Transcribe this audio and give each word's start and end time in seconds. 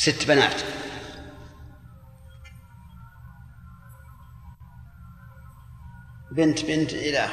ست 0.00 0.26
بنات. 0.28 0.62
بنت 6.32 6.64
بنت 6.64 6.92
إلى 6.92 7.28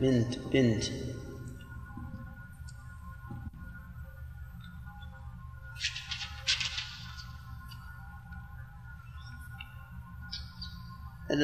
بنت 0.00 0.38
بنت. 0.38 0.84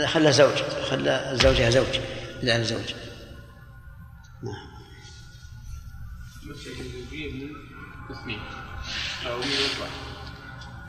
خلى 0.07 0.33
زوج 0.33 0.63
خلى 0.91 1.31
زوجها 1.43 1.71
زوج 1.71 1.99
لا 2.43 2.63
زوج. 2.63 2.95
نعم. 4.43 4.69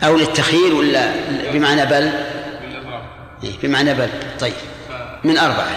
للتخيير 0.03 0.73
ولا 0.75 1.13
بمعنى 1.51 1.85
بل؟ 1.85 2.03
إيه 3.43 3.59
بمعنى 3.63 3.93
بل. 3.93 4.09
طيب. 4.39 4.53
من 5.23 5.37
أربعة. 5.37 5.67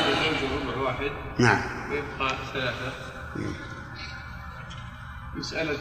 واحد. 0.76 1.10
نعم. 1.38 1.90
ويبقى 1.90 2.36
ثلاثة. 2.52 2.92
مسألة 5.34 5.78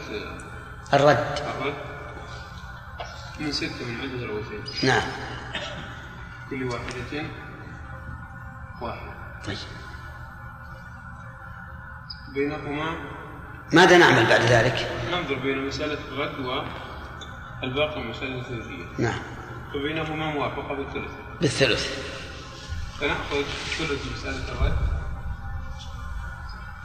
الرد. 0.94 1.38
الرد 1.60 1.74
من 3.40 3.52
ستة 3.52 3.84
من 3.88 4.00
عدد 4.00 4.22
الروتين 4.22 4.64
نعم. 4.82 5.02
كل 6.50 6.64
واحدة 6.64 7.26
واحد. 8.80 9.12
طيب. 9.46 9.56
بينهما 12.34 12.96
ماذا 13.72 13.98
نعمل 13.98 14.26
بعد 14.26 14.40
ذلك؟ 14.40 14.88
ننظر 15.12 15.34
بين 15.34 15.66
مسألة 15.66 15.98
الرد 16.12 16.38
والباقي 17.62 18.00
مسألة 18.00 18.38
الزوجية 18.38 18.84
نعم. 18.98 19.18
فبينهما 19.74 20.26
موافقة 20.26 20.74
بالثلث. 20.74 21.10
بالثلث. 21.40 22.12
فنأخذ 23.00 23.42
ثلث 23.78 24.12
مسألة 24.12 24.52
الرد 24.52 24.76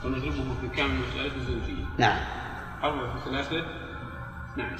ونضربه 0.03 0.61
في 0.61 0.67
كامل 0.67 0.99
مسألة 0.99 1.35
الزوجية. 1.35 1.85
نعم. 1.97 2.19
أربعة 2.83 3.19
في 3.19 3.29
ثلاثة. 3.29 3.65
نعم. 4.57 4.75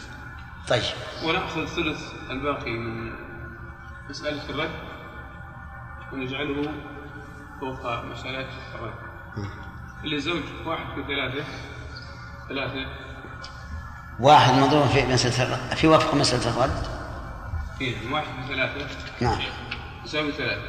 طيب. 0.70 0.84
ونأخذ 1.24 1.66
ثلث 1.66 2.14
الباقي 2.30 2.72
من 2.72 3.14
مسألة 4.10 4.50
الرد 4.50 4.72
ونجعله 6.14 6.74
فوق 7.60 8.04
مسألة 8.04 8.50
الرد 8.76 8.94
للزوج 10.04 10.44
واحد 10.66 10.86
في 10.96 11.04
ثلاثة. 11.04 11.46
ثلاثة. 12.50 13.07
واحد 14.20 14.54
مضروب 14.54 14.88
في 14.88 15.06
مسألة 15.06 15.76
في 15.76 15.88
وفق 15.88 16.14
مسألة 16.14 16.50
الرد. 16.50 16.88
إيه 17.82 18.12
واحد 18.12 18.26
في 18.26 18.54
ثلاثة 18.54 18.88
نعم. 19.22 19.40
يساوي 20.06 20.32
ثلاثة. 20.32 20.62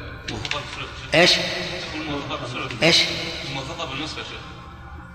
إيش؟ 1.13 1.31
إيش؟ 2.83 3.03
موافقة 3.55 3.85
بالنصف 3.85 4.17
يا 4.17 4.23
شيخ. 4.23 4.39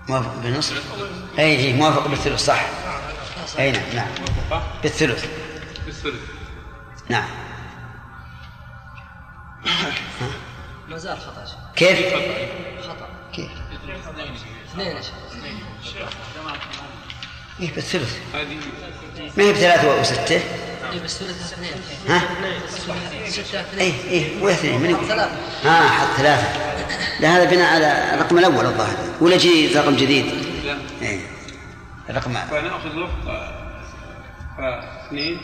موافق 0.09 0.35
بالنصف؟ 0.35 0.83
اي 1.39 1.57
اي 1.57 1.73
موافق 1.73 2.07
بالثلث 2.07 2.45
صح. 2.45 2.65
اي 3.59 3.71
نعم 3.71 3.83
نعم. 3.93 4.07
بالثلث. 4.83 5.25
بالثلث. 5.85 6.21
نعم. 7.09 7.29
ما 10.89 10.97
زال 10.97 11.17
خطأ 11.17 11.45
كيف؟ 11.75 12.13
خطأ. 12.87 13.07
كيف؟ 13.33 13.51
اثنين 14.71 14.87
يا 14.87 15.01
إيه 17.59 17.75
بالثلث 17.75 18.19
هذه 18.33 18.57
ما 19.37 19.43
هي 19.43 19.53
بثلاثة 19.53 19.99
وستة؟ 20.01 20.41
اي 20.91 20.99
بس 20.99 21.17
ثلث 21.17 21.53
اثنين. 21.53 21.73
ها؟ 22.07 22.21
ستة 23.29 23.61
اثنين. 23.61 23.79
اي 23.79 24.11
اي 24.11 24.41
واثنين 24.41 24.81
من 24.81 24.89
يقول؟ 24.89 25.07
ثلاثة. 25.07 25.37
ها 25.63 25.89
حط 25.89 26.17
ثلاثة. 26.17 26.47
لا 27.19 27.37
هذا 27.37 27.43
بناء 27.43 27.73
على 27.75 28.13
الرقم 28.13 28.37
الأول 28.37 28.65
الظاهر. 28.65 28.97
ولا 29.21 29.37
جديد 29.37 29.77
رقم 29.77 29.95
جديد؟ 29.95 30.25
لا. 30.65 30.77
اي 31.01 31.19
الرقم 32.09 32.33
فنأخذ 32.33 32.97
وفق 32.97 33.25
فاثنين 34.57 35.39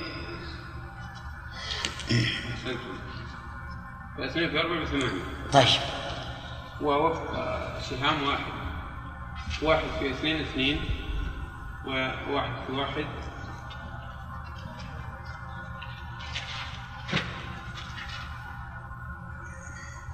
فاثنين 4.17 4.49
في 4.49 4.59
أربعة 4.59 4.83
بثمانية. 4.83 5.23
طيب. 5.53 5.67
ووفق 6.81 7.33
سهام 7.89 8.23
واحد. 8.23 8.43
واحد 9.61 9.85
في 9.99 10.11
اثنين 10.11 10.41
اثنين. 10.41 11.00
وواحد 11.85 12.65
في 12.67 12.71
واحد 12.71 13.05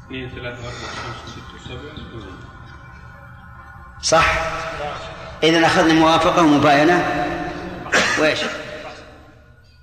اثنين 0.05 0.29
ثلاثة 0.29 0.59
أربعة 0.59 0.71
خمسة 0.71 1.27
ستة 1.27 1.69
سبعة 1.69 1.97
صح 4.01 4.33
إذا 5.43 5.65
أخذنا 5.65 5.93
موافقة 5.93 6.41
ومباينة 6.41 7.05
وإيش؟ 8.19 8.39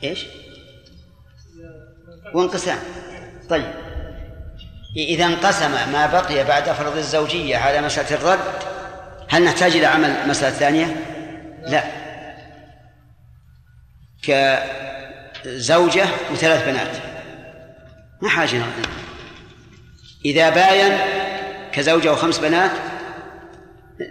إيش؟ 0.05 0.27
وانقسام 2.35 2.79
طيب 3.51 3.73
إذا 4.97 5.25
انقسم 5.25 5.71
ما 5.93 6.07
بقي 6.07 6.45
بعد 6.45 6.73
فرض 6.73 6.97
الزوجية 6.97 7.57
على 7.57 7.81
مسألة 7.81 8.17
الرد 8.17 8.75
هل 9.29 9.45
نحتاج 9.45 9.77
إلى 9.77 9.87
عمل 9.87 10.29
مسألة 10.29 10.51
ثانية؟ 10.51 11.14
لا. 11.67 11.85
كزوجة 14.23 16.07
وثلاث 16.33 16.69
بنات. 16.69 16.97
ما 18.23 18.29
حاجة 18.29 18.63
إذا 20.25 20.51
باين 20.51 20.99
كزوجة 21.73 22.13
وخمس 22.13 22.39
بنات 22.39 22.71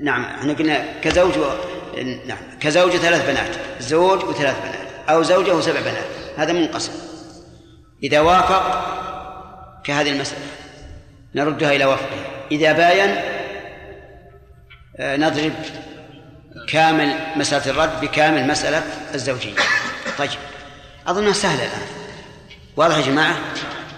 نعم 0.02 0.26
إحنا 0.26 0.54
قلنا 0.54 0.86
كزوج 1.02 1.38
و... 1.38 1.44
نعم 2.26 2.38
كزوجة 2.60 2.98
ثلاث 2.98 3.30
بنات 3.30 3.56
زوج 3.80 4.24
وثلاث 4.24 4.56
بنات 4.62 5.10
أو 5.10 5.24
زوجة 5.24 5.56
وسبع 5.56 5.80
بنات 5.80 6.38
هذا 6.38 6.54
منقسم. 6.54 6.92
إذا 8.04 8.20
وافق 8.20 8.64
كهذه 9.84 10.12
المسألة 10.12 10.42
نردها 11.36 11.72
إلى 11.72 11.86
وفقها. 11.86 12.26
إذا 12.52 12.72
باين 12.72 13.16
آه، 14.98 15.18
نضرب 15.18 15.54
كامل 16.70 17.20
مسألة 17.36 17.72
الرد 17.72 18.02
بكامل 18.02 18.48
مسألة 18.48 18.84
الزوجية. 19.14 19.56
طيب 20.18 20.40
أظنها 21.08 21.34
سهلة 21.34 21.66
الآن. 21.66 21.88
واضح 22.76 22.96
يا 22.96 23.02
جماعة؟ 23.02 23.40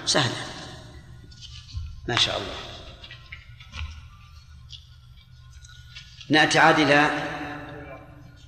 سهلة. 0.06 0.36
ما 2.08 2.16
شاء 2.16 2.38
الله. 2.38 2.56
نأتي 6.30 6.60
عاد 6.60 6.80
إلى 6.80 7.10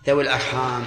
ذوي 0.07 0.23
الأرحام. 0.23 0.85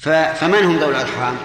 فمن 0.00 0.64
هم 0.64 0.78
ذوي 0.78 0.90
الأرحام؟ 0.90 1.38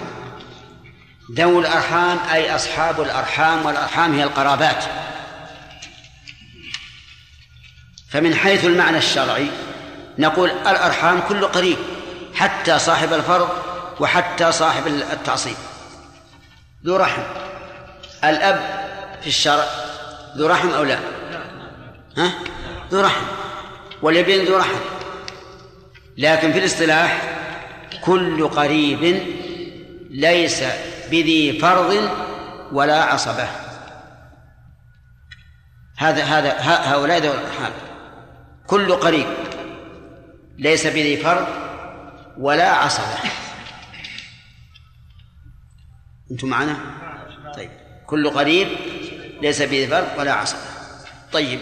ذوي 1.32 1.60
الأرحام 1.60 2.20
أي 2.20 2.56
أصحاب 2.56 3.02
الأرحام 3.02 3.66
والأرحام 3.66 4.16
هي 4.16 4.24
القرابات. 4.24 4.84
فمن 8.14 8.36
حيث 8.36 8.66
المعنى 8.66 8.98
الشرعي 8.98 9.48
نقول 10.18 10.50
الأرحام 10.50 11.22
كل 11.30 11.46
قريب 11.46 11.78
حتى 12.36 12.80
صاحب 12.80 13.14
الفرض 13.14 13.50
وحتى 14.00 14.52
صاحب 14.52 14.88
التعصيب. 14.88 15.56
ذو 16.86 16.96
رحم. 16.96 17.22
الأب 18.24 18.60
في 19.22 19.28
الشرع 19.28 19.66
ذو 20.38 20.48
رحم 20.48 20.70
أو 20.70 20.84
لا؟ 20.84 21.00
ها؟ 22.18 22.32
ذو 22.92 23.02
رحم. 23.02 23.26
والابن 24.02 24.46
ذو 24.46 24.58
رحم. 24.58 24.80
لكن 26.18 26.54
في 26.54 26.60
الاصطلاح 26.60 27.22
كل 28.02 28.48
قريب 28.48 29.24
ليس 30.10 30.64
بذي 31.12 31.60
فرض 31.60 32.10
ولا 32.72 33.04
عصبة. 33.04 33.48
هذا 35.98 36.24
هذا 36.24 36.56
هؤلاء 36.60 37.18
ذو 37.18 37.32
الأرحام 37.32 37.93
كل 38.68 38.92
قريب 38.96 39.28
ليس 40.58 40.88
بذي 40.88 41.18
فرض 41.18 41.48
ولا 42.38 42.72
عصبة. 42.72 43.30
أنتم 46.32 46.48
معنا؟ 46.48 46.78
طيب. 47.56 47.70
كل 48.08 48.30
قريب 48.30 48.68
ليس 49.42 49.62
بذي 49.62 49.88
فرض 49.88 50.08
ولا 50.18 50.34
عصبة. 50.34 50.60
طيب. 51.32 51.60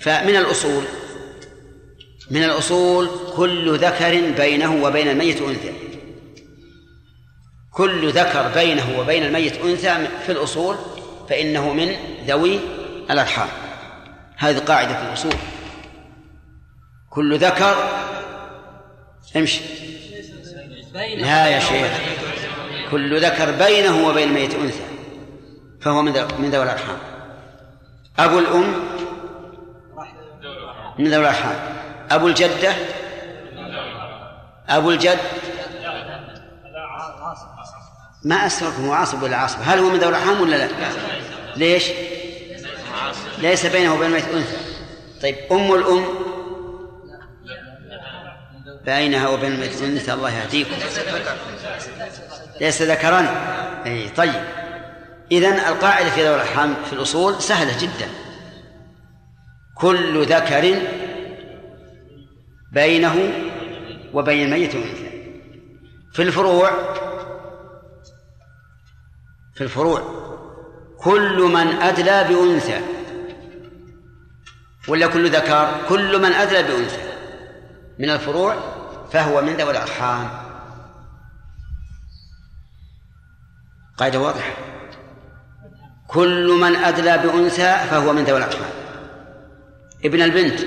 فمن 0.00 0.36
الأصول 0.36 0.84
من 2.30 2.44
الأصول 2.44 3.10
كل 3.36 3.78
ذكر 3.78 4.30
بينه 4.36 4.82
وبين 4.82 5.08
الميت 5.08 5.42
أنثى. 5.42 5.72
كل 7.72 8.10
ذكر 8.10 8.48
بينه 8.48 8.98
وبين 8.98 9.22
الميت 9.22 9.56
أنثى 9.56 10.08
في 10.26 10.32
الأصول 10.32 10.76
فإنه 11.28 11.72
من 11.72 11.96
ذوي 12.26 12.60
الأرحام. 13.10 13.48
هذه 14.36 14.58
قاعدة 14.58 14.94
في 14.94 15.02
الأصول. 15.08 15.34
كل 17.18 17.38
ذكر. 17.38 17.76
امشي. 19.36 19.60
لا 21.16 21.46
يا 21.46 21.60
شيخ. 21.60 21.92
كل 22.90 23.24
ذكر 23.24 23.50
بينه 23.50 24.08
وبين 24.08 24.28
الميت 24.28 24.54
أنثى. 24.54 24.82
فهو 25.80 26.02
من 26.02 26.12
من 26.12 26.50
ذوي 26.50 26.62
الأرحام. 26.62 26.98
أبو 28.18 28.38
الأم. 28.38 28.74
من 30.98 31.10
ذوي 31.10 31.20
الأرحام. 31.20 31.56
أبو 32.10 32.28
الجدة. 32.28 32.74
أبو 34.68 34.90
الجد. 34.90 35.18
ما 38.24 38.46
أسركم 38.46 38.86
هو 38.86 38.92
عاصب 38.92 39.22
ولا 39.22 39.36
عاصب؟ 39.36 39.58
هل 39.64 39.78
هو 39.78 39.90
من 39.90 39.98
ذوي 39.98 40.08
الأرحام 40.08 40.40
ولا 40.40 40.56
لا؟ 40.56 40.68
ليش؟ 41.56 41.84
ليس 43.38 43.66
بينه 43.66 43.94
وبين 43.94 44.06
الميت 44.06 44.28
أنثى. 44.28 44.56
طيب 45.22 45.36
أم 45.52 45.74
الأم. 45.74 46.37
بينها 48.88 49.28
وبين 49.28 49.52
الميت 49.52 49.82
أنثى 49.82 50.12
الله 50.12 50.30
يهديكم. 50.30 50.74
ليس 52.60 52.82
ذكرا 52.82 53.20
أي 53.86 54.08
طيب. 54.08 54.42
إذن 55.32 55.52
القاعدة 55.52 56.10
في 56.10 56.24
ذوي 56.24 56.34
الأرحام 56.34 56.74
في 56.86 56.92
الأصول 56.92 57.42
سهلة 57.42 57.78
جدا. 57.80 58.08
كل 59.74 60.26
ذكر 60.26 60.78
بينه 62.72 63.32
وبين 64.14 64.46
الميت 64.46 64.74
أنثى 64.74 65.10
في 66.12 66.22
الفروع 66.22 66.70
في 69.54 69.64
الفروع 69.64 70.02
كل 70.98 71.42
من 71.42 71.66
أدلى 71.66 72.24
بأنثى. 72.28 72.80
ولا 74.88 75.06
كل 75.06 75.30
ذكر 75.30 75.74
كل 75.88 76.18
من 76.18 76.32
أدلى 76.32 76.62
بأنثى. 76.62 77.08
من 77.98 78.10
الفروع 78.10 78.77
فهو 79.12 79.42
من 79.42 79.56
ذوي 79.56 79.70
الأرحام. 79.70 80.28
قاعدة 83.96 84.18
واضحة. 84.20 84.52
كل 86.08 86.58
من 86.60 86.76
أدلى 86.76 87.18
بأنثى 87.18 87.76
فهو 87.90 88.12
من 88.12 88.24
ذوي 88.24 88.38
الأرحام. 88.38 88.70
ابن 90.04 90.22
البنت. 90.22 90.60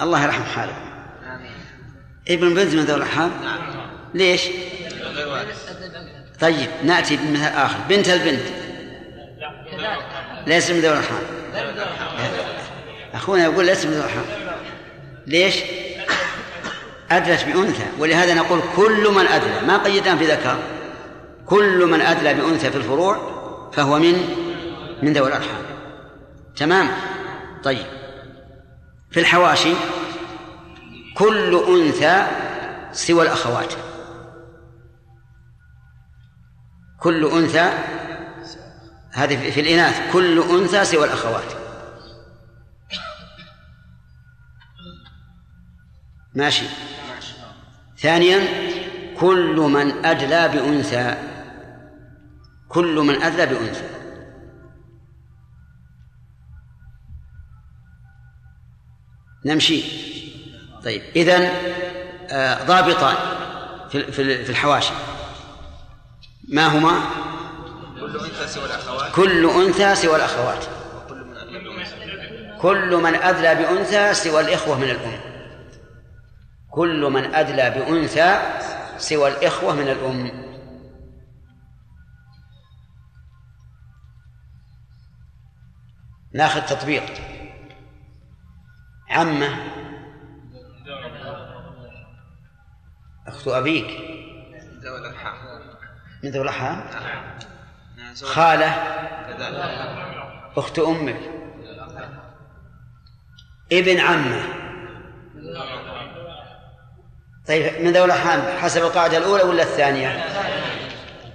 الله 0.00 0.24
يرحم 0.24 0.42
حالك 0.42 0.76
ابن 2.28 2.46
البنت 2.46 2.74
من 2.74 2.84
ذوي 2.84 2.96
الأرحام؟ 2.96 3.30
ليش؟ 4.14 4.42
طيب 6.40 6.70
نأتي 6.84 7.16
بمثال 7.16 7.52
آخر. 7.54 7.78
بنت 7.88 8.08
البنت. 8.08 8.46
ليس 10.46 10.70
من 10.70 10.80
ذوي 10.80 10.92
الأرحام. 10.92 11.22
أخونا 13.14 13.44
يقول 13.44 13.66
ذوي 13.86 13.96
الأرحام 13.96 14.24
ليش؟ 15.26 15.56
أدلت 17.10 17.44
بأنثى. 17.44 17.86
ولهذا 17.98 18.34
نقول 18.34 18.60
كل 18.76 19.10
من 19.10 19.26
أدلى 19.26 19.60
ما 19.66 19.78
قيدنا 19.78 20.16
في 20.16 20.24
ذكر. 20.24 20.58
كل 21.46 21.86
من 21.86 22.00
أدلى 22.00 22.34
بأنثى 22.34 22.70
في 22.70 22.76
الفروع 22.76 23.32
فهو 23.72 23.98
من 23.98 24.12
من 25.02 25.12
ذوي 25.12 25.28
الأرحام. 25.28 25.62
تمام؟ 26.56 26.88
طيب. 27.64 27.86
في 29.10 29.20
الحواشي 29.20 29.74
كل 31.16 31.64
أنثى 31.68 32.26
سوى 32.92 33.22
الأخوات. 33.22 33.72
كل 37.00 37.26
أنثى 37.26 37.72
هذه 39.12 39.50
في 39.50 39.60
الإناث. 39.60 40.12
كل 40.12 40.42
أنثى 40.42 40.84
سوى 40.84 41.04
الأخوات. 41.04 41.61
ماشي. 46.34 46.64
ثانيا 47.98 48.40
كل 49.16 49.56
من 49.56 50.04
أدلى 50.04 50.48
بأنثى 50.48 51.16
كل 52.68 52.94
من 53.00 53.22
أدلى 53.22 53.46
بأنثى. 53.46 53.88
نمشي. 59.44 59.82
طيب 60.84 61.02
إذن 61.16 61.50
آه، 62.30 62.64
ضابطان 62.64 63.16
في 63.90 64.50
الحواشي. 64.50 64.92
ما 66.48 66.66
هما؟ 66.66 67.00
كل 68.00 68.16
أنثى 68.18 68.48
سوى 68.48 68.64
الأخوات. 68.64 69.12
كل 69.12 69.50
أنثى 69.50 69.94
سوى 69.94 70.16
الأخوات. 70.16 70.64
كل 72.60 72.96
من 72.96 73.14
أدلى 73.14 73.54
بأنثى 73.54 74.14
سوى 74.14 74.40
الإخوة 74.40 74.78
من 74.78 74.90
الأم. 74.90 75.31
كل 76.72 77.10
من 77.10 77.34
أدلى 77.34 77.70
بأنثى 77.70 78.38
سوى 78.98 79.28
الإخوة 79.28 79.74
من 79.74 79.88
الأم. 79.88 80.42
ناخذ 86.34 86.60
تطبيق. 86.60 87.02
عمة. 89.10 89.48
أخت 93.26 93.48
أبيك. 93.48 93.90
ذوي 94.82 94.98
الارحام 94.98 95.34
من 96.24 96.30
ذوي 96.30 96.42
الأرحام. 96.42 96.84
خالة. 98.22 98.70
أخت 100.56 100.78
أمك. 100.78 101.20
ابن 103.72 104.00
عمه. 104.00 104.62
طيب 107.48 107.80
من 107.80 107.92
ذوي 107.92 108.04
الأرحام 108.04 108.58
حسب 108.58 108.82
القاعدة 108.82 109.18
الأولى 109.18 109.42
ولا 109.42 109.62
الثانية؟ 109.62 110.24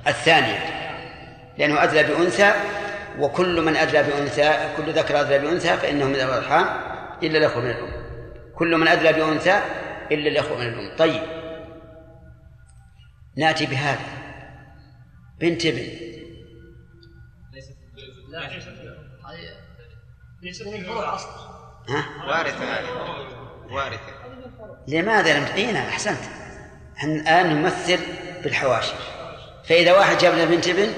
الثانية. 0.07 0.59
لأنه 1.57 1.83
أدلى 1.83 2.04
بأنثى 2.04 2.54
وكل 3.19 3.62
من 3.62 3.75
أدلى 3.75 4.04
بأنثى 4.04 4.74
كل 4.77 4.94
ذكر 4.94 5.21
أدلى 5.21 5.39
بأنثى 5.39 5.77
فإنه 5.77 6.06
من 6.06 6.13
ذوي 6.13 6.24
الأرحام 6.24 6.65
إلا 7.24 7.38
الأخوة 7.38 7.63
من 7.63 7.69
الأم. 7.69 8.07
كل 8.56 8.77
من 8.77 8.88
أدلى 8.88 9.13
بأنثى 9.13 9.62
إلا 10.12 10.30
الأخوة 10.30 10.57
من 10.57 10.68
الأم. 10.68 10.98
طيب. 10.98 11.21
نأتي 13.38 13.65
بهذا. 13.65 14.01
بنت 15.39 15.65
ابن. 15.65 15.88
ليس 20.42 20.62
من 20.62 20.74
الفروع 20.74 21.15
أصلا 21.15 21.31
ها؟ 21.89 22.27
وارثة. 22.27 22.63
هذه 22.63 23.47
وارثة. 23.71 24.14
لماذا 24.88 25.40
لم 25.40 25.45
تعينا 25.45 25.80
أحسنت. 25.80 26.19
إحنا 26.97 27.14
الآن 27.14 27.62
نمثل 27.62 28.00
بالحواشي. 28.44 28.94
فإذا 29.69 29.97
واحد 29.97 30.18
جاب 30.18 30.33
لنا 30.33 30.45
بنت 30.45 30.68
ابن 30.68 30.94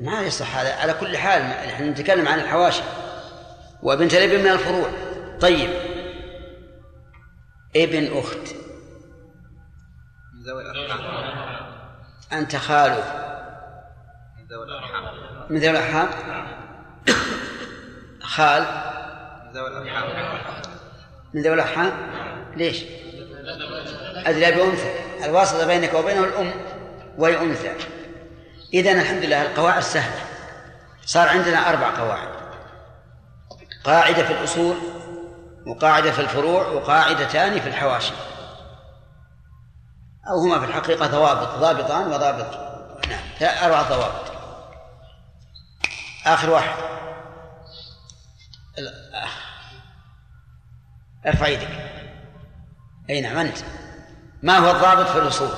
ما 0.00 0.20
يصح. 0.20 0.56
هذا 0.56 0.74
على 0.74 0.92
كل 0.92 1.18
حال 1.18 1.42
إحنا 1.42 1.90
نتكلم 1.90 2.28
عن 2.28 2.38
الحواشي. 2.38 2.82
وبنت 3.82 4.14
الابن 4.14 4.44
من 4.44 4.50
الفروع. 4.50 4.88
طيب. 5.40 5.70
ابن 7.76 8.18
أخت. 8.18 8.54
من 10.34 10.42
ذوي 10.46 10.62
الأرحام. 10.62 11.26
أنت 12.32 12.56
خاله 12.56 13.04
من 14.38 14.46
ذوي 14.50 14.64
الأرحام. 14.64 15.04
من 15.50 15.58
ذوي 15.58 15.70
الأرحام؟ 15.70 16.08
خال. 18.22 18.62
من 19.44 19.52
ذوي 19.52 19.68
الأرحام. 19.68 20.65
من 21.34 21.42
ذوي 21.42 21.54
الأرحام؟ 21.54 21.92
ليش؟ 22.56 22.84
أدلى 24.26 24.52
بأنثى 24.52 24.94
الواسطة 25.24 25.66
بينك 25.66 25.94
وبينه 25.94 26.24
الأم 26.24 26.52
وهي 27.18 27.38
أنثى. 27.38 27.72
إذا 28.74 28.92
الحمد 28.92 29.24
لله 29.24 29.42
القواعد 29.42 29.82
سهلة. 29.82 30.20
صار 31.06 31.28
عندنا 31.28 31.70
أربع 31.70 31.96
قواعد. 31.96 32.28
قاعدة 33.84 34.24
في 34.24 34.32
الأصول 34.32 34.76
وقاعدة 35.66 36.12
في 36.12 36.20
الفروع 36.20 36.68
وقاعدتان 36.68 37.60
في 37.60 37.68
الحواشي. 37.68 38.12
أو 40.30 40.38
هما 40.38 40.58
في 40.58 40.64
الحقيقة 40.64 41.06
ضوابط 41.06 41.48
ضابطان 41.48 42.06
وضابط. 42.06 42.58
نعم 43.08 43.54
أربع 43.62 43.82
ضوابط. 43.82 44.32
آخر 46.26 46.50
واحد. 46.50 46.76
ارفع 51.26 51.48
يدك 51.48 51.68
أي 53.10 53.20
نعم 53.20 53.36
أنت. 53.36 53.58
ما 54.42 54.58
هو 54.58 54.70
الضابط 54.70 55.06
في 55.06 55.18
الأصول؟ 55.18 55.48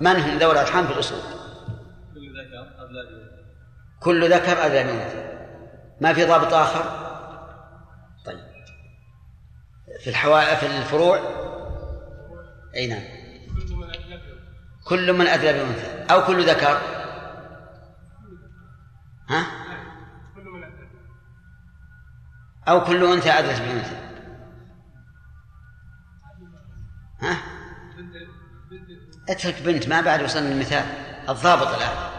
من 0.00 0.16
هم 0.16 0.38
ذوي 0.38 0.52
الأرحام 0.52 0.86
في 0.86 0.92
الأصول؟ 0.92 1.20
كل 4.00 4.32
ذكر 4.32 4.66
ادلى 4.66 4.84
من 4.84 5.00
انثى 5.00 5.36
ما 6.00 6.12
في 6.12 6.24
ضابط 6.24 6.52
آخر؟ 6.52 6.84
طيب. 8.26 8.38
في 10.00 10.10
الحوا 10.10 10.54
في 10.54 10.66
الفروع؟ 10.66 11.20
أي 12.76 12.86
نعم. 12.86 13.02
كل 14.84 15.12
من 15.12 15.26
ادلى 15.26 15.52
بانثى 15.52 16.12
أو 16.12 16.24
كل 16.24 16.48
ذكر؟ 16.48 16.78
ها؟ 19.28 19.46
أو 22.68 22.84
كل 22.84 23.12
أنثى 23.12 23.30
ادلت 23.30 24.05
اترك 29.28 29.62
بنت 29.62 29.88
ما 29.88 30.00
بعد 30.00 30.22
وصلنا 30.22 30.48
للمثال. 30.48 30.84
الضابط 31.28 31.68
الآن. 31.68 32.16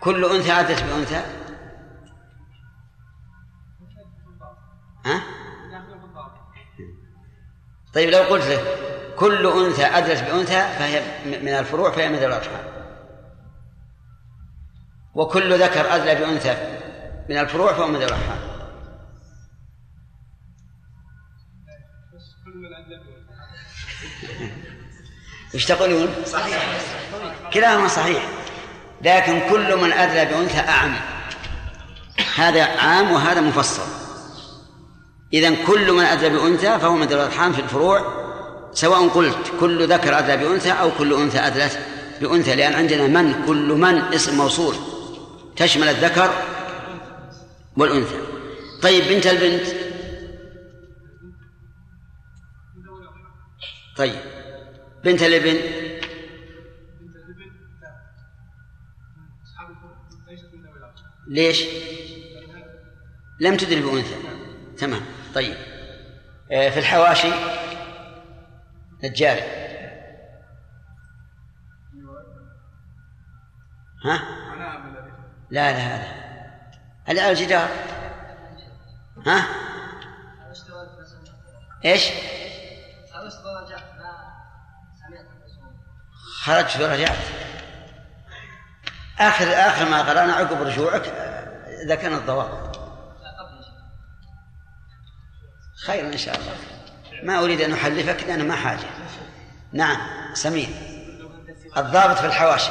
كل 0.00 0.24
أنثى 0.24 0.50
عدت 0.50 0.82
بأنثى؟ 0.82 1.22
ها؟ 5.06 5.22
طيب 7.94 8.10
لو 8.10 8.18
قلت 8.18 8.44
له 8.44 8.62
كل 9.16 9.46
أنثى 9.46 9.84
أدلت 9.84 10.22
بأنثى 10.22 10.78
فهي 10.78 11.02
من 11.42 11.48
الفروع 11.48 11.90
فهي 11.90 12.08
من 12.08 12.18
الأرحام 12.18 12.64
وكل 15.14 15.62
ذكر 15.62 15.94
أدلى 15.94 16.14
بأنثى 16.14 16.56
من 17.28 17.36
الفروع 17.36 17.72
فهو 17.72 17.86
من 17.86 17.96
الأرحام 17.96 18.49
وش 25.54 25.64
تقولون؟ 25.64 26.08
صحيح 26.26 26.80
كلاهما 27.52 27.88
صحيح. 27.88 28.28
لكن 29.02 29.40
كل 29.50 29.76
من 29.76 29.92
أدلى 29.92 30.24
بأنثى 30.24 30.58
أعم. 30.58 30.96
هذا 32.36 32.64
عام 32.64 33.12
وهذا 33.12 33.40
مفصل. 33.40 33.82
إذا 35.32 35.54
كل 35.66 35.92
من 35.92 36.04
أدلى 36.04 36.28
بأنثى 36.28 36.78
فهو 36.78 36.94
من 36.94 37.06
ذوي 37.06 37.20
الأرحام 37.20 37.52
في 37.52 37.60
الفروع 37.60 38.20
سواء 38.72 39.08
قلت 39.08 39.52
كل 39.60 39.88
ذكر 39.88 40.18
أدلى 40.18 40.36
بأنثى 40.36 40.72
أو 40.72 40.90
كل 40.98 41.14
أنثى 41.14 41.38
أدلت 41.38 41.78
بأنثى 42.20 42.54
لأن 42.56 42.72
عندنا 42.72 43.06
من 43.06 43.44
كل 43.46 43.72
من 43.72 44.14
اسم 44.14 44.36
موصول. 44.36 44.74
تشمل 45.56 45.88
الذكر 45.88 46.30
والأنثى. 47.76 48.18
طيب 48.82 49.04
بنت 49.08 49.26
البنت؟ 49.26 49.66
طيب. 53.96 54.29
بنت 55.04 55.22
الابن. 55.22 55.56
ليش؟ 61.28 61.64
لم 63.40 63.56
تدري 63.56 63.80
بأنثى 63.80 64.14
تمام. 64.78 65.02
طيب. 65.34 65.56
آه، 66.52 66.70
في 66.70 66.78
الحواشي. 66.78 67.30
نجاري 69.04 69.40
ها؟ 74.04 74.22
لا 75.50 75.72
لا 75.72 75.78
هذا 75.78 76.08
اللي 77.08 77.20
على 77.20 77.32
الجدار 77.32 77.68
ها؟ 79.26 79.46
إيش؟ 81.84 82.10
خرجت 86.44 86.80
ورجعت 86.80 87.18
اخر 89.18 89.44
آخر 89.44 89.88
ما 89.88 90.02
قرأنا 90.02 90.32
عقب 90.32 90.62
رجوعك 90.62 91.06
آه، 91.06 91.86
ذكرنا 91.88 92.16
الضوابط. 92.16 92.80
خير 95.86 96.06
إن 96.06 96.16
شاء 96.16 96.38
الله. 96.38 96.54
ما 97.22 97.44
أريد 97.44 97.60
أن 97.60 97.72
أحلفك 97.72 98.22
لأن 98.22 98.48
ما 98.48 98.56
حاجة. 98.56 98.86
نعم 99.72 99.98
سمير. 100.34 100.68
الضابط 101.76 102.18
في 102.18 102.26
الحواشي. 102.26 102.70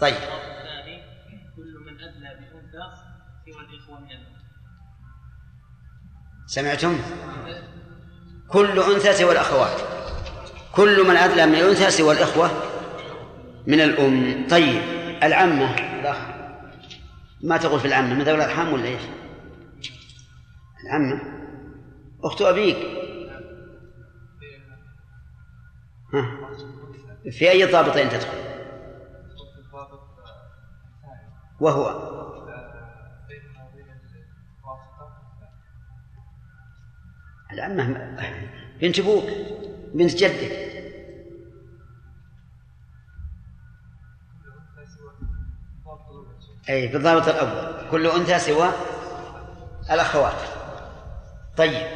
طيب. 0.00 0.16
سمعتم؟ 6.46 7.02
كل 8.48 8.78
أنثى 8.82 9.12
سوى 9.12 9.32
الأخوات. 9.32 10.03
كل 10.76 11.08
من 11.08 11.16
أدلى 11.16 11.46
من 11.46 11.54
الأنثى 11.54 11.90
سوى 11.90 12.14
الإخوة 12.14 12.50
من 13.66 13.80
الأم. 13.80 14.46
طيب 14.48 14.82
العمة 15.22 15.74
الأخ. 16.00 16.18
ما 17.42 17.56
تقول 17.56 17.80
في 17.80 17.88
العمة؟ 17.88 18.14
من 18.14 18.22
ذوي 18.22 18.34
الأرحام 18.34 18.72
ولا 18.72 18.84
إيش؟ 18.84 19.02
العمة. 20.84 21.22
أخت 22.24 22.42
أبيك. 22.42 22.76
ها. 26.14 26.50
في 27.30 27.50
أي 27.50 27.64
ضابطين 27.64 28.08
تدخل؟ 28.08 28.38
وهو. 31.60 32.14
العمة. 37.52 38.16
بنت 38.80 38.98
أبوك. 38.98 39.24
بنت 39.94 40.10
جدك. 40.10 40.64
أي 46.68 46.86
بالضابط 46.88 47.28
الأول. 47.28 47.90
كل 47.90 48.06
أنثى 48.06 48.38
سوى 48.38 48.68
الأخوات. 49.90 50.48
طيب. 51.56 51.86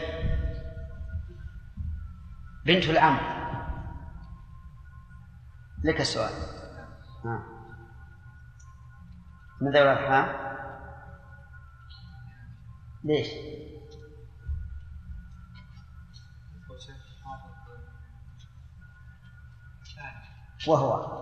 بنت 2.67 2.85
العم. 2.85 3.19
لك 5.85 6.01
السؤال 6.01 6.33
ها. 7.25 7.43
من 9.61 9.73
ذوي 9.73 9.83
الأرحام؟ 9.83 10.49
ليش؟ 13.05 13.29
وهو 20.69 21.19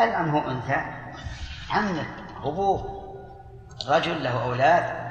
العم 0.00 0.28
هو 0.28 0.50
أنثى؟ 0.50 0.84
عمك 1.70 2.06
أبوه 2.42 3.00
رجل 3.88 4.22
له 4.22 4.44
أولاد؟ 4.44 5.10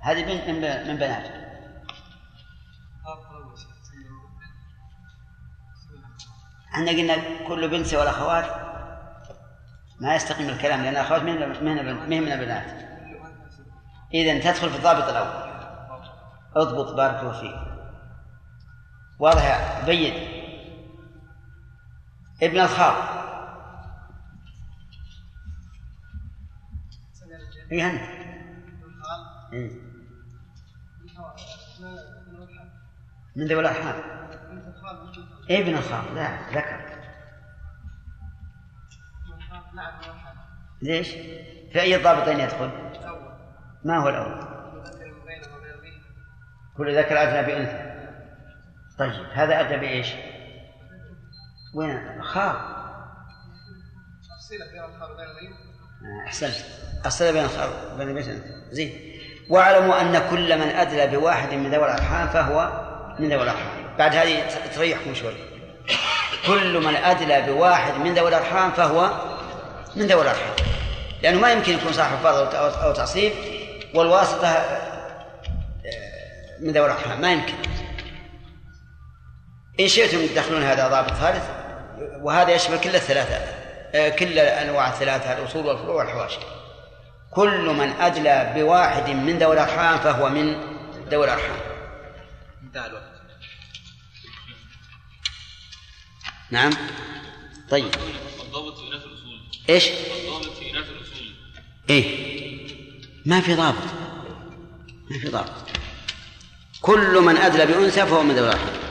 هذه 0.00 0.24
بنت 0.24 0.48
من 0.88 0.96
بناته 0.96 1.38
إحنا 6.74 6.90
قلنا 6.90 7.14
كل 7.48 7.68
بنت 7.68 7.86
سوى 7.86 8.02
الأخوات. 8.02 8.44
ما 10.00 10.14
يستقيم 10.14 10.48
الكلام 10.48 10.82
لأن 10.82 10.92
الأخوات 10.92 11.22
من 11.22 11.34
من 12.08 12.32
البنات. 12.32 12.88
إذا 14.14 14.38
تدخل 14.38 14.70
في 14.70 14.76
الضابط 14.76 15.08
الأول. 15.08 15.48
اضبط 16.56 16.94
بارك 16.94 17.20
الله 17.20 17.40
فيك. 17.40 17.67
واضح 19.18 19.84
بين 19.86 20.14
ابن 22.42 22.60
الخال 22.60 23.18
اي 27.72 27.90
انت 27.90 28.02
إيه. 29.52 29.70
من 33.36 33.46
ذوي 33.46 33.60
الأرحام 33.60 33.94
ابن 35.50 35.74
الخال 35.74 36.14
لا 36.14 36.50
ذكر 36.50 36.88
ليش؟ 40.82 41.08
في 41.72 41.80
أي 41.80 42.02
ضابطين 42.02 42.40
يدخل؟ 42.40 42.70
ما 43.84 43.98
هو 43.98 44.08
الأول؟ 44.08 44.58
كل 46.76 46.98
ذكر 46.98 47.22
أدنى 47.22 47.42
بأنثى 47.46 47.87
طيب 48.98 49.12
هذا 49.32 49.60
أدنى 49.60 49.76
بإيش؟ 49.76 50.06
وين؟ 51.74 52.22
خال 52.22 52.56
آه، 56.02 56.26
أحسنت. 56.26 56.54
الصلة 57.06 57.30
بين 57.30 57.44
الخال 57.44 57.68
بين 57.98 58.08
البيت 58.08 58.26
زين. 58.70 59.18
واعلموا 59.50 60.00
أن 60.00 60.18
كل 60.30 60.58
من 60.58 60.68
أدلى 60.68 61.06
بواحد 61.06 61.54
من 61.54 61.70
ذوي 61.74 61.84
الأرحام 61.84 62.28
فهو 62.28 62.84
من 63.18 63.28
ذوي 63.28 63.42
الأرحام. 63.42 63.96
بعد 63.98 64.14
هذه 64.14 64.48
تريحكم 64.74 65.14
شوي. 65.14 65.34
كل 66.46 66.84
من 66.86 66.96
أدلى 66.96 67.42
بواحد 67.42 67.94
من 67.94 68.14
ذوي 68.14 68.28
الأرحام 68.28 68.70
فهو 68.70 69.10
من 69.96 70.06
ذوي 70.06 70.22
الأرحام. 70.22 70.54
لأنه 71.22 71.40
ما 71.40 71.52
يمكن 71.52 71.72
يكون 71.72 71.92
صاحب 71.92 72.16
فرض 72.16 72.50
أو- 72.52 72.82
أو 72.84 72.92
تعصيب 72.92 73.32
والواسطة 73.94 74.48
آه، 74.48 74.88
من 76.60 76.72
ذوي 76.72 76.86
الأرحام. 76.86 77.20
ما 77.20 77.32
يمكن. 77.32 77.54
إن 79.80 79.88
شئتم 79.88 80.26
تدخلون 80.26 80.62
هذا 80.62 80.88
ضابط 80.88 81.12
ثالث 81.12 81.44
وهذا 82.22 82.50
يشمل 82.50 82.80
كل 82.80 82.94
الثلاثة 82.94 83.58
آه، 83.94 84.08
كل 84.08 84.38
أنواع 84.38 84.88
الثلاثة 84.88 85.38
الأصول 85.38 85.66
والفروع 85.66 85.94
والحواشي. 85.94 86.38
كل 87.30 87.60
من 87.60 87.90
أدلى 87.90 88.52
بواحد 88.56 89.10
من 89.10 89.38
ذوي 89.38 89.52
الأرحام 89.52 89.98
فهو 89.98 90.28
من 90.28 90.60
ذوي 91.10 91.24
الأرحام. 91.24 91.56
انتهى 92.62 92.86
الوقت. 92.86 93.02
نعم. 96.50 96.70
طيب. 97.70 97.84
الضابط 98.40 98.78
في 98.78 98.88
إناث 98.88 99.02
الأصول. 99.04 99.40
إيش؟ 99.70 99.88
الضابط 99.88 100.56
في 100.58 100.70
إناث 100.70 100.88
الأصول. 100.88 101.34
إيه. 101.90 102.38
ما 103.26 103.40
في 103.40 103.54
ضابط. 103.54 103.84
ما 105.10 105.18
في 105.18 105.28
ضابط. 105.28 105.52
كل 106.80 107.20
من 107.20 107.36
أدلى 107.36 107.66
بأنثى 107.66 108.06
فهو 108.06 108.22
من 108.22 108.34
ذوي 108.34 108.48
الأرحام. 108.48 108.87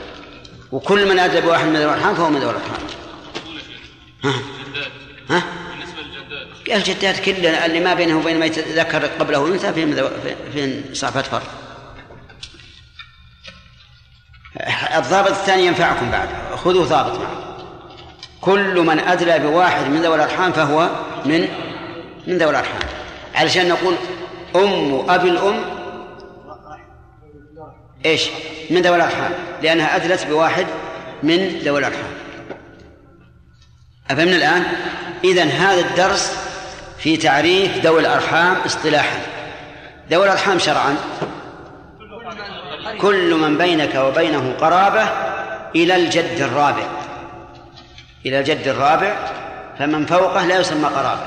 وكل 0.72 1.08
من 1.08 1.18
أدلى 1.18 1.40
بواحد 1.40 1.66
من 1.66 1.76
ذوي 1.76 1.84
الأرحام 1.84 2.14
فهو 2.14 2.30
من 2.30 2.40
ذوي 2.40 2.50
الأرحام. 2.50 2.80
ها؟ 4.24 4.32
ها؟ 5.30 5.42
بالنسبة 5.70 6.02
للجدات 6.02 6.88
الجدات 6.88 7.20
كلها 7.20 7.66
اللي 7.66 7.80
ما 7.80 7.94
بينه 7.94 8.18
وبين 8.18 8.38
ما 8.38 8.46
يتذكر 8.46 9.06
قبله 9.06 9.46
أنثى 9.46 9.72
فيهم 9.72 10.10
فيهم 10.52 10.82
صافات 10.94 11.26
فرد 11.26 11.42
الضابط 14.96 15.30
الثاني 15.30 15.66
ينفعكم 15.66 16.10
بعد 16.10 16.28
خذوا 16.56 16.84
ضابط 16.84 17.18
معه 17.18 17.56
كل 18.40 18.80
من 18.80 18.98
أدلى 18.98 19.38
بواحد 19.38 19.90
من 19.90 20.02
ذوي 20.02 20.14
الأرحام 20.14 20.52
فهو 20.52 20.90
من 21.24 21.48
من 22.26 22.38
ذوي 22.38 22.50
الأرحام. 22.50 22.80
علشان 23.34 23.68
نقول 23.68 23.94
أم 24.56 25.10
أبي 25.10 25.30
الأم 25.30 25.64
إيش؟ 28.06 28.28
من 28.70 28.82
ذوي 28.82 28.96
الأرحام 28.96 29.32
لأنها 29.62 29.96
أدلت 29.96 30.26
بواحد 30.26 30.66
من 31.22 31.58
ذوي 31.64 31.78
الأرحام. 31.78 32.10
أفهمنا 34.10 34.36
الآن؟ 34.36 34.62
إذن 35.24 35.48
هذا 35.48 35.80
الدرس 35.80 36.32
في 36.98 37.16
تعريف 37.16 37.84
ذوي 37.84 38.00
الأرحام 38.00 38.56
اصطلاحا. 38.66 39.18
ذوي 40.10 40.24
الأرحام 40.24 40.58
شرعا. 40.58 40.96
كل 43.00 43.34
من 43.34 43.58
بينك 43.58 43.94
وبينه 43.94 44.54
قرابة 44.60 45.08
إلى 45.74 45.96
الجد 45.96 46.40
الرابع. 46.40 46.86
إلى 48.26 48.38
الجد 48.38 48.68
الرابع 48.68 49.16
فمن 49.78 50.06
فوقه 50.06 50.46
لا 50.46 50.60
يسمى 50.60 50.88
قرابة. 50.88 51.26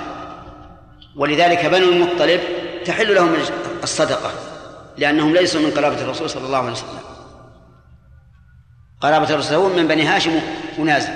ولذلك 1.15 1.65
بنو 1.65 1.89
المطلب 1.89 2.41
تحل 2.85 3.15
لهم 3.15 3.35
الصدقة 3.83 4.31
لأنهم 4.97 5.33
ليسوا 5.33 5.61
من 5.61 5.71
قرابة 5.71 6.01
الرسول 6.01 6.29
صلى 6.29 6.45
الله 6.45 6.57
عليه 6.57 6.71
وسلم. 6.71 7.10
قرابة 9.01 9.29
الرسول 9.29 9.77
من 9.77 9.87
بني 9.87 10.03
هاشم 10.03 10.41
ونازل. 10.77 11.13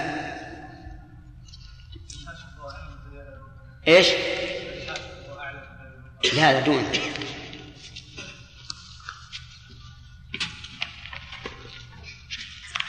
إيش؟ 3.87 4.07
لا 6.33 6.53
لا 6.53 6.59
دون. 6.59 6.91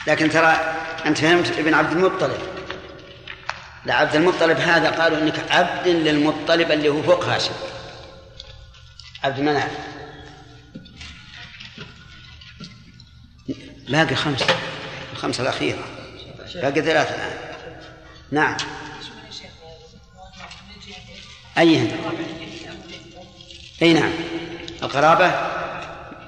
لكن 0.07 0.29
ترى 0.29 0.51
أنت 1.05 1.17
فهمت 1.17 1.51
ابن 1.57 1.73
عبد 1.73 1.91
المطلب. 1.91 2.37
لا 3.85 3.93
عبد 3.93 4.15
المطلب 4.15 4.57
هذا 4.57 4.89
قالوا 4.89 5.17
إنك 5.17 5.51
عبد 5.51 5.87
للمطلب 5.87 6.71
اللي 6.71 6.89
هو 6.89 7.03
فوق 7.03 7.25
هاشم. 7.25 7.53
عبد 9.23 9.39
المناف. 9.39 9.71
باقي 13.89 14.15
خمسة 14.15 14.45
الخمسة 15.17 15.43
الأخيرة. 15.43 15.85
باقي 16.55 16.81
ثلاثة 16.81 17.15
الآن. 17.15 17.37
نعم. 18.31 18.57
أيهن 21.57 21.91
أي 23.81 23.93
نعم. 23.93 24.11
القرابة؟ 24.83 25.27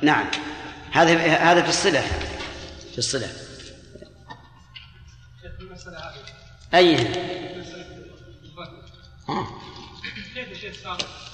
نعم. 0.02 0.26
هذا 0.92 1.18
هذا 1.36 1.62
في 1.62 1.70
الصلة. 1.70 2.02
في 2.92 2.98
الصلة. 2.98 3.32
أيهن. 6.74 7.14
كيف 10.34 10.84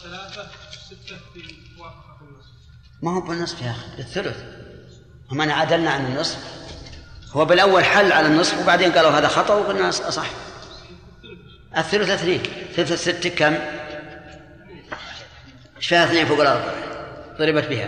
ثلاثة 0.03 0.47
في 1.33 1.55
موافقة 1.77 2.17
النص؟ 2.21 2.45
ما 3.01 3.12
هو 3.12 3.21
بالنصف 3.21 3.62
يا 3.62 3.71
أخي؟ 3.71 3.95
بالثلث 3.97 4.38
هم 5.32 5.41
أنا 5.41 5.53
عدلنا 5.53 5.91
عن 5.91 6.06
النصف. 6.06 6.64
هو 7.36 7.45
بالأول 7.45 7.86
حل 7.86 8.12
على 8.12 8.28
النصف 8.28 8.62
وبعدين 8.62 8.91
قالوا 8.91 9.12
هذا 9.12 9.28
خطأ 9.28 9.54
وقلنا 9.54 9.91
صح 9.91 10.28
الثلث 11.78 12.10
اثنين. 12.10 12.43
ثلث 12.76 12.91
الست 12.91 13.28
كم؟ 13.28 13.56
إيش 15.78 15.88
فيها 15.88 16.06
اثنين 16.06 16.26
فوق 16.26 16.41
الأربعة 16.41 16.74
ضربت 17.38 17.67
بها. 17.67 17.88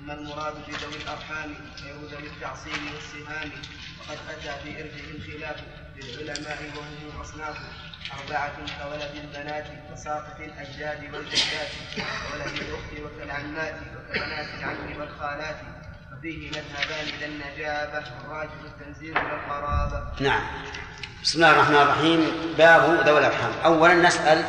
أما 0.00 0.14
المراد 0.14 0.54
بذوي 0.54 1.02
الأرحام 1.02 1.54
فهو 1.76 2.06
ذوي 2.10 2.26
التعصيب 2.26 2.72
والسهام 2.94 3.50
وقد 4.00 4.18
أتى 4.30 4.54
في 4.64 4.82
إرثهم 4.82 5.16
خلاف 5.26 5.56
للعلماء 5.96 6.58
وهم 6.76 7.20
أصناف. 7.20 7.56
أربعة 8.20 8.56
كولد 8.56 9.10
البنات 9.24 9.66
وساقط 9.92 10.40
الأجداد 10.40 11.14
والجدات 11.14 11.70
وولد 12.32 12.54
الأخت 12.60 12.92
وكالعمات 13.04 13.74
وكبنات 13.96 14.48
العم 14.58 15.00
والخالات. 15.00 15.56
وفيه 16.18 16.48
مذهبان 16.50 17.06
إلى 17.08 17.26
النجابة 17.26 18.04
والراجح 18.18 18.52
التنزيل 18.64 19.18
والقرابة 19.18 20.20
نعم. 20.20 20.42
بسم 21.22 21.38
الله 21.38 21.50
الرحمن 21.50 21.76
الرحيم. 21.76 22.54
باب 22.58 23.06
ذوي 23.06 23.18
الأرحام. 23.18 23.52
أولا 23.64 23.94
نسأل 23.94 24.44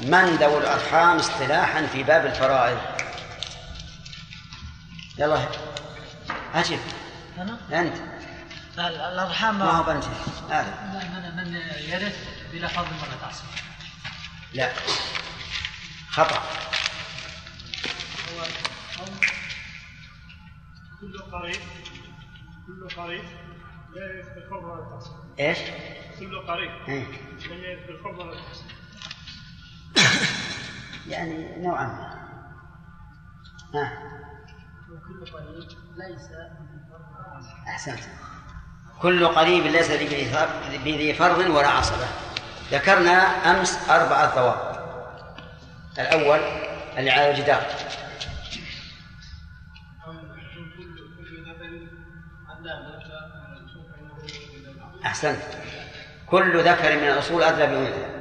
من 0.00 0.36
ذوي 0.36 0.58
الأرحام 0.58 1.16
اصطلاحا 1.16 1.86
في 1.86 2.02
باب 2.02 2.26
الفرائض؟ 2.26 2.78
يلا. 5.18 5.48
أجب 6.54 6.80
أنا؟ 7.38 7.58
أنت. 7.80 7.96
ال- 8.78 9.00
الأرحام 9.00 9.58
ما 9.58 9.64
هو 9.70 9.82
بنت 9.82 10.04
هذا 10.50 10.74
من 10.92 11.36
من 11.36 11.56
يرث 11.88 12.16
بلا 12.52 12.68
فضل 12.68 12.86
ولا 12.86 13.16
تعصب 13.22 13.44
لا. 14.54 14.72
خطأ. 16.10 16.42
كل 21.00 21.18
قريب 21.32 21.56
كل 22.66 22.88
قريب 22.96 23.24
لا 23.94 24.04
يرث 24.06 24.28
بالفضل 24.34 24.64
ولا 24.64 24.82
التعصيب 24.82 25.12
إيش؟ 25.40 25.58
كل 26.18 26.38
قريب 26.46 26.70
إيه. 26.88 27.04
لم 27.50 27.64
يرث 27.64 27.86
بالفضل 27.86 28.28
ولا 28.28 28.38
التعصيب 28.40 28.66
يعني 31.08 31.62
نوعا 31.62 31.84
ما. 31.84 32.20
ها. 33.74 33.92
وكل 34.90 35.30
قريب 35.32 35.68
ليس 35.96 36.28
أحسنت. 37.68 38.00
كل 39.02 39.26
قريب 39.26 39.62
ليس 39.66 39.90
بذي 40.84 41.14
فرض 41.14 41.38
ولا 41.38 41.68
عصبة. 41.68 42.06
ذكرنا 42.70 43.12
أمس 43.50 43.90
أربعة 43.90 44.34
ضوابط 44.34 44.80
الأول 45.98 46.40
اللي 46.98 47.10
على 47.10 47.30
الجدار 47.30 47.62
أحسنت. 55.06 55.42
كل 56.26 56.60
ذكر 56.64 56.96
من 56.96 57.08
الأصول 57.08 57.42
أدلى 57.42 57.66
بأنثى 57.66 58.20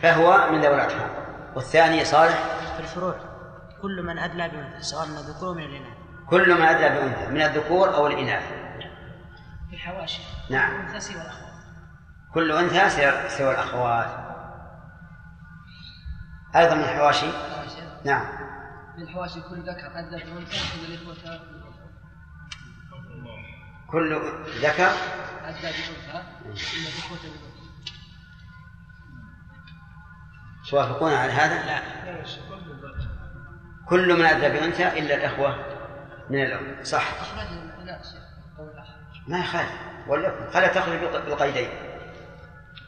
فهو 0.00 0.50
من 0.52 0.60
ذوي 0.60 0.74
الأرحام. 0.74 1.10
والثاني 1.56 2.04
صالح؟ 2.04 2.38
في 2.76 2.80
الفروع. 2.82 3.14
كل 3.82 4.02
من 4.02 4.18
أدلى 4.18 4.48
بأنثى 4.48 4.82
سواء 4.82 5.06
من 5.06 5.16
الذكور 5.16 5.54
من 5.54 5.62
الإناث. 5.62 5.96
كل 6.30 6.58
ما 6.58 6.70
أدلى 6.70 6.88
بأنثى 6.88 7.26
من 7.30 7.42
الذكور 7.42 7.94
أو 7.94 8.06
الإناث. 8.06 8.42
في 9.70 9.74
الحواشي. 9.76 10.22
نعم. 10.50 10.80
الأنثى 10.86 11.14
والأخوات 11.14 11.46
كل 12.34 12.52
أنثى 12.52 12.90
سوى- 12.90 13.28
سوى 13.38 13.50
الأخوات. 13.50 14.26
أيضا 16.56 16.74
من 16.74 16.80
الحواشي؟ 16.84 17.26
نعم. 18.04 18.26
من 18.96 19.02
الحواشي 19.02 19.40
كل 19.40 19.60
ذكر 19.60 19.86
أدى 19.94 20.24
بأنثى 20.24 20.56
إلا 20.86 20.94
الإخوة 20.94 21.40
كل 23.96 24.14
ذكر؟ 24.60 24.90
أدى 25.44 25.62
بأنثى 25.62 26.22
إلا 26.44 26.88
الإخوة 26.88 27.18
بأنثى 27.22 27.46
توافقون 30.70 31.12
على 31.12 31.32
هذا؟ 31.32 31.66
لا. 31.66 31.82
كل 33.88 34.14
من 34.18 34.24
أدى 34.24 34.48
بأنثى 34.48 34.88
إلا 34.98 35.14
الإخوة 35.14 35.56
من 36.30 36.42
الأم. 36.42 36.84
صح. 36.84 37.04
ما 39.28 39.38
يخالف. 39.38 39.72
وليكن 40.08 40.50
خلا 40.54 40.66
تخرج 40.68 40.98
بالق- 40.98 41.24
بالقيدين. 41.24 41.70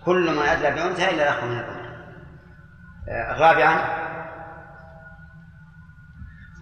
كل 0.05 0.31
من 0.37 0.43
أدلى 0.43 0.71
بأنثى 0.71 1.11
إلا 1.11 1.23
الأخ 1.33 1.45
من 1.45 1.59
الأم. 1.59 1.89
آه، 3.09 3.39
رابعا. 3.41 3.99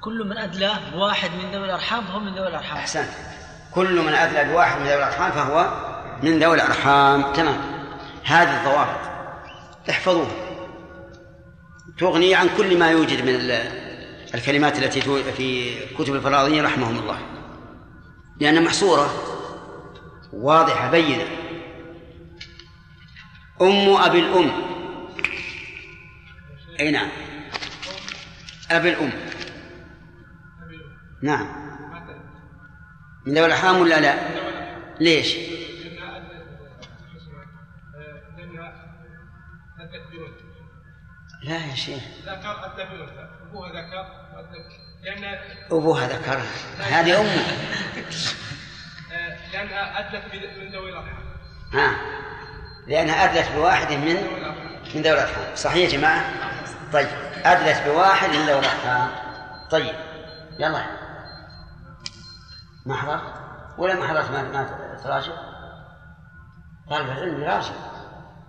كل 0.01 0.25
من 0.29 0.39
أدلى 0.39 0.73
بواحد 0.93 1.31
من 1.31 1.51
ذوي 1.53 1.65
الأرحام 1.65 2.05
فهو 2.05 2.21
من 2.21 2.35
ذوي 2.35 2.49
الأرحام. 2.49 2.77
أحسنت. 2.79 3.36
كل 3.77 4.01
من 4.01 4.15
أدلى 4.15 4.53
بواحد 4.53 4.81
من 4.81 4.87
ذوي 4.87 4.97
الأرحام 4.97 5.33
فهو 5.33 5.71
من 6.23 6.39
ذوي 6.39 6.55
الأرحام. 6.57 7.33
تمام. 7.33 7.57
هذه 8.25 8.59
الضوابط. 8.59 9.01
احفظوها 9.91 10.31
تغني 11.99 12.35
عن 12.35 12.49
كل 12.57 12.79
ما 12.79 12.91
يوجد 12.91 13.23
من 13.23 13.35
ال- 13.35 13.87
الكلمات 14.35 14.79
التي 14.79 15.01
في 15.37 15.75
كتب 15.99 16.15
الفراضين 16.15 16.65
رحمهم 16.65 16.99
الله. 16.99 17.19
لأنها 18.41 18.61
محصورة. 18.61 19.11
واضحة 20.33 20.91
بينة. 20.91 21.25
أم 23.63 23.97
أبي 23.97 24.19
الأم. 24.19 24.51
أي 26.81 26.91
نعم. 26.91 27.09
أب 28.71 28.87
الأم. 28.87 29.13
نعم. 31.23 31.66
من 33.27 33.35
ذوي 33.35 33.47
الأرحام 33.47 33.81
ولا 33.81 34.01
لا؟ 34.01 34.15
ليش؟ 35.01 35.37
لا 41.43 41.67
يا 41.67 41.75
شيخ. 41.75 42.03
أبوها 43.49 43.69
ذكر 43.69 44.03
أبوها 45.71 46.09
ذكر 46.09 46.41
هذه 46.79 47.21
أمه 47.21 47.43
لأنها 49.53 49.99
أدت 49.99 50.35
من 50.59 50.73
ذوي 50.73 50.91
الأرحام 50.91 51.25
ها. 51.73 51.97
لأنها 52.87 53.25
أدلت 53.25 53.53
بواحد 53.53 53.93
من 53.93 54.17
من 54.95 55.03
ذوي 55.03 55.13
الأرحام 55.13 55.57
صحيح 55.57 55.93
يا 55.93 55.99
جماعة؟ 55.99 56.25
طيب. 56.93 57.09
أدلت 57.45 57.83
بواحد 57.87 58.29
من 58.29 58.47
ذوي 58.47 58.59
الأرحام 58.59 59.11
طيب. 59.71 59.95
يلا. 60.59 61.06
ما 62.87 62.95
حضرت 62.95 63.23
ولا 63.79 63.95
ما 63.95 64.09
حضرت 64.09 64.31
ما 64.31 64.43
ما 64.43 64.97
تراجع؟ 65.05 65.33
طالب 66.91 67.09
العلم 67.09 67.43
يراجع. 67.43 67.73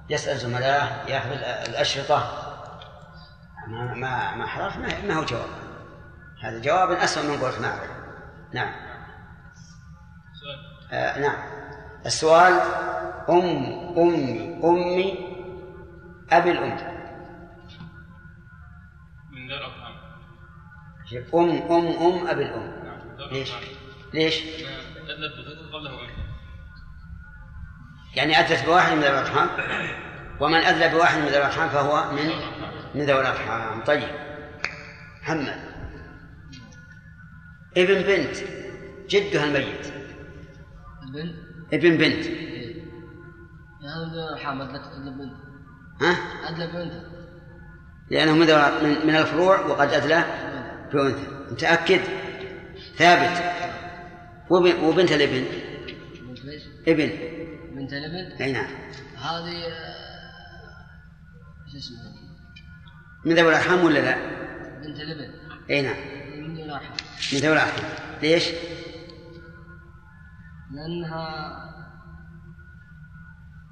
يسأل 0.09 0.37
زملائه 0.37 1.09
يأخذ 1.11 1.31
الأشرطة. 1.69 2.43
ما 3.67 3.93
ما 3.93 4.35
ما 4.35 4.47
حضرت؟ 4.47 4.77
ما, 4.77 5.01
ما 5.01 5.13
هو 5.13 5.23
جواب. 5.23 5.49
هذا 6.43 6.61
جواب 6.61 6.91
أسوأ 6.91 7.23
من 7.23 7.41
قولت 7.41 7.59
ما 7.59 7.67
أعرف. 7.67 7.91
نعم. 8.53 8.73
آه 10.91 11.19
نعم. 11.19 11.37
السؤال 12.05 12.53
أم 13.29 13.43
أمي 13.97 14.59
أمي 14.63 15.27
أبي 16.31 16.51
الأم. 16.51 16.97
من 19.31 19.49
شوف 21.05 21.35
أم 21.35 21.49
أم 21.49 21.87
أم 21.87 22.27
أبي 22.27 22.43
الأم. 22.43 22.85
نعم 22.85 22.99
ذوي 23.17 23.45
ليش؟ 24.17 24.43
الأرحام. 25.73 26.27
يعني 28.15 28.39
أدلت 28.39 28.65
بواحد 28.65 28.91
من 28.93 28.99
ذوي 29.01 29.09
الأرحام؟ 29.09 29.49
ومن 30.39 30.59
أدلى 30.59 30.89
بواحد 30.89 31.17
من 31.19 31.25
ذوي 31.27 31.37
الأرحام 31.37 31.69
فهو 31.69 32.11
من؟ 32.11 32.29
من 32.95 33.05
ذوي 33.05 33.21
الأرحام. 33.21 33.83
طيب. 33.83 34.09
محمد. 35.21 35.59
ابن 37.77 38.01
بنت. 38.01 38.37
جدها 39.09 39.43
الميت. 39.43 39.93
البنت؟ 41.03 41.35
ابن 41.73 41.97
بنت. 41.97 42.25
هذا 43.85 44.05
من 44.07 44.13
الأرحام 44.13 44.61
أدلت 44.61 44.81
أدلى 44.87 45.11
بنت. 45.11 45.33
ها؟ 46.01 46.17
أدلى 46.49 46.67
بنت. 46.67 47.07
لأنه 48.09 48.33
من 48.35 48.45
ذوي- 48.45 48.83
من 48.83 49.07
من 49.07 49.15
الفروع 49.15 49.59
وقد 49.59 49.93
أدلى 49.93 50.23
بأنثى. 50.93 51.27
متأكد؟ 51.51 52.01
ثابت. 52.97 53.66
وبنت 54.49 55.11
الابن. 55.11 55.45
بنت 56.27 56.39
ليش؟ 56.45 56.63
ابن. 56.87 57.09
بنت 57.75 57.93
الابن؟ 57.93 58.41
أي 58.41 58.51
نعم. 58.51 58.67
هذه 59.15 59.63
آه، 59.67 60.85
شو 61.71 61.77
اسمها؟ 61.77 62.13
من 63.25 63.35
ذوي 63.35 63.49
الأرحام 63.49 63.83
ولا 63.85 63.99
لا؟ 63.99 64.15
بنت 64.81 64.99
الابن. 64.99 65.33
أي 65.69 65.81
نعم. 65.81 65.95
من 66.49 66.57
الأرحام. 66.59 66.95
من 67.33 67.39
ذوي 67.39 67.53
الأرحام. 67.53 67.83
ليش؟ 68.21 68.43
لأنها 70.71 71.57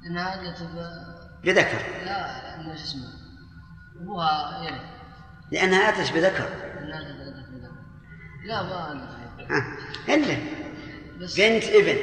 لأنها 0.04 0.42
أدلت 0.42 0.64
ب- 0.64 1.46
بذكر 1.46 1.78
لا 2.06 2.58
لأن 2.58 2.78
شو 2.78 2.84
اسمه 2.84 3.08
أبوها 4.02 4.64
يرث 4.64 4.82
لأنها 5.52 5.90
أتت 5.90 6.14
بذكر 6.14 6.50
لأنها 6.76 7.00
أدلت 7.00 7.50
بذكر 7.50 7.76
لا 8.46 8.64
ما 8.64 8.92
أدلت 8.92 9.10
بذكر. 9.38 10.65
بس 11.22 11.40
بنت 11.40 11.64
ابن. 11.64 11.98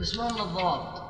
بس 0.00 0.16
ما 0.16 0.32
من 0.32 0.40
الضوابط 0.40 1.04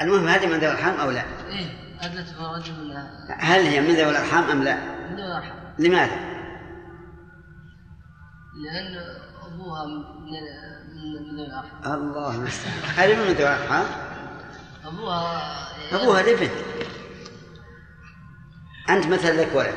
المهم 0.00 0.28
هذه 0.28 0.46
من 0.46 0.52
ذوي 0.52 0.66
الأرحام 0.66 0.94
أو 0.94 1.10
لا؟ 1.10 1.24
إيه 1.48 1.84
أدلت 2.00 2.34
برجل 2.38 2.72
من 2.72 2.96
هل 3.38 3.60
هي 3.60 3.80
من 3.80 3.94
ذوي 3.94 4.10
الأرحام 4.10 4.44
أم 4.44 4.62
لا؟ 4.62 4.76
من 5.10 5.16
دون 5.16 5.30
أرحام 5.30 5.74
لماذا؟ 5.78 6.16
لأن 8.54 8.96
أبوها 9.46 9.86
من 9.86 9.94
من 10.94 11.36
ذوي 11.36 11.46
الأرحام. 11.46 11.94
الله 11.94 12.34
المستعان. 12.34 12.74
هذه 12.96 13.16
من 13.16 13.22
ذوي 13.22 13.54
الأرحام؟ 13.54 13.86
أبوها 14.84 15.52
أبوها 15.92 16.20
الابن. 16.20 16.48
أنت 18.90 19.06
مثلا 19.06 19.42
لك 19.42 19.54
ولد. 19.54 19.74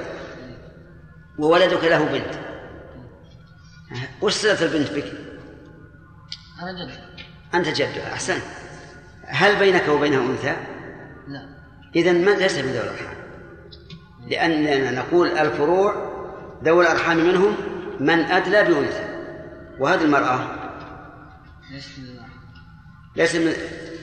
وولدك 1.37 1.83
له 1.83 2.05
بنت. 2.05 2.39
وش 4.21 4.33
صلة 4.33 4.65
البنت 4.65 4.91
بك؟ 4.91 5.26
أنا 6.61 6.85
جد. 6.85 6.99
أنت 7.55 7.67
جدها 7.67 8.13
أحسنت 8.13 8.43
هل 9.25 9.55
بينك 9.55 9.87
وبينها 9.87 10.19
أنثى؟ 10.19 10.55
لا. 11.27 11.49
إذا 11.95 12.11
ما 12.11 12.31
ليس 12.31 12.57
من 12.57 12.71
ذوي 12.71 12.83
الأرحام؟ 12.83 13.17
لأننا 14.27 14.91
نقول 14.91 15.27
الفروع 15.27 15.95
ذوي 16.63 16.85
الأرحام 16.85 17.17
منهم 17.17 17.55
من 17.99 18.19
أدلى 18.19 18.63
بأنثى. 18.63 19.03
وهذه 19.79 20.01
المرأة؟ 20.03 20.39
ليست 21.71 21.99
من 21.99 22.05
ذوي 22.05 23.45
من 23.45 23.53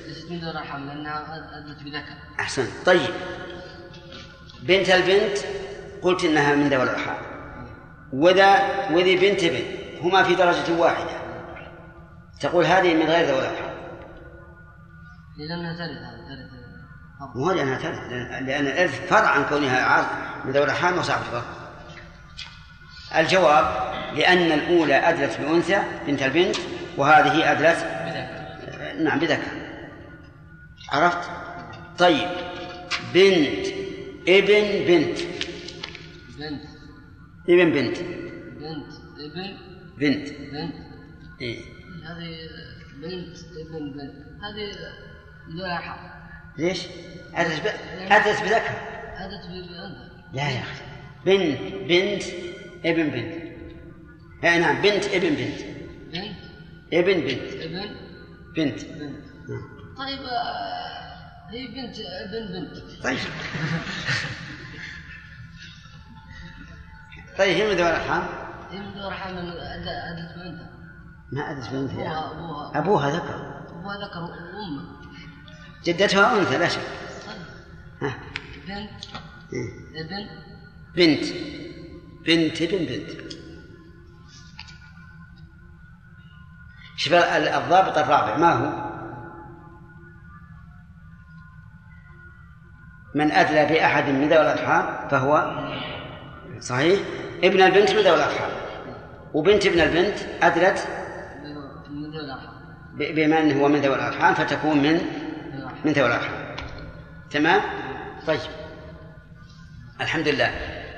ليست 0.08 0.30
من 0.30 0.38
ذوي 0.38 0.50
الأرحام 0.50 0.86
لأنها 0.86 1.24
أد- 1.26 1.54
أدلت 1.56 1.82
بذكر 1.82 2.40
أحسن. 2.40 2.66
طيب. 2.86 3.10
بنت 4.62 4.90
البنت 4.90 5.38
قلت 6.02 6.24
إنها 6.24 6.54
من 6.54 6.68
ذوي 6.68 6.82
الأرحام. 6.82 7.16
وذا 8.12 8.58
وذي 8.90 9.16
بنت 9.16 9.44
ابن 9.44 9.62
هما 10.00 10.22
في 10.22 10.34
درجة 10.34 10.78
واحدة. 10.78 11.23
تقول 12.44 12.64
هذه 12.64 12.94
من 12.94 13.02
غير 13.02 13.26
ذوي 13.26 13.38
الأرحام 13.38 13.74
لأنها 15.38 15.72
ترث 15.72 15.90
هذه 15.90 16.28
ترث 16.28 16.50
فرض. 17.20 17.36
مو 17.36 17.50
لأنها 17.50 17.78
ترث 17.78 17.98
لأن- 17.98 18.48
الإرث 18.60 19.06
فرع 19.08 19.28
عن 19.28 19.44
كونها 19.44 19.80
عارض 19.82 20.06
من 20.44 20.52
ذوي 20.52 20.64
الأرحام 20.64 20.98
وصعب 20.98 21.20
الفرق 21.20 21.44
الجواب 23.16 23.94
لأن 24.16 24.52
الأولى 24.52 24.94
أدلت 24.94 25.40
بأنثى 25.40 25.82
بنت 26.06 26.22
البنت 26.22 26.56
وهذه 26.96 27.52
أدلت 27.52 27.94
نعم 29.00 29.18
بذكر. 29.18 29.42
عرفت؟ 30.92 31.30
طيب. 31.98 32.28
بنت 33.14 33.66
ابن 34.28 34.86
بنت. 34.86 35.18
بنت. 36.38 36.62
ابن 37.48 37.72
بنت. 37.72 37.98
بنت 38.60 38.86
ابن. 39.18 39.56
بنت. 39.98 40.28
بنت. 40.52 40.74
إيه؟ 41.40 41.73
هذه 42.06 42.36
بنت 43.02 43.36
ابن 43.38 43.92
بنت 43.92 44.14
هذه 44.42 44.70
الأرحام 45.48 46.10
ليش؟ 46.58 46.86
أدلت 47.34 47.60
ب... 47.60 48.44
بذكر 48.44 48.74
أدلت 49.16 49.46
بأنثى 49.46 50.14
لا 50.32 50.50
يا 50.50 50.60
أخي. 50.60 50.84
بنت 51.26 51.74
بنت 51.88 52.22
ابن 52.84 53.10
بنت. 53.10 53.44
إيه 54.44 54.58
نعم 54.58 54.82
بنت 54.82 55.04
ابن 55.04 55.34
بنت. 55.34 55.60
بنت. 56.12 56.36
ابن 56.92 57.20
بنت. 57.20 57.52
ابن. 57.62 57.96
بنت. 58.56 58.84
بنت. 58.84 59.24
طيب 59.96 60.18
آه، 60.20 61.50
هي 61.50 61.66
بنت 61.66 61.96
ابن 62.00 62.52
بنت. 62.52 63.02
طيب. 63.04 63.18
طيب 67.38 67.56
هي 67.56 67.66
من 67.66 67.76
ذوي 67.76 67.88
الأرحام 67.88 68.26
هي 68.70 68.78
من 68.78 68.90
ذوي 68.92 69.00
الأرحام 69.00 69.36
أدلت 69.36 70.38
بأنثى 70.38 70.73
ما 71.32 71.50
أدلت 71.50 71.70
بنت 71.70 71.92
يا 71.92 72.30
أبوها. 72.30 72.78
أبوها 72.78 73.10
ذكر. 73.10 73.60
أبوها 73.70 73.96
ذكر 74.08 74.18
وأمه 74.22 74.84
جدتها 75.84 76.38
أنثى 76.38 76.58
لا 76.58 76.68
شك. 76.68 76.80
ها. 78.02 78.14
بنت. 78.68 79.04
إيه. 79.52 80.00
ابن 80.04 80.28
بنت. 80.96 81.24
بنت 82.26 82.62
ابن 82.62 82.78
بنت. 82.78 83.32
شوف 86.96 87.12
ال- 87.12 87.48
الضابط 87.48 87.98
الرابع 87.98 88.36
ما 88.36 88.52
هو؟ 88.52 88.94
من 93.14 93.30
أدلى 93.32 93.64
بأحد 93.74 94.04
من 94.08 94.28
ذوي 94.28 94.40
الأرحام 94.40 95.08
فهو؟ 95.08 95.60
صحيح. 96.60 97.00
ابن 97.44 97.62
البنت 97.62 97.90
من 97.90 97.96
ذوي 98.02 98.14
الأرحام 98.14 98.50
وبنت 99.34 99.66
ابن 99.66 99.80
البنت 99.80 100.18
أدلت 100.42 100.88
من 102.24 102.30
ذوي 102.30 102.34
الأرحام 102.34 102.54
ب- 102.94 103.14
بمن 103.14 103.60
هو 103.60 103.68
من 103.68 103.80
ذوي 103.80 103.94
الأرحام 103.94 104.34
فتكون 104.34 104.78
من. 104.78 105.00
من 105.84 105.92
ذوي 105.92 106.06
الأرحام. 106.06 106.56
تمام؟ 107.30 107.60
طيب. 108.26 108.40
الحمد 110.00 110.28
لله 110.28 110.46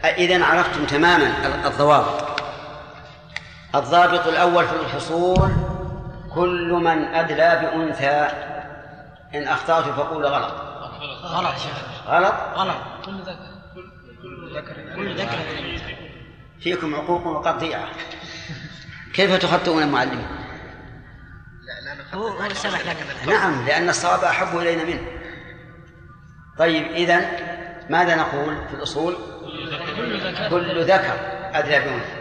إذا 0.04 0.44
عرفتم 0.44 0.84
تماما 0.86 1.26
ال- 1.46 1.66
الضوابط. 1.66 2.40
الضابط 3.74 4.26
الأول 4.26 4.64
في 4.66 4.72
الفصول 4.72 5.50
كل 6.34 6.72
من 6.72 7.04
أدلى 7.04 7.60
بأنثى. 7.62 8.28
إن 9.34 9.48
أخطأت 9.48 9.84
فقول 9.84 10.26
غلط. 10.26 10.52
غلط. 11.24 11.52
شيخ 11.58 11.82
غلط؟ 12.06 12.34
غلط. 12.54 12.76
كل 13.04 13.12
ذكر. 13.20 13.36
كل 14.22 14.56
ذكر. 14.56 14.74
كل 14.96 15.16
ذكر. 15.16 15.38
فيكم 16.60 16.94
عقوق 16.94 17.26
وقطيعة. 17.26 17.84
كيف 19.14 19.36
تخطئون 19.36 19.82
المعلمين؟ 19.82 20.26
هو 22.14 22.28
هو 22.28 22.48
سمح 22.48 22.80
لنا 22.80 23.36
نعم 23.36 23.66
لأن 23.66 23.88
الصواب 23.88 24.24
أحب 24.24 24.58
إلينا 24.58 24.84
منه. 24.84 25.06
طيب 26.58 26.86
إذا 26.86 27.20
ماذا 27.90 28.16
نقول 28.16 28.68
في 28.68 28.74
الأصول؟ 28.74 29.16
كل 30.50 30.84
ذكر. 30.84 31.36
أدلى 31.54 31.80
بأنثى 31.80 32.16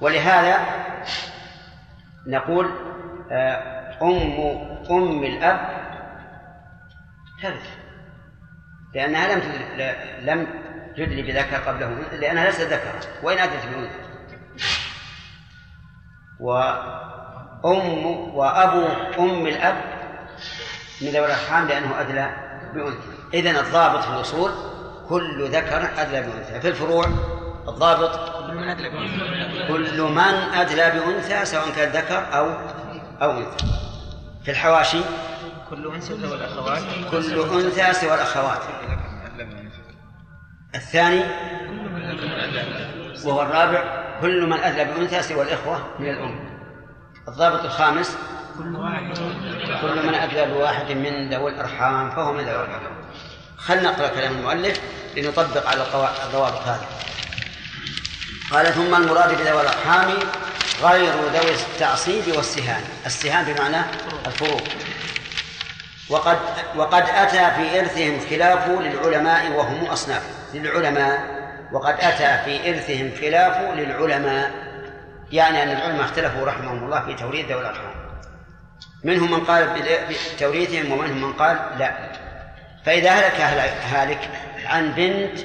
ولهذا 0.00 0.66
نقول 2.26 2.70
آه، 3.32 3.98
أم 4.02 4.40
أم 4.90 5.24
الأب 5.24 5.84
ترث 7.42 7.68
لأنها 8.94 9.34
لم 9.34 9.42
لم 10.20 10.46
تدلي 10.96 11.22
بذكر 11.22 11.56
قبله 11.56 11.88
لأنها 12.12 12.44
ليست 12.44 12.60
ذكر 12.60 12.92
وإن 13.22 13.38
أدلت 13.38 13.66
بأنثى. 13.66 13.98
وأم 17.64 18.06
وأبو 18.34 18.86
أم 19.18 19.46
الأب. 19.46 19.76
من 21.02 21.08
ذوي 21.08 21.26
الأرحام 21.26 21.68
لأنه 21.68 22.00
أدلى 22.00 22.30
بأنثى. 22.74 22.98
إذا 23.34 23.60
الضابط 23.60 24.02
في 24.02 24.10
الأصول 24.10 24.50
كل 25.08 25.48
ذكر 25.48 25.88
أدلى 25.98 26.20
بأنثى. 26.20 26.60
في 26.60 26.68
الفروع 26.68 27.06
الضابط 27.68 28.36
من 28.50 28.68
أدرك 28.68 28.92
كل 29.68 30.02
من 30.02 30.34
أدلى 30.54 30.90
بأنثى 30.90 31.44
سواء 31.44 31.70
كان 31.76 31.88
ذكر 31.88 32.36
أو 32.38 32.46
أو 33.22 33.30
أنثى. 33.30 33.66
في 34.44 34.50
الحواشي 34.50 35.00
كل 35.70 35.92
أنثى 35.94 36.12
والاخوات 36.12 36.82
كل 37.10 37.40
أنثى 37.40 37.92
سوى 37.92 38.14
الأخوات. 38.14 38.62
الثاني 40.74 41.22
وهو 43.24 43.42
الرابع 43.42 44.04
كل 44.20 44.46
من 44.46 44.60
أدلى 44.60 44.84
بأنثى 44.84 45.22
سوى 45.22 45.42
الإخوة 45.42 45.78
من 45.98 46.08
الأم. 46.08 46.53
الضابط 47.28 47.64
الخامس. 47.64 48.16
كل 49.82 50.06
من 50.06 50.14
أدلى 50.14 50.46
بواحد 50.46 50.92
من 50.92 51.34
ذوي 51.34 51.50
الأرحام 51.50 52.10
فهو 52.10 52.32
من 52.32 52.44
ذوي 52.44 52.54
الأرحام. 52.54 52.94
خلنا 53.58 53.82
نقرأ 53.82 54.08
كلام 54.08 54.32
المؤلف 54.32 54.80
لنطبق 55.16 55.68
على 55.68 55.82
الضوابط 56.26 56.62
هذه. 56.62 56.86
قال 58.52 58.66
ثم 58.66 58.94
المراد 58.94 59.38
بذوي 59.38 59.60
الأرحام 59.60 60.10
غير 60.82 61.12
ذوي 61.12 61.54
التعصيب 61.54 62.36
والسهام. 62.36 62.82
السهام 63.06 63.44
بمعنى 63.44 63.82
الفروق. 64.26 64.62
وقد 66.10 66.38
وقد 66.76 67.04
أتى 67.08 67.50
في 67.56 67.80
إرثهم 67.80 68.20
خلاف 68.30 68.68
للعلماء 68.68 69.52
وهم 69.52 69.84
أصناف. 69.84 70.22
للعلماء. 70.54 71.44
وقد 71.72 71.94
أتى 72.00 72.44
في 72.44 72.70
إرثهم 72.70 73.10
خلاف 73.20 73.76
للعلماء. 73.78 74.63
يعني 75.34 75.62
أن 75.62 75.68
العلماء 75.68 76.04
اختلفوا 76.04 76.46
رحمهم 76.46 76.84
الله 76.84 77.00
في 77.06 77.14
توريث 77.14 77.46
ذوي 77.50 77.60
الأرحام 77.60 77.94
منهم 79.04 79.30
من 79.30 79.40
قال 79.40 79.68
بتوريثهم 80.36 80.92
ومنهم 80.92 81.22
من 81.22 81.32
قال 81.32 81.56
لا. 81.78 82.12
فإذا 82.86 83.10
هلك 83.10 83.40
هل- 83.40 83.94
هالك 83.96 84.30
عن 84.64 84.92
بنت 84.92 85.38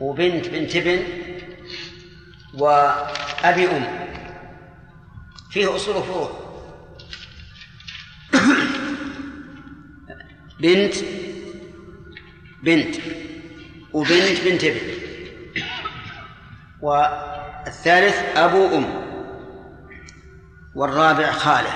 وبنت 0.00 0.48
بنت 0.48 0.76
ابن 0.76 1.02
وأبي 2.54 3.66
أم. 3.66 3.84
فيه 5.50 5.76
أصول 5.76 5.96
وفروع. 5.96 6.30
بنت 10.60 10.94
بنت 12.62 12.96
وبنت 13.92 14.40
بنت 14.44 14.64
ابن. 14.64 14.80
والثالث 16.82 18.36
أبو 18.36 18.76
أم. 18.76 19.03
والرابع 20.74 21.32
خالة. 21.32 21.70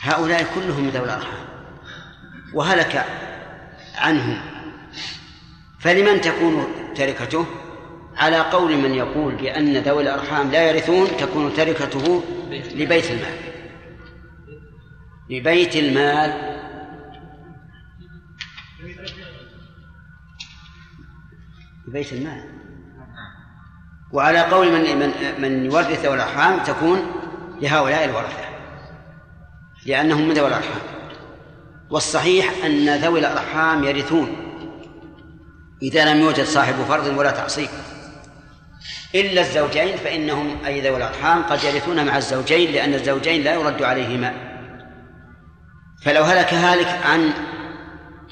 هؤلاء 0.00 0.54
كلهم 0.54 0.84
من 0.84 0.90
ذوي 0.90 1.04
الأرحام. 1.04 1.44
وهلك 2.54 3.06
عنهم. 3.96 4.40
فلمن 5.80 6.20
تكون 6.20 6.66
تركته؟ 6.96 7.46
على 8.16 8.38
قول 8.38 8.76
من 8.76 8.94
يقول 8.94 9.34
بأن 9.34 9.76
ذوي 9.76 10.02
الأرحام 10.02 10.50
لا 10.50 10.70
يرثون 10.70 11.16
تكون 11.16 11.54
تركته 11.54 12.24
لبيت 12.50 13.10
المال. 13.10 13.38
لبيت 15.30 15.76
المال. 15.76 16.60
لبيت 21.88 22.12
المال. 22.12 22.53
وعلى 24.14 24.38
قول 24.38 24.72
من 24.72 24.98
من 24.98 25.12
من 25.38 25.64
يورث 25.64 26.04
ذوي 26.04 26.14
الأرحام 26.14 26.58
تكون 26.58 27.12
لهؤلاء 27.60 28.04
الورثة. 28.04 28.44
لأنهم 29.86 30.28
من 30.28 30.34
ذوي 30.34 30.48
الأرحام. 30.48 30.80
والصحيح 31.90 32.64
أن 32.64 32.96
ذوي 32.96 33.20
الأرحام 33.20 33.84
يرثون. 33.84 34.36
إذا 35.82 36.14
لم 36.14 36.20
يوجد 36.20 36.44
صاحب 36.44 36.74
فرض 36.74 37.18
ولا 37.18 37.30
تعصيب. 37.30 37.68
إلا 39.14 39.40
الزوجين 39.40 39.96
فإنهم 39.96 40.64
أي 40.66 40.80
ذوي 40.80 40.96
الأرحام 40.96 41.42
قد 41.42 41.64
يرثون 41.64 42.06
مع 42.06 42.16
الزوجين 42.16 42.72
لأن 42.72 42.94
الزوجين 42.94 43.44
لا 43.44 43.54
يرد 43.54 43.82
عليهما. 43.82 44.34
فلو 46.04 46.22
هلك 46.22 46.54
هالك 46.54 47.00
عن 47.04 47.30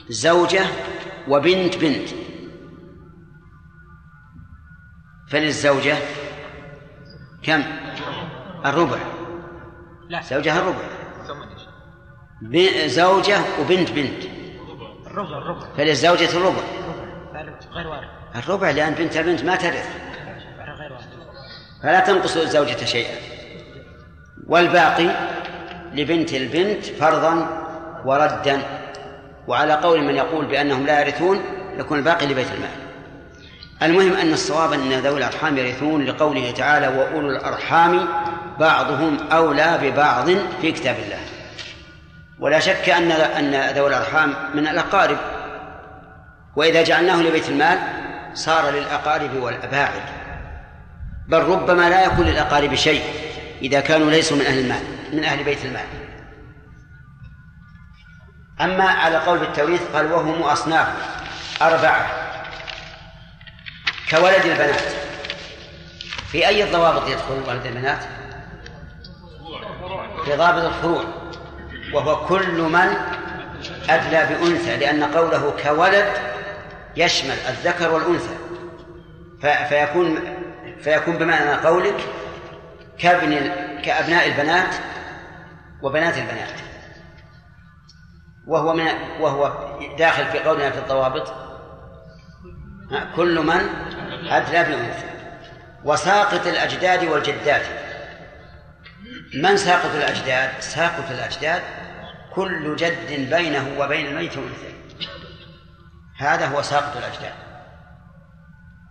زوجة 0.08 0.66
وبنت 1.28 1.76
بنت 1.76 2.08
فللزوجة 5.32 5.96
كم؟ 7.42 7.62
الربع. 8.66 8.98
لا. 10.08 10.22
زوجها 10.22 10.58
الربع. 10.58 10.84
زوجة 12.86 13.38
وبنت 13.60 13.90
بنت. 13.90 14.22
الربع 15.06 15.38
الربع. 15.38 15.66
فللزوجة 15.76 16.36
الربع. 16.36 16.62
غير 17.34 17.54
غير 17.72 17.88
وارد 17.88 18.08
الربع 18.36 18.70
لأن 18.70 18.94
بنت 18.94 19.16
البنت 19.16 19.44
ما 19.44 19.56
ترث. 19.56 19.88
فلا 21.82 22.00
تنقص 22.00 22.36
الزوجة 22.36 22.84
شيئا. 22.84 23.16
والباقي 24.46 25.10
لبنت 25.94 26.32
البنت 26.34 26.84
فرضا 26.84 27.48
وردا. 28.04 28.62
وعلى 29.46 29.72
قول 29.72 30.04
من 30.04 30.14
يقول 30.14 30.46
بأنهم 30.46 30.86
لا 30.86 31.00
يرثون 31.00 31.40
يكون 31.78 31.98
الباقي 31.98 32.26
لبيت 32.26 32.52
المال. 32.52 32.81
المهم 33.82 34.12
أن 34.12 34.32
الصواب 34.32 34.72
أن 34.72 34.92
ذوي 34.92 35.18
الأرحام 35.18 35.58
يرثون 35.58 36.04
لقوله 36.04 36.50
تعالى 36.50 36.88
وأولو 36.88 37.30
الأرحام 37.30 38.08
بعضهم 38.60 39.16
أولى 39.32 39.78
ببعض 39.82 40.30
في 40.60 40.72
كتاب 40.72 40.96
الله. 41.04 41.18
ولا 42.38 42.60
شك 42.60 42.88
أن 42.88 43.10
أن 43.10 43.76
ذوي 43.76 43.88
الأرحام 43.88 44.34
من 44.54 44.68
الأقارب. 44.68 45.16
وإذا 46.56 46.82
جعلناه 46.82 47.16
لبيت 47.16 47.48
المال 47.48 47.78
صار 48.34 48.70
للأقارب 48.70 49.34
والأباعد. 49.34 50.02
بل 51.28 51.42
ربما 51.42 51.88
لا 51.88 52.04
يكون 52.04 52.26
للأقارب 52.26 52.74
شيء 52.74 53.02
إذا 53.62 53.80
كانوا 53.80 54.10
ليسوا 54.10 54.36
من 54.36 54.46
أهل 54.46 54.58
المال 54.58 54.82
من 55.12 55.24
أهل 55.24 55.44
بيت 55.44 55.64
المال. 55.64 55.86
أما 58.60 58.84
على 58.84 59.16
قول 59.16 59.38
بالتوريث 59.38 59.82
قال 59.94 60.12
وهم 60.12 60.42
أصناف 60.42 60.88
أربعة. 61.62 62.21
كولد 64.12 64.44
البنات. 64.44 64.80
في 66.32 66.48
أي 66.48 66.64
الضوابط 66.64 67.08
يدخل 67.08 67.42
ولد 67.48 67.66
البنات؟ 67.66 68.04
في 70.24 70.36
ضابط 70.36 70.64
الفروع 70.64 71.04
وهو 71.92 72.26
كل 72.26 72.60
من 72.60 72.96
أدلى 73.88 74.26
بأنثى 74.26 74.76
لأن 74.76 75.04
قوله 75.04 75.54
كولد 75.64 76.12
يشمل 76.96 77.36
الذكر 77.48 77.90
والأنثى. 77.90 78.34
فيكون 79.68 80.18
فيكون 80.80 81.16
بمعنى 81.16 81.54
قولك 81.54 82.00
كابن 82.98 83.50
كأبناء 83.84 84.26
البنات 84.26 84.74
وبنات 85.82 86.18
البنات. 86.18 86.60
وهو 88.46 88.72
من 88.72 88.86
وهو 89.20 89.52
داخل 89.98 90.26
في 90.26 90.38
قولنا 90.38 90.70
في 90.70 90.78
الضوابط. 90.78 91.32
كل 93.16 93.46
من 93.46 93.68
أدلى 94.30 94.64
بأنثى 94.64 95.12
وساقط 95.84 96.46
الأجداد 96.46 97.04
والجدات. 97.04 97.62
من 99.34 99.56
ساقط 99.56 99.94
الأجداد؟ 99.94 100.50
ساقط 100.60 101.10
الأجداد 101.10 101.62
كل 102.34 102.76
جد 102.76 103.30
بينه 103.30 103.76
وبين 103.78 104.06
الميت 104.06 104.36
أنثى 104.36 104.74
هذا 106.18 106.46
هو 106.46 106.62
ساقط 106.62 106.96
الأجداد. 106.96 107.32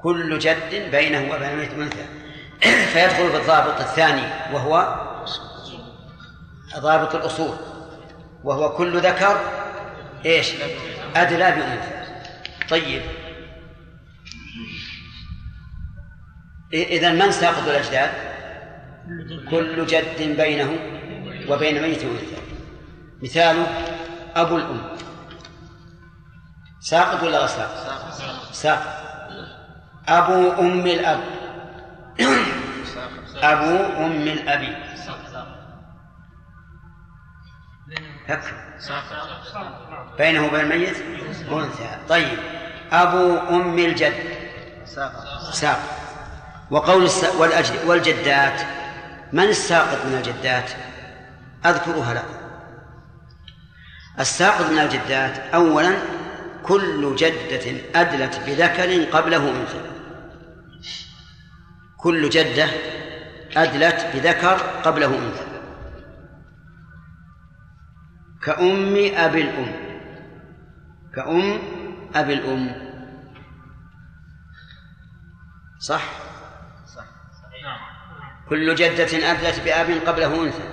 كل 0.02 0.40
جد 0.40 0.92
بينه 0.92 1.36
وبين 1.36 1.50
الميت 1.50 1.74
أنثى 1.74 2.06
فيدخل 2.94 3.30
بالضابط 3.30 3.80
الثاني 3.80 4.54
وهو 4.54 4.96
ضابط 6.80 7.16
الأصول. 7.16 7.58
وهو 8.44 8.70
كل 8.70 9.00
ذكر 9.00 9.40
إيش؟ 10.26 10.52
أدلى 11.16 11.52
بأنثى. 11.52 12.02
طيب. 12.70 13.21
إذا 16.74 17.12
من 17.12 17.32
ساقط 17.32 17.68
الأجداد؟ 17.68 18.12
كل 19.50 19.86
جد. 19.86 20.38
بينه 20.38 20.76
وبين 21.50 21.82
ميت 21.82 22.06
وأنثى 22.06 22.42
مثاله 23.24 23.68
أبو 24.36 24.58
الأم. 24.58 24.82
ساقط 26.80 27.24
ولا 27.24 27.38
غير 27.38 27.48
ساقط؟ 27.48 28.12
ساقط. 28.52 29.02
أبو 30.08 30.52
أم 30.62 30.88
الأب. 30.88 31.20
أبو 33.36 34.06
أم 34.06 34.28
الأب 34.28 34.76
فكر 38.28 38.56
بينه 40.18 40.46
وبين 40.46 40.62
الميت؟ 40.72 40.96
أنثى. 41.52 41.98
طيب. 42.10 42.38
أبو 42.92 43.38
أم 43.38 43.80
الجد. 43.80 44.14
ساقط. 45.52 46.11
وقول. 46.72 47.10
والجدات 47.86 48.62
من 49.34 49.44
الساقط 49.44 50.06
من 50.06 50.16
الجدات؟ 50.18 50.72
أذكرها 51.66 52.14
لكم. 52.14 52.42
الساقط 54.20 54.72
من 54.72 54.80
الجدات 54.80 55.38
أولا 55.38 55.94
كل 56.64 57.16
جدة 57.16 57.82
أدلت 57.96 58.40
بذكر 58.48 59.04
قبله 59.04 59.50
أنثى 59.50 59.82
كل 61.98 62.30
جدة 62.30 62.68
أدلت 63.58 64.08
بذكر 64.14 64.58
قبله 64.58 65.08
أنثى 65.08 65.46
كأم 68.44 68.96
أبي 69.16 69.42
الأم. 69.42 69.76
كأم 71.16 71.60
أبي 72.16 72.34
الأم؟ 72.34 72.92
صح؟ 75.80 76.21
كل 78.52 78.76
جدة 78.76 79.32
أدلت 79.32 79.60
بأب 79.66 79.90
قبله 80.08 80.44
أنثى. 80.44 80.64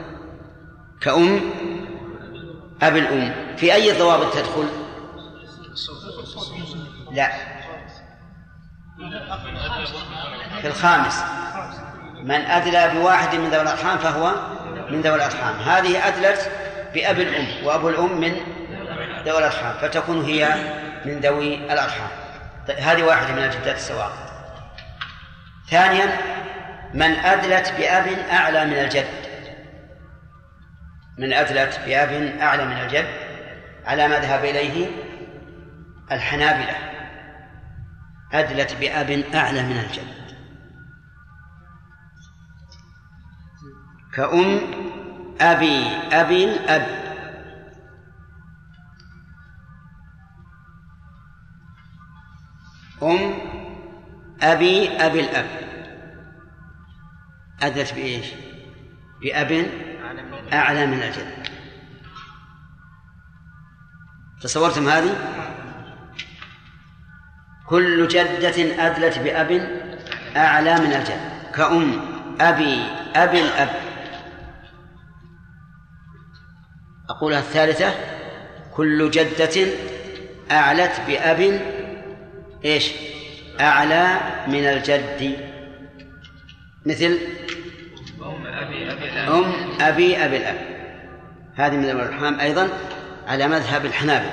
كأم 1.00 1.40
أبي 2.82 2.98
الأم. 2.98 3.56
في 3.56 3.74
أي 3.74 3.98
ضوابط 3.98 4.34
تدخل؟ 4.34 4.68
لا. 7.12 7.32
في 10.60 10.66
الخامس 10.66 11.22
من 12.22 12.40
أدلى 12.40 12.90
بواحد 12.94 13.34
من 13.36 13.50
ذوي 13.50 13.62
الأرحام 13.62 13.98
فهو 13.98 14.34
من 14.90 15.00
ذوي 15.00 15.14
الأرحام. 15.14 15.56
هذه 15.56 16.08
أدلت 16.08 16.50
بأب 16.94 17.20
الأم 17.20 17.64
وأبو 17.64 17.88
الأم 17.88 18.20
من 18.20 18.32
ذوي 19.24 19.38
الأرحام 19.38 19.74
فتكون 19.80 20.24
هي 20.24 20.48
من 21.04 21.20
ذوي 21.20 21.54
الأرحام. 21.54 22.08
طيب 22.68 22.78
هذه 22.78 23.02
واحدة 23.02 23.32
من 23.32 23.44
الجدات 23.44 23.76
السواء. 23.76 24.12
ثانيا 25.70 26.18
من 26.94 27.12
أدلت 27.12 27.72
بأب 27.78 28.06
أعلى 28.30 28.64
من 28.64 28.72
الجد. 28.72 29.06
من 31.18 31.32
أدلت 31.32 31.80
بأب 31.86 32.38
أعلى 32.40 32.64
من 32.64 32.76
الجد 32.80 33.08
على 33.84 34.08
ما 34.08 34.18
ذهب 34.18 34.44
إليه 34.44 34.90
الحنابلة. 36.12 36.76
أدلت 38.32 38.76
بأب 38.80 39.24
أعلى 39.34 39.62
من 39.62 39.78
الجد. 39.78 40.18
كأم 44.14 44.60
أبي 45.40 45.86
أبي 46.12 46.44
الأب. 46.44 46.86
أم 53.02 53.34
أبي 54.42 54.88
أبي 54.88 55.20
الأب. 55.20 55.67
أدلت 57.62 57.94
بإيش؟ 57.94 58.26
بأب 59.22 59.66
أعلى 60.52 60.86
من 60.86 61.02
الجد 61.02 61.48
تصورتم 64.40 64.88
هذه؟ 64.88 65.16
كل 67.66 68.08
جدة 68.08 68.86
أدلت 68.86 69.18
بأب 69.18 69.80
أعلى 70.36 70.74
من 70.74 70.92
الجد 70.92 71.20
كأم 71.54 72.00
أبي 72.40 72.82
أبي 73.16 73.40
الأب. 73.40 73.70
أقولها 77.10 77.38
الثالثة. 77.38 77.94
كل 78.74 79.10
جدة 79.10 79.66
أعلت 80.50 81.00
بأب 81.06 81.60
إيش؟ 82.64 82.92
أعلى 83.60 84.20
من 84.48 84.64
الجد. 84.64 85.47
مثل 86.88 87.18
أم 88.22 88.46
أبي 89.80 90.24
أبي 90.24 90.36
الأب. 90.36 90.78
هذه 91.54 91.76
من 91.76 91.84
الأرحام 91.84 92.40
أيضا 92.40 92.68
على 93.26 93.48
مذهب 93.48 93.86
الحنابلة. 93.86 94.32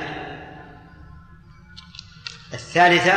الثالثة 2.54 3.14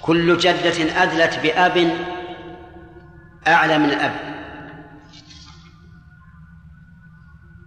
كل 0.00 0.38
جدة 0.38 1.02
أدلت 1.02 1.38
بأب 1.38 1.96
أعلى 3.46 3.78
من 3.78 3.84
الأب. 3.84 4.30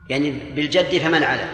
يعني 0.09 0.31
بالجد 0.31 0.97
فمن 0.97 1.23
على؟ 1.23 1.47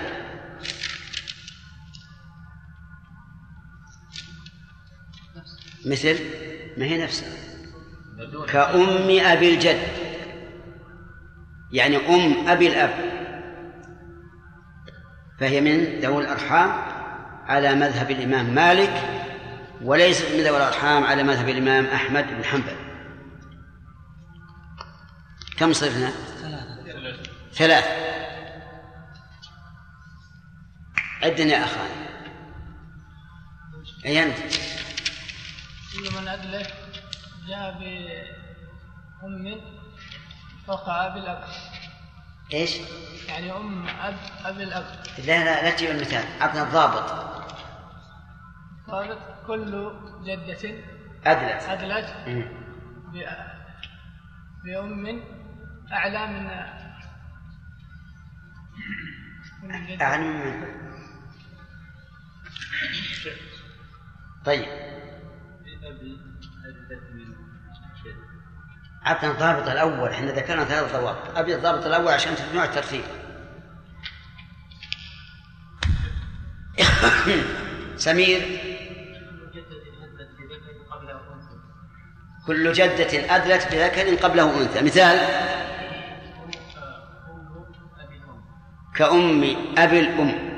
مثل 5.86 6.20
ما 6.78 6.86
هي 6.86 7.04
نفسها؟ 7.04 7.48
كأم 8.47 9.19
أبي 9.19 9.53
الجد. 9.53 9.88
يعني 11.71 11.97
أم 11.97 12.47
أبي 12.47 12.67
الأب. 12.67 13.19
فهي 15.39 15.62
من 15.62 15.99
ذوي 15.99 16.23
الأرحام 16.23 16.71
على 17.45 17.75
مذهب 17.75 18.12
الإمام 18.12 18.55
مالك 18.55 18.93
وليست 19.82 20.25
من 20.32 20.43
ذوي 20.43 20.58
الأرحام 20.58 21.03
على 21.03 21.23
مذهب 21.23 21.49
الإمام 21.49 21.86
أحمد 21.86 22.27
بن 22.27 22.43
حنبل. 22.43 22.75
كم 25.58 25.73
صرنا؟ 25.73 26.12
ثلاث 27.53 27.86
عدنا 31.23 31.53
يا 31.53 31.63
أخوان. 31.63 31.89
أي 34.05 34.23
أنت؟ 34.23 34.38
من 35.95 36.27
جاء 37.47 37.71
بأم 39.21 39.62
فوق 40.67 40.89
أبي 40.89 41.19
الأب. 41.19 41.43
إيش؟ 42.54 42.78
يعني 43.28 43.52
أم 43.52 43.88
أب 43.88 44.17
أبي 44.45 44.63
الأب. 44.63 44.86
لا 45.17 45.43
لا 45.45 45.63
لا 45.63 45.71
تجيب 45.75 45.89
المثال. 45.89 46.41
عطنا 46.41 46.63
الضابط. 46.63 47.30
قالت 48.88 49.19
كل 49.47 49.93
جدة 50.23 50.84
أدلت 51.25 51.63
أدلت 51.63 52.15
بأم 54.63 55.23
أعلى 55.91 56.28
من. 56.28 56.49
أعني 60.02 60.28
من 60.28 60.65
طيب. 64.45 64.67
عطنا 69.04 69.31
الضابط 69.31 69.67
الأول 69.67 70.10
إحنا 70.10 70.31
ذكرنا 70.31 70.63
ثلاث 70.63 70.96
ضوابط. 70.96 71.37
أبي 71.37 71.56
الضابط 71.56 71.85
الأول 71.85 72.08
عشان 72.13 72.35
تجمع 72.35 72.63
الترتيب. 72.63 73.04
سمير. 77.98 78.60
كل 82.48 82.73
جدة 82.73 83.35
أدلت 83.35 83.67
بذكر 83.71 84.15
قبله 84.15 84.62
أنثى. 84.62 84.81
مثال. 84.81 85.19
كأم 88.96 89.56
أبي 89.77 90.00
الأم. 90.00 90.50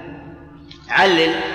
علل. 0.90 1.51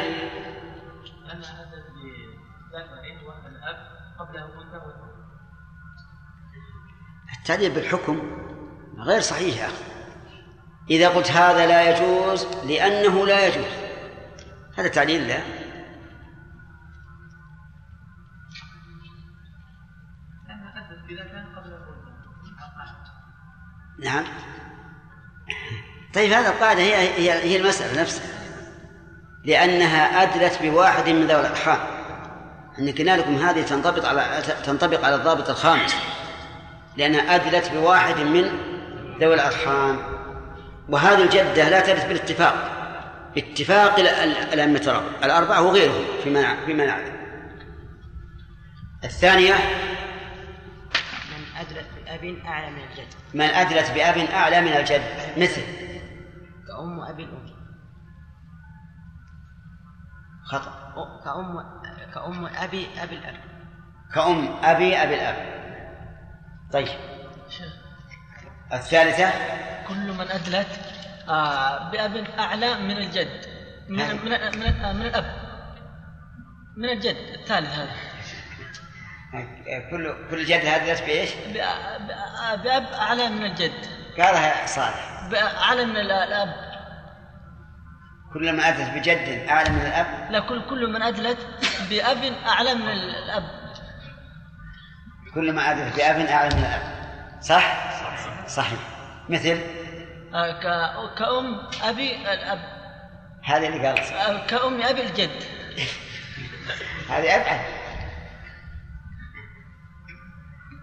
التعليل 7.47 7.71
بالحكم 7.71 8.21
غير 8.99 9.21
صحيح. 9.21 9.63
يا 9.63 9.67
أخي 9.67 9.75
إذا 10.91 11.09
قلت 11.09 11.31
هذا 11.31 11.67
لا 11.67 11.91
يجوز 11.91 12.47
لأنه 12.65 13.27
لا 13.27 13.47
يجوز. 13.47 13.73
هذا 14.79 14.89
تعليل 14.89 15.29
لا. 15.29 15.39
نعم. 24.05 24.25
طيب 26.15 26.33
هذا 26.33 26.49
القاعدة 26.49 26.81
هي 26.81 26.95
هي 26.95 27.33
هي 27.33 27.57
المسألة 27.57 28.01
نفسها. 28.01 28.27
لأنها 29.45 30.23
أدلت 30.23 30.63
بواحد 30.63 31.09
من 31.09 31.27
ذوي 31.27 31.41
الأرحام. 31.41 31.79
ان 32.79 32.93
قلنا 32.93 33.17
لكم 33.17 33.37
هذه 33.37 33.63
تنطبق 33.63 34.09
على 34.09 34.43
تنطبق 34.65 35.05
على 35.05 35.15
الضابط 35.15 35.51
الخامس. 35.51 35.97
لأنها 36.97 37.35
أدلت 37.35 37.73
بواحد 37.73 38.21
من 38.21 38.45
ذوي 39.21 39.35
الأرحام. 39.35 39.99
وهذه 40.89 41.23
الجدة 41.23 41.69
لا 41.69 41.81
ترث 41.81 42.07
بالاتفاق. 42.07 42.77
اتفاق 43.37 43.99
الأئمة 44.53 45.03
الأربعة 45.25 45.63
وغيرهم 45.63 46.05
فيما 46.25 46.67
فيما 46.67 46.87
نعلم 46.87 47.17
الثانية 49.05 49.55
من 51.31 51.57
أدلت 51.57 51.87
بأب 51.97 52.37
أعلى 52.47 52.71
من 52.71 52.83
الجد. 52.91 53.09
من 53.35 53.47
أدلت 53.47 53.91
بأب 53.91 54.17
أعلى 54.17 54.61
من 54.61 54.73
الجد. 54.73 55.03
مثل 55.37 55.63
كأم 56.69 57.01
أبي 57.01 57.25
الأم. 57.25 57.47
خطأ. 60.45 60.73
كأم 61.25 61.65
كأم 62.15 62.47
أبي 62.47 62.87
أبي 63.03 63.15
الأب. 63.15 63.41
كأم 64.15 64.57
أبي 64.63 64.97
أبي 64.97 65.15
الأب. 65.15 65.66
طيب. 66.73 66.89
الثالثة؟ 68.73 69.31
كل 69.89 70.13
من 70.13 70.31
أدلت 70.31 70.81
آه 71.29 71.91
بأب 71.91 72.17
أعلى 72.39 72.75
من 72.75 72.97
الجد. 72.97 73.47
من. 73.89 73.99
من 73.99 74.25
من, 74.59 74.67
آه، 74.85 74.93
من 74.93 75.03
الأب. 75.07 75.37
من 76.77 76.89
الجد 76.89 77.17
الثالث 77.17 77.79
هذا. 77.79 77.91
كل 79.91 80.15
كل 80.31 80.45
جد 80.45 80.65
أدلت 80.65 81.03
بإيش؟ 81.03 81.31
بأ- 81.31 81.99
بأ- 82.09 82.55
بأب 82.65 82.83
أعلى 82.93 83.29
من 83.29 83.45
الجد. 83.45 83.73
قالها 84.19 84.67
صالح. 84.67 85.29
أعلى 85.63 85.85
من 85.85 85.97
ال- 85.97 86.11
الأب. 86.13 86.67
كل 88.33 88.53
ما 88.57 88.69
أدلت 88.69 88.91
بجد 88.91 89.49
أعلى 89.49 89.71
من 89.71 89.81
الأب؟ 89.81 90.31
لا 90.33 90.41
كل 90.41 90.63
كل 90.71 90.93
من 90.93 91.03
أدلت 91.03 91.39
بأب 91.91 92.33
أعلى 92.47 92.75
من 92.75 92.89
الأب. 92.89 93.66
كل 95.37 95.53
ما 95.53 95.73
بأب 95.73 96.01
أعلى 96.01 96.55
من 96.55 96.65
الأب 96.65 96.83
صح؟ 97.41 97.77
صحيح. 98.49 98.81
مثل؟ 99.29 99.61
آه 100.35 101.15
كأم 101.15 101.61
أبي 101.83 102.17
الأب. 102.17 102.59
هذه 103.45 103.67
اللي 103.67 103.87
قال 103.87 103.99
آه 103.99 104.47
كأم 104.47 104.83
أبي 104.83 105.03
الجد. 105.03 105.31
هذه 107.11 107.37
أبعد. 107.37 107.61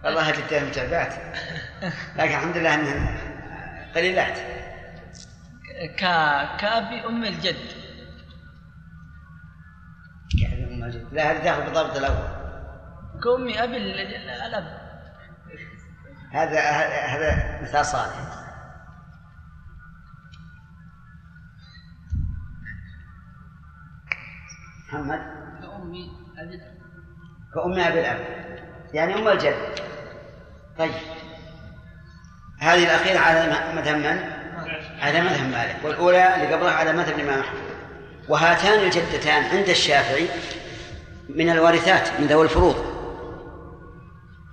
والله 0.04 0.30
جبتها 0.30 0.64
متابعات 0.64 1.14
لكن 2.16 2.34
الحمد 2.34 2.56
لله 2.56 2.74
أنها 2.74 3.18
قليلات. 3.94 4.38
ك 5.96 6.00
كأبي 6.60 7.06
أم 7.06 7.24
الجد. 7.24 7.56
يعني 10.42 10.64
أم 10.64 10.84
الجد. 10.84 11.08
لا 11.12 11.32
هذه 11.32 11.44
داخل 11.44 11.62
بالضبط 11.62 11.96
الأول. 11.96 12.33
كأم 13.24 13.48
أبي 13.62 13.76
ال- 13.76 14.00
ال- 14.00 14.30
الأب 14.30 14.84
هذا 16.32 16.60
هذا 17.06 17.62
مثال 17.62 17.86
صالح. 17.86 18.14
محمد؟ 24.88 25.20
كأمي 25.62 26.10
أبي 26.38 26.54
الأب. 26.54 26.74
كأم 27.54 27.72
أبي 27.72 28.00
الأب. 28.00 28.18
يعني 28.94 29.14
أم 29.14 29.28
الجد. 29.28 29.54
طيب. 30.78 30.92
هذه 32.60 32.84
الأخيرة 32.84 33.18
على 33.18 33.46
مذهب 33.74 33.96
من؟ 33.96 34.30
على 35.02 35.20
مذهب 35.20 35.50
مالك. 35.50 35.76
والأولى 35.84 36.34
اللي 36.34 36.54
قبلها 36.54 36.72
على 36.72 36.92
مذهب 36.92 37.18
الإمام 37.18 37.40
أحمد. 37.40 37.60
وهاتان 38.28 38.84
الجدتان 38.84 39.44
عند 39.44 39.68
الشافعي 39.68 40.28
من 41.28 41.50
الوارثات 41.50 42.20
من 42.20 42.26
ذوي 42.26 42.44
الفروض. 42.44 42.93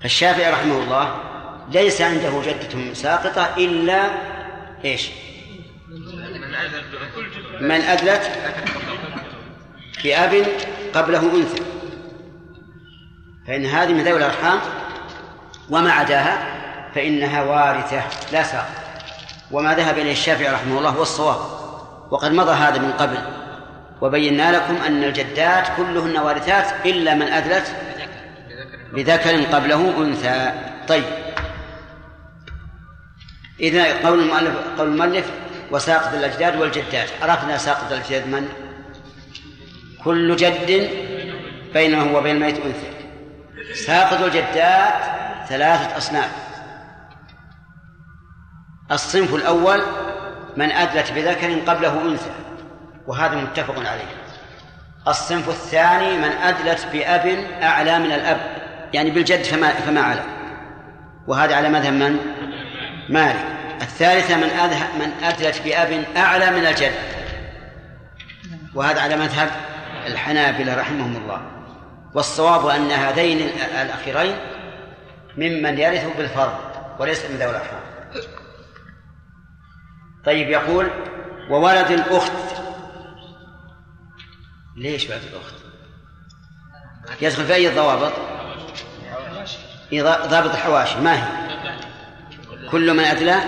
فالشافعي 0.01 0.51
رحمه 0.51 0.83
الله 0.83 1.17
ليس 1.71 2.01
عنده 2.01 2.41
جدة 2.45 2.93
ساقطة 2.93 3.55
إلا 3.57 4.09
إيش؟ 4.85 5.09
من 7.61 7.81
أدلت 7.81 8.31
بأب 10.03 10.45
قبله 10.93 11.35
أنثى. 11.35 11.63
فإن 13.47 13.65
هذه 13.65 13.93
من 13.93 14.03
ذوي 14.03 14.17
الأرحام 14.17 14.59
وما 15.69 15.91
عداها 15.91 16.61
فإنها 16.95 17.43
وارثة 17.43 18.03
لا 18.31 18.43
ساقط 18.43 18.81
وما 19.51 19.75
ذهب 19.75 19.97
إليه 19.97 20.11
الشافعي 20.11 20.53
رحمه 20.53 20.77
الله 20.77 20.89
هو 20.89 21.01
الصواب. 21.01 21.37
وقد 22.11 22.31
مضى 22.31 22.51
هذا 22.51 22.79
من 22.79 22.91
قبل. 22.91 23.17
وبينا 24.01 24.51
لكم 24.51 24.75
أن 24.75 25.03
الجدات 25.03 25.67
كلهن 25.77 26.17
وارثات 26.17 26.85
إلا 26.85 27.15
من 27.15 27.27
أدلت 27.27 27.75
بذكر 28.93 29.43
قبله 29.55 29.97
أنثى. 29.97 30.51
طيب. 30.87 31.03
إذا 33.59 34.07
قول 34.07 34.19
المؤلف 34.19 34.55
قول 34.77 34.87
المؤلف 34.87 35.31
وساقط 35.71 36.13
الأجداد 36.13 36.61
والجدات. 36.61 37.09
عرفنا 37.21 37.57
ساقط 37.57 37.91
الأجداد 37.91 38.27
من؟ 38.27 38.47
كل 40.03 40.35
جد 40.35 40.89
بينه 41.73 42.15
وبين 42.15 42.35
الميت 42.35 42.57
أنثى. 42.65 42.91
ساقط 43.73 44.21
الجدات 44.21 44.93
ثلاثة 45.49 45.97
أصناف. 45.97 46.31
الصنف 48.91 49.35
الأول 49.35 49.81
من 50.57 50.71
أدلت 50.71 51.11
بذكر 51.11 51.59
قبله 51.71 52.01
أنثى 52.01 52.31
وهذا 53.07 53.35
متفق 53.35 53.79
عليه. 53.79 54.21
الصنف 55.07 55.49
الثاني 55.49 56.17
من 56.17 56.31
أدلت 56.31 56.87
بأب 56.93 57.27
أعلى 57.63 57.99
من 57.99 58.11
الأب. 58.11 58.60
يعني 58.93 59.11
بالجد 59.11 59.43
فما 59.43 59.71
فما 59.71 60.01
على 60.01 60.23
وهذا 61.27 61.55
على 61.55 61.69
مذهب 61.69 61.93
من؟ 61.93 62.17
مالك 63.09 63.45
الثالثة 63.81 64.35
من 64.35 64.49
من 64.99 65.23
أدلت 65.23 65.61
بأب 65.61 66.05
أعلى 66.17 66.51
من 66.51 66.65
الجد 66.65 66.93
وهذا 68.75 69.01
على 69.01 69.15
مذهب 69.15 69.49
الحنابلة 70.07 70.75
رحمهم 70.75 71.15
الله 71.15 71.41
والصواب 72.13 72.67
أن 72.67 72.91
هذين 72.91 73.49
الأخيرين 73.81 74.35
ممن 75.37 75.77
يرث 75.77 76.17
بالفرض 76.17 76.59
وليس 76.99 77.25
من 77.25 77.35
ذوي 77.37 77.49
الأرحام 77.49 77.79
طيب 80.25 80.49
يقول 80.49 80.89
وولد 81.49 81.91
الأخت 81.91 82.31
ليش 84.77 85.07
بعد 85.07 85.21
الأخت؟ 85.21 85.53
يدخل 87.21 87.45
في 87.45 87.53
أي 87.53 87.69
الضوابط؟ 87.69 88.30
ضابط 89.99 90.51
الحواشي 90.51 90.99
ما 90.99 91.15
هي؟ 91.15 91.51
كل 92.71 92.93
من 92.93 93.03
أدلى 93.03 93.41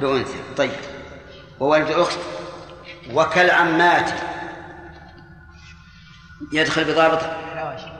بأنثى. 0.00 0.38
طيب. 0.56 0.70
وولد 1.60 1.90
الأخت 1.90 2.18
وكالعمات. 3.12 4.10
يدخل 6.52 6.84
بضابط 6.84 7.20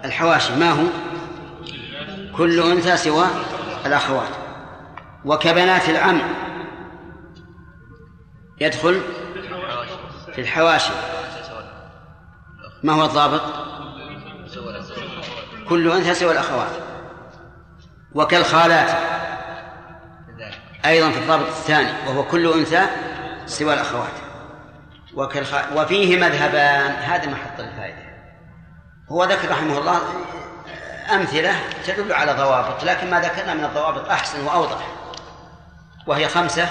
الحواشي. 0.05 0.57
ما 0.57 0.71
هو؟ 0.71 0.85
كل 2.37 2.61
أنثى 2.61 2.97
سوى 2.97 3.27
الأخوات. 3.87 4.31
وكبنات 5.25 5.89
العم. 5.89 6.21
يدخل 8.61 9.01
في 10.35 10.41
الحواشي. 10.41 10.93
ما 12.83 12.93
هو 12.93 13.05
الضابط؟ 13.05 13.43
كل 15.69 15.91
أنثى 15.91 16.15
سوى 16.15 16.33
الأخوات. 16.33 16.84
وكالخالات. 18.15 18.91
أيضا 20.85 21.11
في 21.11 21.19
الضابط 21.19 21.47
الثاني 21.47 21.93
وهو 22.07 22.25
كل 22.25 22.53
أنثى 22.53 22.87
سوى 23.47 23.75
الأخوات. 23.75 24.13
وكالخ... 25.15 25.55
وفيه 25.77 26.17
مذهبان. 26.17 26.91
هذا 26.91 27.27
محط 27.27 27.61
الفائدة. 27.61 28.05
هو 29.09 29.25
ذكر 29.25 29.51
رحمه 29.51 29.79
الله 29.79 30.01
أمثلة 31.15 31.55
تدل 31.87 32.13
على 32.13 32.33
ضوابط 32.33 32.85
لكن 32.85 33.11
ما 33.11 33.21
ذكرنا 33.21 33.55
من 33.55 33.65
الضوابط 33.65 34.09
أحسن 34.09 34.45
وأوضح. 34.47 34.87
وهي 36.07 36.29
خمسة. 36.29 36.69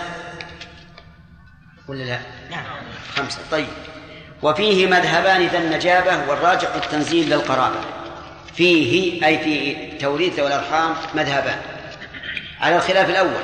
ولا 1.87 2.03
لا؟ 2.03 2.19
نعم 2.51 2.65
خمسة. 3.15 3.39
طيب. 3.51 3.67
وفيه 4.41 4.87
مذهبان 4.87 5.47
ذا 5.47 5.57
النجابة 5.57 6.29
والراجح 6.29 6.75
التنزيل 6.75 7.29
للقرابة 7.29 7.79
فيه 8.53 9.25
أي 9.25 9.37
في 9.37 9.75
توريث 9.97 10.39
والأرحام 10.39 10.95
مذهبان. 11.15 11.57
على 12.61 12.75
الخلاف 12.75 13.09
الأول. 13.09 13.43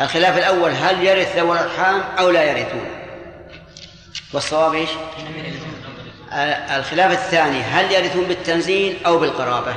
الخلاف 0.00 0.38
الأول 0.38 0.70
هل 0.70 1.06
يرث 1.06 1.36
ذوي 1.36 1.52
الأرحام 1.52 2.00
أو 2.18 2.30
لا 2.30 2.44
يرثون؟ 2.44 2.84
والصواب 4.32 4.74
إيش؟ 4.74 4.90
الخلاف 6.76 7.12
الثاني 7.12 7.60
هل 7.60 7.92
يرثون 7.92 8.24
بالتنزيل 8.24 8.96
أو 9.06 9.18
بالقرابة؟ 9.18 9.74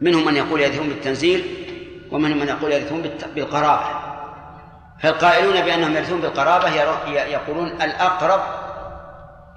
منهم 0.00 0.24
من 0.24 0.36
يقول 0.36 0.60
يرثون 0.60 0.88
بالتنزيل 0.88 1.44
ومنهم 2.10 2.38
من 2.38 2.48
يقول 2.48 2.72
يرثون 2.72 3.02
بالقرابة. 3.34 4.02
فالقائلون 5.02 5.60
بأنهم 5.60 5.96
يرثون 5.96 6.20
بالقرابة 6.20 6.68
يقولون 7.14 7.68
الأقرب 7.68 8.40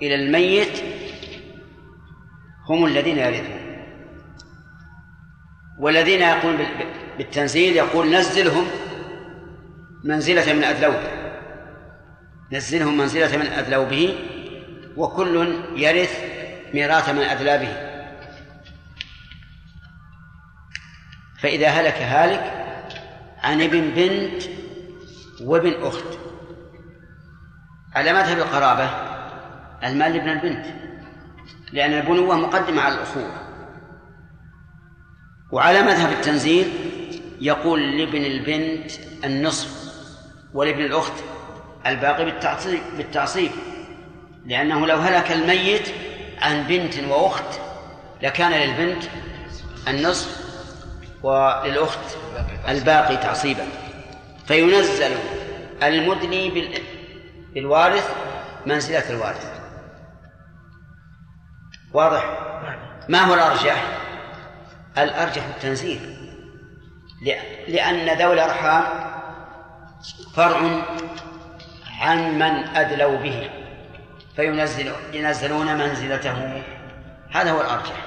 إلى 0.01 0.15
الميت 0.15 0.83
هم 2.69 2.85
الذين 2.85 3.17
يرثون. 3.17 3.65
والذين 5.79 6.21
يقولون 6.21 6.57
بال- 6.57 6.87
بالتنزيل 7.17 7.75
يقول 7.75 8.15
نزلهم 8.15 8.65
منزلة 10.03 10.53
من 10.53 10.63
أدلوه. 10.63 11.01
نزلهم 12.51 12.97
منزلة 12.97 13.37
من 13.37 13.45
أدلوبه 13.45 14.15
وكل 14.97 15.55
يرث 15.75 16.19
ميراث 16.73 17.09
من 17.09 17.21
أدلابه 17.21 17.95
فإذا 21.39 21.67
هلك 21.67 21.93
هالك 21.93 22.65
عن 23.43 23.61
ابن 23.61 23.81
بنت 23.89 24.43
وابن 25.41 25.73
أخت. 25.83 26.05
على 27.95 28.13
مذهب 28.13 28.37
القرابة 28.37 28.89
المال 29.83 30.11
لابن 30.11 30.29
البنت. 30.29 30.65
لأن 31.73 31.93
البنوة 31.93 32.35
مقدمة 32.35 32.81
على 32.81 32.95
الأخوة 32.95 33.31
وعلى 35.51 35.81
مذهب 35.81 36.11
التنزيل 36.11 36.71
يقول 37.41 37.97
لابن 37.97 38.25
البنت 38.25 38.91
النصف 39.23 39.85
ولابن 40.53 40.85
الأخت 40.85 41.13
الباقي 41.87 42.25
بالتعصيب 42.25 42.79
بالتعصيب 42.97 43.51
لأنه 44.45 44.87
لو 44.87 44.97
هلك 44.97 45.31
الميت 45.31 45.89
عن 46.41 46.63
بنت 46.63 46.99
وأخت 47.09 47.59
لكان 48.21 48.51
للبنت 48.51 49.03
النصف 49.87 50.45
وللأخت 51.23 52.17
الباقي 52.69 53.17
تعصيبا. 53.17 53.67
فينزل 54.47 55.11
المدني 55.83 56.49
بال- 56.49 56.81
بالوارث 57.53 58.09
منزلة 58.65 59.09
الوارث. 59.09 59.54
واضح؟ 61.95 62.23
ما 63.09 63.19
هو 63.19 63.33
الأرجح؟ 63.33 63.83
الأرجح 64.97 65.45
التنزيل 65.45 65.99
لأ- 67.21 67.69
لأن 67.69 68.17
ذوي 68.17 68.33
الأرحام 68.33 68.83
فرع 70.33 70.85
عن 72.01 72.33
من 72.35 72.67
أدلوا 72.75 73.17
به 73.17 73.49
فينزل 74.35 74.91
ينزلون 75.13 75.77
منزلته. 75.77 76.63
هذا 77.31 77.51
هو 77.51 77.61
الأرجح. 77.61 78.05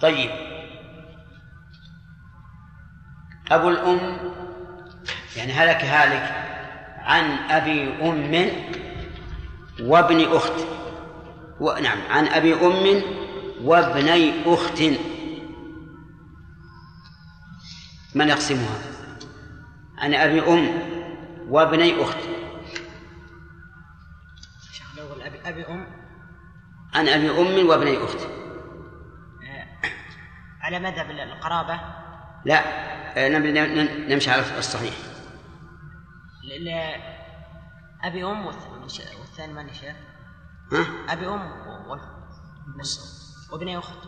طيب. 0.00 0.30
أبو 3.50 3.68
الأم 3.68 4.18
يعني 5.36 5.52
هلك 5.52 5.84
هالك 5.84 6.34
عن 6.98 7.50
أبي 7.50 7.88
أم 8.02 8.50
وابن 9.80 10.36
أخت. 10.36 10.52
ونعم 11.60 11.98
عن 12.10 12.26
أبي 12.28 12.54
أم 12.54 13.02
وابني 13.62 14.32
أخت. 14.54 14.82
من 18.14 18.28
يقسمها؟ 18.28 18.78
عن 19.98 20.14
أبي 20.14 20.40
أم 20.48 20.68
وابني 21.48 22.02
أخت. 22.02 22.18
أبي 25.44 25.66
أم. 25.68 25.86
عن 26.94 27.08
أبي 27.08 27.30
أم 27.30 27.66
وابني 27.68 28.04
أخت. 28.04 28.20
آه، 28.20 29.66
على 30.60 30.78
مذهب 30.78 31.10
القرابة؟ 31.10 31.80
لا 32.44 32.86
آه، 33.18 33.28
نم- 33.28 33.46
نم- 33.46 34.12
نمشي 34.12 34.30
على 34.30 34.58
الصحيح. 34.58 34.94
أبي 38.02 38.24
أم 38.24 38.50
والث- 38.52 39.18
والثاني 39.20 39.52
من 39.52 39.72
شيخ؟ 39.72 39.96
ها؟ 39.96 40.15
أبي 41.08 41.26
أم. 41.26 41.52
وابني 43.52 43.78
أخت. 43.78 43.98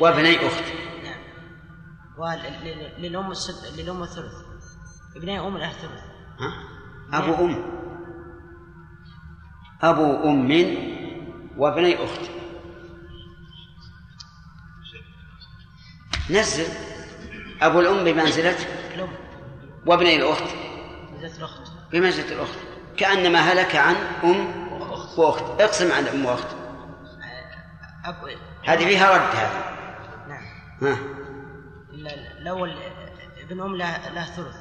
وابني 0.00 0.46
أخت. 0.46 0.64
نعم. 1.04 1.20
وللأم 2.18 3.30
السد... 3.30 3.80
للأم 3.80 4.02
الثلث. 4.02 4.34
ابني 5.16 5.40
أم 5.40 5.58
له 5.58 5.72
ثلث 5.72 6.00
ها؟ 6.40 6.52
أبو 7.12 7.44
أم. 7.44 7.64
أبو 9.82 10.30
أم 10.30 10.50
وابني 11.56 12.04
أخت. 12.04 12.30
نزل. 16.30 16.66
أبو 17.62 17.80
الأم 17.80 18.04
بمنزلة. 18.04 18.56
الأم. 18.94 19.12
وابني 19.86 20.16
الأخت. 20.16 20.56
زوجة 21.20 21.36
الأخت. 21.38 21.62
بمنزلة 21.92 22.32
الأخت. 22.32 22.58
كأنما 22.96 23.38
هلك 23.38 23.76
عن 23.76 23.94
أم 24.24 24.63
وأخت 25.18 25.60
اقسم 25.60 25.92
عن 25.92 26.06
أم 26.06 26.26
وأخت 26.26 26.48
أب... 28.04 28.14
هذه 28.64 28.84
فيها 28.84 29.10
رد 29.10 29.34
هذه 29.36 29.74
نعم. 30.28 30.44
ها؟ 30.82 30.98
الأول 32.38 32.76
ابن 33.40 33.60
أم 33.60 33.76
له 33.76 34.08
له 34.08 34.24
ثلث. 34.24 34.56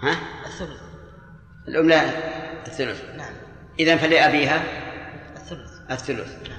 ها؟ 0.00 0.16
الثلث. 0.46 0.80
الأم 1.68 1.88
لا 1.88 2.02
الثلث. 2.66 3.04
نعم. 3.16 3.34
إذا 3.78 3.96
فلأبيها 3.96 4.62
الثلث. 5.36 5.90
الثلث. 5.90 6.50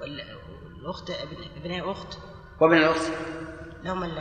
وال- 0.00 0.36
والأخت 0.76 1.10
ابن 1.10 1.36
ابني 1.56 1.82
أخت. 1.82 2.18
وابن 2.60 2.76
الأخت؟ 2.76 3.12
لهم 3.84 4.04
ال- 4.04 4.18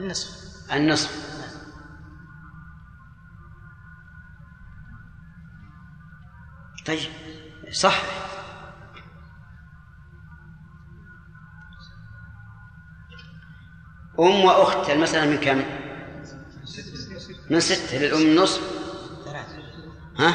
النصف. 0.00 0.48
النصف. 0.72 1.38
نعم. 1.40 1.48
طيب. 6.86 7.10
صح. 7.72 8.02
أم 14.20 14.44
وأخت 14.44 14.90
المسألة 14.90 15.30
من 15.30 15.36
كم؟ 15.36 15.64
من 17.50 17.60
ستة 17.60 17.98
للأم 17.98 18.36
نصف. 18.36 18.62
ثلاثة 19.24 19.62
ها؟ 20.18 20.34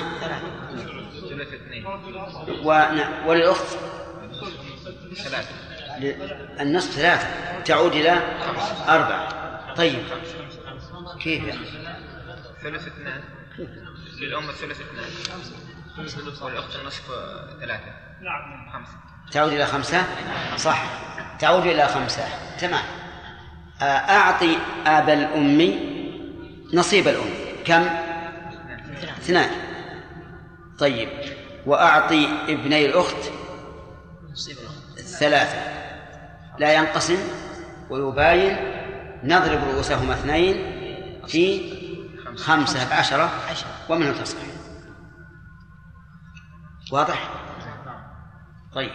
ثلاثة 1.30 1.64
وللأخت؟ 3.28 3.78
ثلاثة 5.16 5.50
النصف 6.62 6.92
ثلاثة. 6.92 7.28
تعود 7.64 7.92
إلى 7.92 8.12
أربعة. 8.88 9.76
طيب. 9.76 10.04
كيف 11.20 11.44
يعني؟ 11.44 11.66
ثلث 12.64 12.88
اثنان. 12.88 13.24
للأم 14.22 14.50
الثلث 14.50 14.82
اثنان. 14.82 15.10
النصف 16.00 17.12
ثلاثة 17.60 17.92
نعم 18.22 18.70
خمسة 18.74 19.04
تعود 19.32 19.52
إلى 19.54 19.66
خمسة؟ 19.66 20.04
صح. 20.58 20.84
تعود 21.40 21.66
إلى 21.66 21.88
خمسة. 21.88 22.24
تمام. 22.60 22.84
آه، 23.82 23.84
أعطي 23.86 24.58
أبا 24.86 25.14
الأم 25.14 25.80
نصيب 26.74 27.08
الأم. 27.08 27.30
كم؟ 27.66 27.90
اثنان. 29.18 29.50
طيب. 30.80 31.10
وأعطي 31.66 32.28
ابني 32.48 32.86
الأخت 32.86 33.32
ثلاثة. 35.20 35.58
لا 36.60 36.74
ينقسم 36.74 37.18
ويباين 37.90 38.58
نضرب 39.24 39.64
رؤوسهما 39.64 40.14
اثنين 40.14 40.56
في 41.28 41.74
خمسة 42.38 42.90
بعشرة 42.90 43.30
عشرة. 43.50 43.70
ومنه 43.90 44.22
تصح. 44.22 44.53
واضح؟ 46.92 47.30
طيب. 48.74 48.92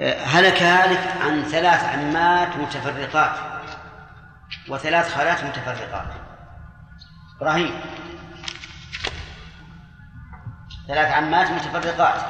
آه، 0.00 0.24
هلك 0.24 0.62
هالك 0.62 1.22
عن 1.22 1.42
ثلاث 1.42 1.84
عمات 1.84 2.56
متفرقات 2.56 3.36
وثلاث 4.68 5.14
خالات 5.14 5.44
متفرقات. 5.44 6.08
إبراهيم. 7.36 7.80
ثلاث 10.88 11.12
عمات 11.12 11.50
متفرقات 11.50 12.22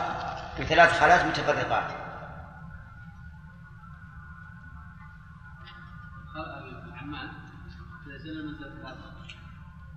وثلاث 0.59 1.01
خالات 1.01 1.25
متفرقات. 1.25 2.02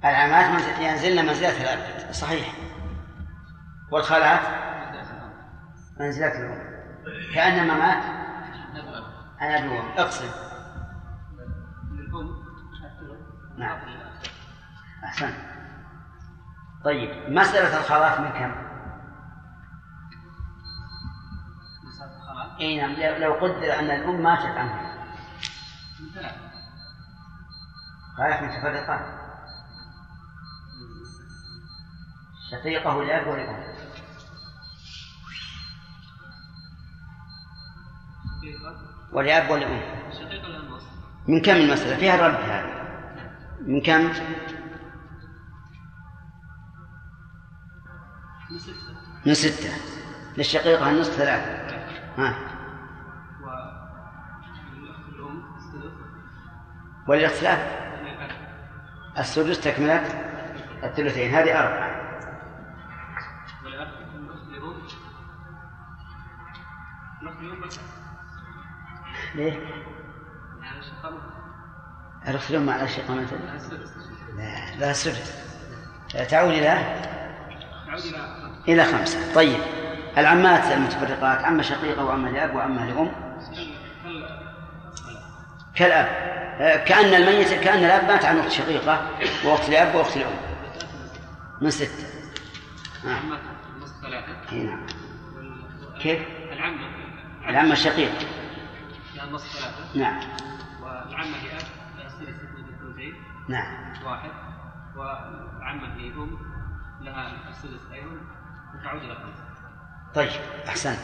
العمات 0.05 0.79
ينزلن 0.79 1.25
منزلة 1.25 1.61
الأب 1.73 2.11
صحيح. 2.13 2.55
والخالات؟ 3.91 4.39
منزلة 5.99 6.31
الأم 6.39 6.75
كأنما 7.33 7.73
مات 7.73 8.03
عن 9.39 9.51
أبي 9.51 9.67
وأم 9.69 9.91
اقسم 9.97 10.29
نعم. 13.57 13.79
أحسن. 15.03 15.33
طيب 16.85 17.29
مسألة 17.33 17.77
الخالات 17.79 18.19
من 18.19 18.29
كم؟ 18.29 18.65
إي 22.59 22.81
نعم 22.81 22.91
لو- 23.21 23.33
قدر 23.33 23.79
أن 23.79 23.91
الأم 23.91 24.23
ماتت 24.23 24.45
عنها. 24.57 24.95
خالات 28.17 28.43
متفرقات. 28.43 29.24
شقيقة 32.51 33.03
لأب 33.03 33.27
ولأم 33.27 33.75
ولأب 39.13 39.49
ولأم 39.49 39.81
شقيقة 40.11 40.47
لها 40.47 40.59
النص 40.59 40.83
من 41.27 41.41
كم 41.41 41.55
المسألة؟ 41.55 41.97
فيها 41.97 42.15
الرد 42.15 42.49
هذا. 42.49 42.85
من 43.61 43.81
كم؟ 43.81 44.13
من 49.25 49.33
ستة. 49.33 49.69
للشقيقة 50.37 50.89
النصف 50.89 51.13
ثلاثة. 51.13 51.75
ها. 52.17 52.35
للأب 57.07 57.57
السدس 59.17 59.61
تكملة 59.61 60.03
الثلثين. 60.83 61.33
هذه 61.33 61.59
أربعة. 61.59 61.84
ليه؟ 69.35 69.59
الأخت 72.27 72.49
الأم 72.51 72.69
على 72.69 72.83
السدس 72.83 73.89
لا 74.37 74.75
لا 74.79 74.93
سدس 74.93 75.33
تعود 76.29 76.49
إلى؟ 76.53 76.77
إلى 78.67 78.85
خمسة. 78.85 79.33
طيب. 79.35 79.59
العمات 80.17 80.63
المتفرقات 80.71 81.45
عمة 81.45 81.61
شقيقة 81.61 82.05
وعمة 82.05 82.29
لأب 82.31 82.55
وعمة 82.55 82.85
لأم؟ 82.85 83.11
كالأب. 85.75 86.05
آه، 86.61 86.85
كأن 86.85 87.13
الميت 87.21 87.53
كأن 87.53 87.83
الأب 87.83 88.03
مات 88.07 88.25
عن 88.25 88.37
أخت 88.37 88.51
شقيقة 88.51 89.07
وأخت 89.45 89.69
لأب 89.69 89.95
وأخت 89.95 90.17
لأم. 90.17 90.31
من 91.61 91.69
ستة. 91.69 92.05
آه. 93.05 93.07
نعم. 93.07 93.31
وال- 94.51 95.99
كيف؟ 96.01 96.19
العمة 96.51 96.87
العمة 97.49 97.71
الشقيقة. 97.73 98.13
النص 99.27 99.57
ثلاثة. 99.57 99.99
نعم. 99.99 100.19
والعمة 100.81 101.37
لها 101.37 101.57
السدس 102.05 102.29
اثنين 102.29 102.65
الثلثين 102.73 103.13
نعم. 103.49 103.93
واحد. 104.05 104.29
والعمة 104.95 105.87
لأم 105.97 106.37
لها 107.01 107.49
السدس 107.49 107.91
أيضا. 107.93 108.17
وتعود 108.79 109.01
إلى 109.01 109.15
خمسة 109.15 109.43
طيب 110.15 110.29
أحسنت. 110.67 110.99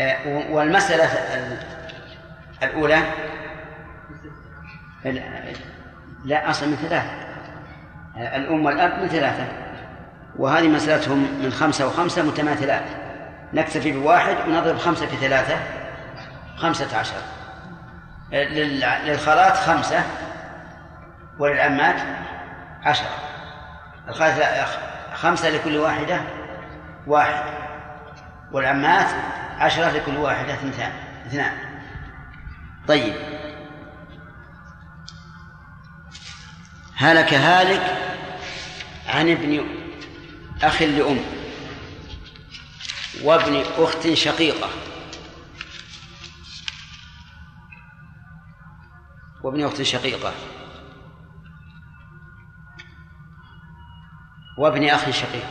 آه، 0.00 0.50
والمسألة 0.52 1.04
ال- 1.04 1.58
الأولى؟ 2.62 3.02
ال- 5.06 5.56
لا 6.24 6.50
أصل 6.50 6.68
من 6.68 6.76
ثلاثة. 6.76 7.10
آه، 8.16 8.36
الأم 8.36 8.64
والأب 8.64 9.02
من 9.02 9.08
ثلاثة. 9.08 9.46
وهذه 10.36 10.68
مسألتهم 10.68 11.18
من 11.42 11.50
خمسة 11.50 11.86
وخمسة 11.86 12.22
متماثلات. 12.22 12.84
نكتفي 13.54 13.92
بواحد 13.92 14.48
ونضرب 14.48 14.76
خمسة 14.78 15.06
في 15.06 15.16
ثلاثة. 15.16 15.83
خمسة 16.56 16.96
عشر. 16.98 17.14
لل- 18.32 18.80
للخالات 19.06 19.56
خمسة 19.56 20.02
وللعمات 21.38 21.96
عشرة. 22.82 23.18
الخالات 24.08 24.68
خمسة 25.14 25.50
لكل 25.50 25.76
واحدة 25.76 26.20
واحد. 27.06 27.44
والعمات 28.52 29.06
عشرة 29.58 29.90
لكل 29.90 30.16
واحدة 30.16 30.54
اثنتان 30.54 30.92
اثنان. 31.26 31.52
طيب. 32.88 33.14
هلك 36.96 37.34
هالك 37.34 37.98
عن 39.08 39.30
ابن 39.30 39.66
أخ 40.62 40.82
لأم 40.82 41.20
وابن 43.22 43.62
أخت 43.78 44.12
شقيقة. 44.12 44.68
وابن 49.44 49.64
أخت 49.64 49.82
شقيقة. 49.82 50.34
وابن 54.58 54.84
أخ 54.88 55.10
شقيق. 55.10 55.44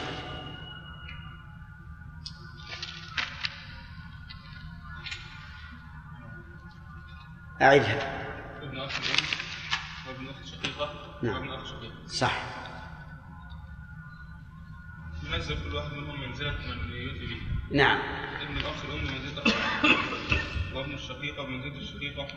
أعدها. 7.61 8.23
ابن 8.63 8.79
أخ 8.79 8.99
وابن 10.07 10.29
أخت 10.29 10.45
شقيقة. 10.45 11.19
نعم. 11.23 11.35
وابن 11.35 11.49
أخ 11.49 11.65
شقيق 11.65 12.07
صح. 12.07 12.43
ينزل 15.23 15.63
كل 15.63 15.75
واحد 15.75 15.93
منهم 15.93 16.21
منزلة 16.21 16.51
من 16.51 16.91
يؤتي 16.91 17.25
به. 17.25 17.41
نعم. 17.77 17.97
ابن 18.41 18.57
الأخ 18.57 18.85
الأم 18.85 19.03
منزلة. 19.03 19.43
أخ. 19.43 19.85
وابن 20.75 20.93
الشقيقة 20.93 21.45
منزلة 21.45 21.77
الشقيقة. 21.77 22.27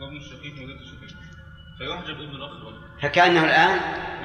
وابن 0.00 0.16
الشقيق 0.16 0.80
الشقيق. 0.80 1.16
فيحجب 1.78 2.20
ابن 2.20 2.36
الأخ 2.36 2.50
الأم 2.50 2.98
فكأنه 3.02 3.44
الآن 3.44 3.80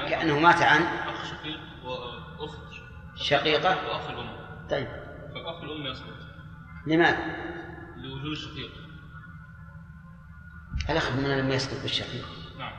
كأنه 0.08 0.38
مات 0.38 0.62
عن 0.62 0.82
أخ 0.82 1.24
شقيق 1.24 1.60
وأخت 1.84 2.58
شقيقة. 3.14 3.88
وأخ 3.88 4.08
الأم. 4.08 4.28
طيب. 4.70 4.88
فالأخ 5.34 5.62
الأم 5.62 5.86
يسقط 5.86 6.16
لماذا؟ 6.86 7.18
لوجود 7.96 8.30
الشقيق. 8.30 8.70
الأخ 10.90 11.12
من 11.12 11.38
لم 11.38 11.50
يسقط 11.50 11.82
بالشقيق. 11.82 12.26
نعم. 12.58 12.72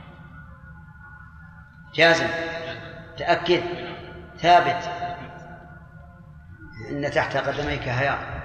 جازم. 1.94 2.28
تأكد. 3.18 3.62
ثابت. 4.38 4.84
إن 6.90 7.10
تحت 7.10 7.36
قدميك 7.36 7.82
هياء. 7.82 8.38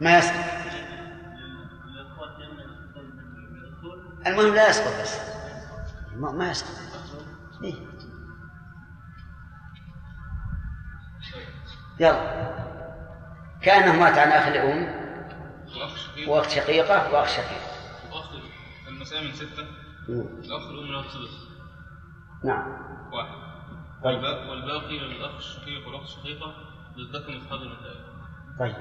ما 0.00 0.18
يسقط 0.18 0.65
المهم 4.26 4.54
لا 4.54 4.68
يسقط 4.70 5.00
بس. 5.02 5.20
ما, 6.16 6.32
ما 6.32 6.50
يسقط. 6.50 6.76
إيه؟ 7.64 7.74
يلا. 12.00 12.46
كأنه 13.62 14.00
مات 14.00 14.18
عن 14.18 14.28
أخ 15.82 15.96
شقيق. 15.96 16.28
وأخت 16.30 16.50
شقيقة 16.50 17.12
وأخ 17.12 17.28
شقيق. 17.28 17.60
وأخ 18.12 18.26
المسألة 18.88 19.20
من 19.22 19.32
ستة. 19.32 19.66
الأخ 20.08 20.62
الأم 20.70 20.92
له 20.92 21.00
الثلث 21.00 21.30
نعم. 22.44 22.66
واحد. 23.12 23.46
طيب. 24.04 24.18
والباقي- 24.22 24.98
للأخ 24.98 25.34
الشقيق 25.36 25.86
والأخت 25.86 26.04
الشقيقة 26.04 26.54
للذكر 26.96 27.30
مثل 27.30 27.62
المثال 27.62 28.04
طيب. 28.58 28.76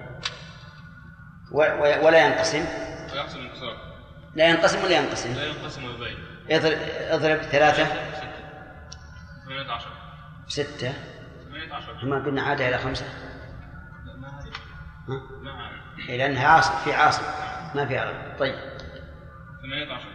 و- 1.52 1.58
و- 1.62 2.06
ولا 2.06 2.26
ينقسم. 2.28 2.66
ويحصل 3.14 3.40
انكسار 3.40 3.95
لا 4.36 4.50
ينقسم 4.50 4.84
ولا 4.84 4.98
ينقسم؟ 4.98 5.34
لا 5.34 5.46
ينقسم 5.46 5.86
ويبين 5.86 6.18
اضرب 6.50 6.78
اضرب 7.10 7.42
ثلاثة. 7.42 7.86
ستة. 7.86 8.32
ثمانية 9.46 9.72
عشر. 9.72 9.90
ستة. 10.48 10.94
ثمانية 11.48 11.74
عشر. 11.74 12.06
ما 12.06 12.26
قلنا 12.26 12.42
عادة 12.42 12.70
إلى 12.70 12.78
خمسة. 12.78 13.06
لا 14.06 14.18
ما 14.18 14.28
هذه. 14.28 14.52
ها؟ 15.10 15.42
ما 15.42 15.70
إيه 16.10 16.18
لأنها 16.18 16.48
عاصف 16.48 16.84
في 16.84 16.94
عاصف. 16.94 17.24
ما 17.76 17.86
في 17.86 17.98
عرب. 17.98 18.40
طيب. 18.40 18.56
ثمانية 19.62 19.94
عشر. 19.94 20.10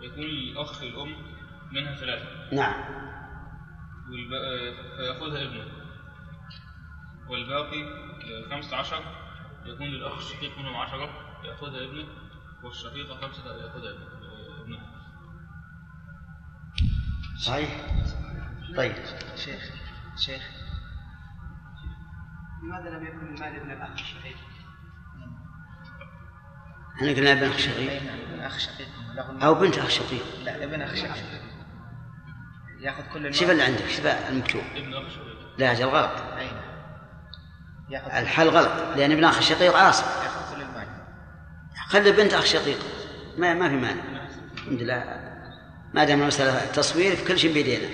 يكون 0.00 0.24
الأخ 0.24 0.82
الأم 0.82 1.16
منها 1.72 1.94
ثلاثة. 1.94 2.26
نعم. 2.52 2.74
والب... 4.10 4.30
فيأخذها 4.96 5.42
ابنه. 5.42 5.64
والباقي 7.28 7.82
آه، 7.82 8.50
خمسة 8.50 8.76
عشر. 8.76 9.02
يكون 9.66 9.86
للأخ 9.86 10.12
الشقيق 10.12 10.58
منهم 10.58 10.76
عشرة. 10.76 11.10
يأخذها 11.44 11.84
ابنه. 11.84 12.06
والشقيقة 12.62 13.20
خمسة 13.20 13.42
صحيح؟ 17.38 17.70
طيب 18.76 18.94
شيخ 19.36 19.62
شيخ. 20.16 20.42
لماذا 22.62 22.90
لم 22.90 23.06
يكن 23.06 23.26
المال 23.26 23.56
ابن 23.56 23.70
الأخ 23.70 23.90
الشقيق؟ 23.90 24.36
إحنا 26.96 27.12
قلنا 27.12 27.32
ابن 27.32 27.44
أخ 27.44 27.58
شقيق. 27.58 28.02
نعم 28.02 28.18
ابن 28.18 28.40
أخ 28.40 28.58
شقيق. 28.58 28.88
أو 29.42 29.54
بنت 29.54 29.78
أخ 29.78 29.88
شقيق. 29.88 30.24
لا 30.44 30.64
ابن 30.64 30.82
أخ 30.82 30.94
شقيق. 30.94 31.42
يأخذ 32.80 33.02
كل 33.12 33.34
شوف 33.34 33.50
اللي 33.50 33.62
عندك 33.62 33.86
شوف 33.88 34.06
المكتوب. 34.06 34.62
ابن 34.76 34.94
أخ 34.94 35.08
شقيق. 35.08 35.58
لا 35.58 35.72
أجل 35.72 35.84
غلط 35.84 36.10
الحل 37.90 38.48
غلط 38.48 38.96
لأن 38.96 39.12
ابن 39.12 39.24
أخ 39.24 39.38
الشقيق 39.38 39.76
المال 39.76 40.04
خلي 41.86 42.12
بنت 42.12 42.34
أخ 42.34 42.44
شقيق. 42.44 42.78
ما 43.38 43.54
ما 43.54 43.68
في 43.68 43.76
مانع. 43.76 44.28
الحمد 44.54 44.82
لله. 44.82 45.04
ما 45.94 46.04
دام 46.04 46.22
المسألة 46.22 46.72
تصوير 46.72 47.16
في 47.16 47.24
كل 47.24 47.38
شيء 47.38 47.54
بيدينا. 47.54 47.88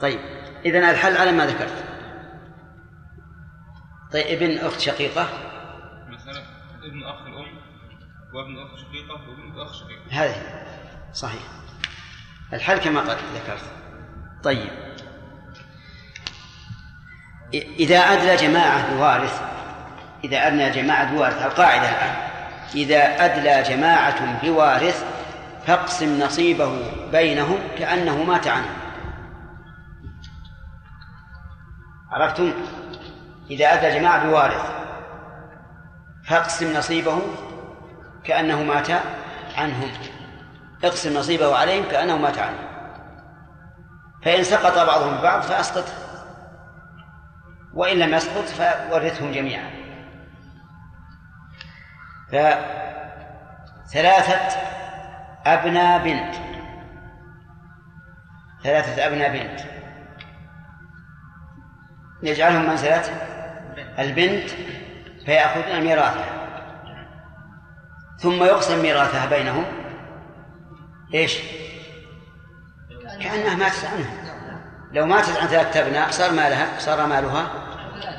طيب 0.00 0.20
إذا 0.64 0.90
الحل 0.90 1.16
على 1.16 1.32
ما 1.32 1.46
ذكرت. 1.46 1.84
طيب 4.12 4.42
ابن 4.42 4.58
أخت 4.58 4.80
شقيقة. 4.80 5.28
مثلا 6.08 6.42
ابن 6.82 7.02
أخ 7.02 7.26
الأم 7.26 7.58
وابن 8.34 8.58
أخ 8.58 8.76
شقيقة 8.76 9.14
وبنت 9.14 9.58
أخ 9.58 9.72
شقيق. 9.74 9.98
هذه. 10.10 10.66
صحيح. 11.12 11.42
الحل 12.52 12.78
كما 12.78 13.00
قد 13.00 13.18
ذكرت. 13.34 13.72
طيب. 14.44 14.70
إذا 17.54 17.98
أدلى 17.98 18.36
جماعة 18.36 18.94
بوارث 18.94 19.57
إذا 20.24 20.46
أدلى 20.46 20.70
جماعة 20.70 21.14
بوارث 21.14 21.42
القاعدة 21.42 21.88
الآن. 21.88 22.14
إذا 22.74 23.24
أدلى 23.24 23.62
جماعة 23.62 24.42
بوارث 24.42 25.04
فاقسم 25.66 26.20
نصيبه 26.20 26.72
بينهم 27.12 27.58
كأنه 27.78 28.22
مات 28.24 28.46
عنه 28.46 28.70
عرفتم؟ 32.10 32.52
إذا 33.50 33.74
أدلى 33.74 33.98
جماعة 33.98 34.26
بوارث 34.26 34.78
فاقسم 36.24 36.76
نصيبه 36.76 37.22
كأنه 38.24 38.62
مات 38.62 38.90
عنهم. 39.56 39.90
اقسم 40.84 41.18
نصيبه 41.18 41.56
عليهم 41.56 41.84
كأنه 41.84 42.16
مات 42.16 42.38
عنهم. 42.38 42.68
فإن 44.24 44.44
سقط 44.44 44.86
بعضهم 44.86 45.18
ببعض 45.18 45.42
فأسقطه. 45.42 45.92
وإن 47.74 47.98
لم 47.98 48.14
يسقط 48.14 48.44
فورثهم 48.44 49.32
جميعا. 49.32 49.70
فثلاثة 53.88 54.40
أبناء 55.46 56.04
بنت. 56.04 56.34
ثلاثة 58.62 59.06
أبناء 59.06 59.32
بنت. 59.32 59.60
نجعلهم 62.22 62.68
منزلة 62.68 63.04
البنت 63.98 64.50
فيأخذون 65.26 65.80
ميراثها 65.80 66.38
ثم 68.18 68.44
يقسم 68.44 68.82
ميراثها 68.82 69.26
بينهم. 69.26 69.64
إيش؟ 71.14 71.38
كأنها 73.20 73.56
ماتت 73.56 73.84
عنها 73.84 74.28
لو 74.92 75.06
ماتت 75.06 75.36
عن 75.36 75.46
ثلاثة 75.46 75.80
أبناء 75.80 76.10
صار 76.10 76.32
مالها 76.32 76.78
صار 76.78 77.06
مالها 77.06 77.50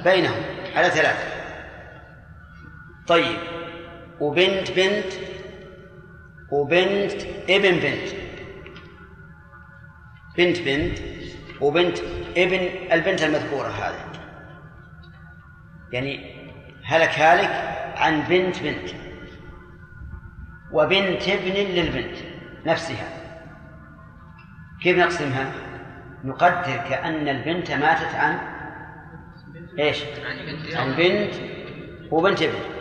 بينهم 0.04 0.42
على 0.76 0.90
ثلاثة. 0.90 1.24
طيب. 3.08 3.59
وبنت 4.22 4.72
بنت 4.72 5.14
وبنت 6.52 7.22
ابن 7.50 7.80
بنت. 7.80 8.10
بنت 10.38 10.62
بنت 10.62 11.00
وبنت 11.62 11.98
ابن 12.38 12.70
البنت 12.92 13.24
المذكورة 13.24 13.68
هذه. 13.68 14.06
يعني 15.92 16.40
هلك 16.84 17.20
هالك 17.20 17.50
عن 17.98 18.22
بنت 18.22 18.64
بنت. 18.64 18.90
وبنت 20.72 21.30
ابن 21.30 21.54
للبنت 21.54 22.18
نفسها. 22.66 23.08
كيف 24.82 24.98
نقسمها؟ 24.98 25.52
نقدر 26.24 26.78
كأن 26.90 27.28
البنت 27.28 27.72
ماتت 27.72 28.16
عن 28.16 28.40
إيش؟ 29.80 30.04
عن 30.76 30.96
بنت 30.96 31.34
وبنت 32.12 32.42
ابن. 32.42 32.79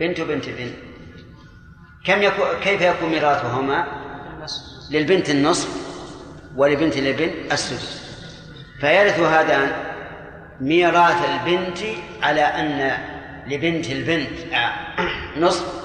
بنت 0.00 0.20
وبنت 0.20 0.48
ابن. 0.48 0.70
كم 2.06 2.22
يكون 2.22 2.46
كيف 2.62 2.80
يكون 2.80 3.08
ميراثهما؟ 3.08 3.86
للبنت 4.90 5.30
النصف 5.30 5.68
ولبنت 6.56 6.96
الابن 6.96 7.30
السدس. 7.52 8.04
فيرث 8.80 9.20
هذان 9.20 9.72
ميراث 10.60 11.30
البنت 11.30 11.78
على 12.22 12.40
أن 12.40 12.98
لبنت 13.46 13.90
البنت 13.90 14.30
نصف 15.36 15.84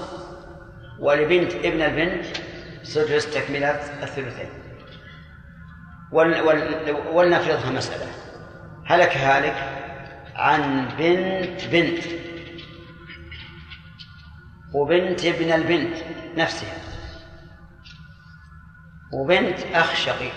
ولبنت 0.99 1.51
ابن 1.53 1.81
البنت 1.81 2.25
سدس 2.83 3.33
تكملة 3.33 3.69
الثلثين. 4.03 4.49
ولنفرضها 7.13 7.71
مسألة. 7.71 8.07
هلك 8.85 9.17
هالك 9.17 9.55
عن 10.35 10.87
بنت 10.97 11.65
بنت. 11.71 12.03
وبنت 14.73 15.25
ابن 15.25 15.51
البنت 15.51 15.97
نفسها. 16.37 16.77
وبنت 19.13 19.59
أخ 19.59 19.95
شقيق. 19.95 20.33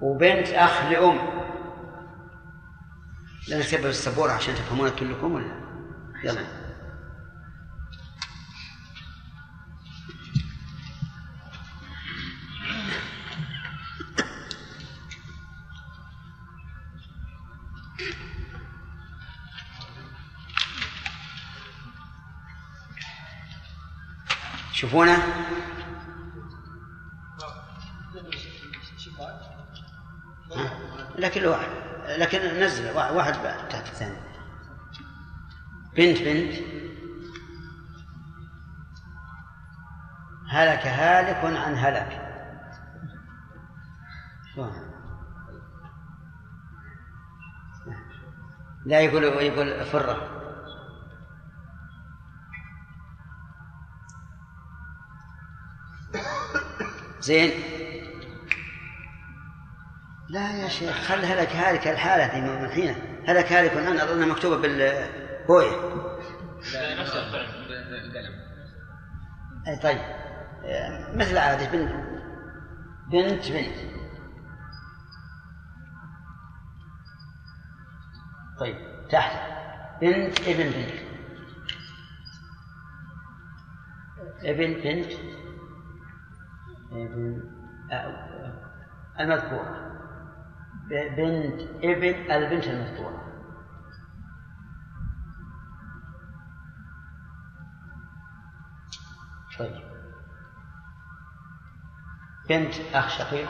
وبنت 0.00 0.48
أخ 0.48 0.90
لأم. 0.90 1.18
لا 3.48 3.58
نكتبها 3.58 3.82
بالسبورة 3.82 4.32
عشان 4.32 4.54
تفهمونها 4.54 4.90
كلكم 4.90 5.32
ولا؟ 5.32 5.60
يلا. 6.24 6.59
شوفونه 24.80 25.18
لكن 31.18 31.46
واحد 31.46 31.68
لكن 32.18 32.38
نزل 32.38 32.96
واحد 32.96 33.34
تحت 33.68 33.86
الثاني. 33.86 34.16
بنت 35.96 36.22
بنت. 36.22 36.54
هلك 40.50 40.86
هالك 40.86 41.44
عن 41.44 41.74
هلك. 41.78 42.26
لا 48.86 49.00
يقول 49.00 49.24
يقول 49.24 49.84
فرة. 49.84 50.39
زين. 57.20 57.50
لا 60.28 60.62
يا 60.62 60.68
شيخ 60.68 60.92
خل 60.92 61.24
هلك 61.24 61.48
هالك 61.48 61.88
الحالة 61.88 62.40
من 62.40 62.70
حين 62.70 62.94
هلك 63.26 63.52
هالك 63.52 63.72
الآن 63.72 64.00
أظنها 64.00 64.26
مكتوبة 64.26 64.56
بالهوية. 64.56 65.70
أي 69.68 69.76
طيب 69.76 70.00
مثل 71.14 71.38
عادي 71.38 71.64
بنت 71.66 71.92
بنت 73.12 73.52
بنت. 73.52 73.90
طيب 78.60 78.76
تحت. 79.10 79.50
بنت 80.00 80.40
ابن 80.40 80.70
بنت. 80.70 81.00
ابن 84.42 84.74
بنت. 84.74 85.12
المذكورة. 89.20 89.90
بنت 90.90 91.60
ابن 91.84 92.32
البنت 92.32 92.64
المذكورة. 92.66 93.20
طيب. 99.58 99.90
بنت 102.48 102.74
أخ 102.94 103.08
شقيق. 103.08 103.48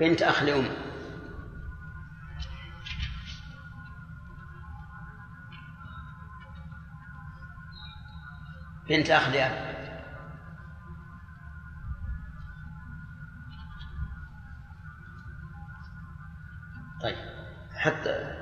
بنت 0.00 0.22
أخ 0.22 0.42
لأم. 0.42 0.89
بنت 8.90 9.10
أخ 9.10 9.28
لأب 9.28 9.70
طيب. 17.02 17.16
حتى 17.74 18.36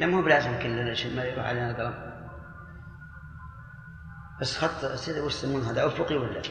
لا 0.00 0.06
مو 0.06 0.22
بلازم 0.22 0.58
كل 0.58 0.96
شيء 0.96 1.16
ما 1.16 1.24
يروح 1.24 1.46
علينا 1.46 1.70
القلم 1.70 2.14
بس 4.40 4.58
خط 4.58 4.84
سيدي 4.84 5.20
وش 5.20 5.34
يسمون 5.34 5.62
هذا؟ 5.62 5.86
افقي 5.86 6.16
ولا؟ 6.16 6.42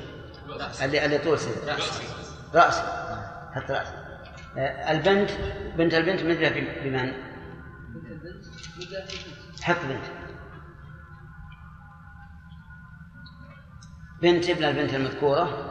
اللي 0.83 1.05
اللي 1.05 1.17
طول 1.17 1.39
سيدي. 1.39 1.71
راسي 1.71 2.03
راسي 2.53 2.81
حط 3.53 3.71
راسي 3.71 3.93
آه، 4.57 4.91
البنت 4.91 5.31
بنت 5.77 5.93
البنت 5.93 6.23
مثلها 6.23 6.49
بمن؟ 6.83 7.13
حط 9.63 9.85
بنت. 9.85 10.22
بنت 14.23 14.49
ابن 14.49 14.63
البنت 14.63 14.93
المذكورة. 14.93 15.69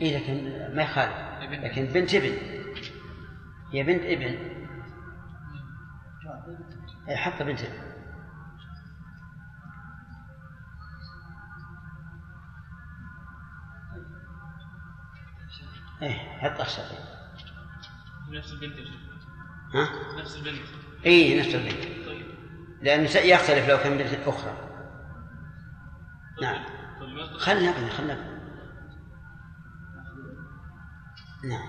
إيه 0.00 0.18
لكن 0.18 0.44
ما 0.76 0.82
يخالف. 0.82 1.14
لكن 1.64 1.84
بنت 1.84 2.14
ابن. 2.14 2.36
هي 3.72 3.82
بنت 3.82 4.02
ابن. 4.02 4.52
أي 7.08 7.16
حتى 7.16 7.44
بنت 7.44 7.60
ابن. 7.60 7.92
إيه 16.02 16.18
حط 16.18 16.60
الشقيق 16.60 17.00
نفس 18.30 18.52
البنت 18.52 18.74
ها؟ 19.74 19.88
نفس 20.20 20.36
البنت. 20.36 20.66
اي 21.06 21.40
نفس 21.40 21.54
البنت. 21.54 22.01
لأنه 22.82 23.10
يختلف 23.10 23.68
لو 23.68 23.78
كان 23.78 23.98
بنت 23.98 24.28
أخرى 24.28 24.52
نعم. 26.42 26.64
خلنا 27.38 27.70
نبني 27.70 27.90
خلنا 27.90 28.14
نعم. 31.44 31.68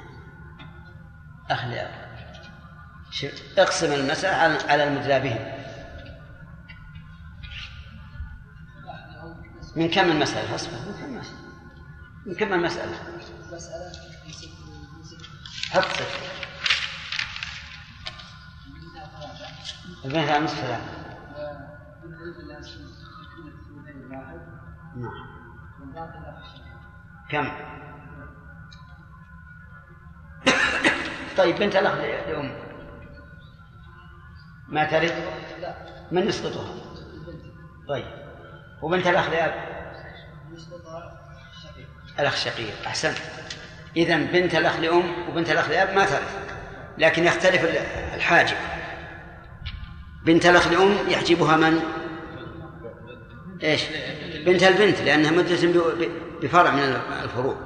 أخ 1.50 1.66
لأب. 1.66 2.04
شوف، 3.12 3.32
اقسم 3.58 3.92
المسألة 3.94 4.58
على- 4.60 4.64
بهم. 5.20 5.54
من 9.76 9.90
كم 9.90 10.12
المسألة؟ 10.12 10.56
أصبر 10.56 10.74
من 10.74 10.94
كم 10.94 11.06
المسألة؟ 11.06 11.38
من 12.26 12.36
كم 12.36 12.54
المسألة؟ 12.54 12.94
حط 15.72 15.84
ست 15.84 16.04
منها 18.86 19.06
ثلاثة 19.06 19.76
البنت 20.06 20.30
على 20.30 20.44
نصف 20.46 20.56
ثلاثة 20.56 20.82
والبنت 20.82 20.82
الناس 20.82 20.82
تكون 20.82 20.82
الثلثين 21.34 21.42
واحد 21.42 21.93
نعم 24.96 25.28
كم؟ 27.30 27.52
طيب 31.38 31.56
بنت 31.56 31.76
الأخ 31.76 31.94
لأم 31.94 32.56
ما 34.68 34.86
لا 35.60 35.76
من 36.12 36.28
يسقطها؟ 36.28 36.76
طيب. 37.90 38.06
وبنت 38.82 39.08
الأخ 39.08 39.30
لأب 39.30 39.54
الأخ 42.20 42.36
شقيق. 42.36 42.74
أحسنت. 42.88 43.18
إذا 43.98 44.18
بنت 44.18 44.56
الأخ 44.56 44.80
لأم 44.80 45.30
وبنت 45.30 45.50
الأخ 45.50 45.70
لأب 45.70 45.96
ما 45.96 46.06
ترث 46.06 46.54
لكن 46.98 47.24
يختلف 47.24 47.64
ال- 47.64 47.78
الحاجب. 48.16 48.58
بنت 50.26 50.46
الأخ 50.46 50.68
لأم 50.68 51.10
يحجبها 51.10 51.58
من؟ 51.58 51.80
إيش؟ 53.64 53.82
بنت 54.46 54.64
البنت 54.64 55.02
لأنها 55.02 55.32
مدة 55.32 55.84
بفرع 56.42 56.72
من 56.72 56.80
الفروع 57.24 57.58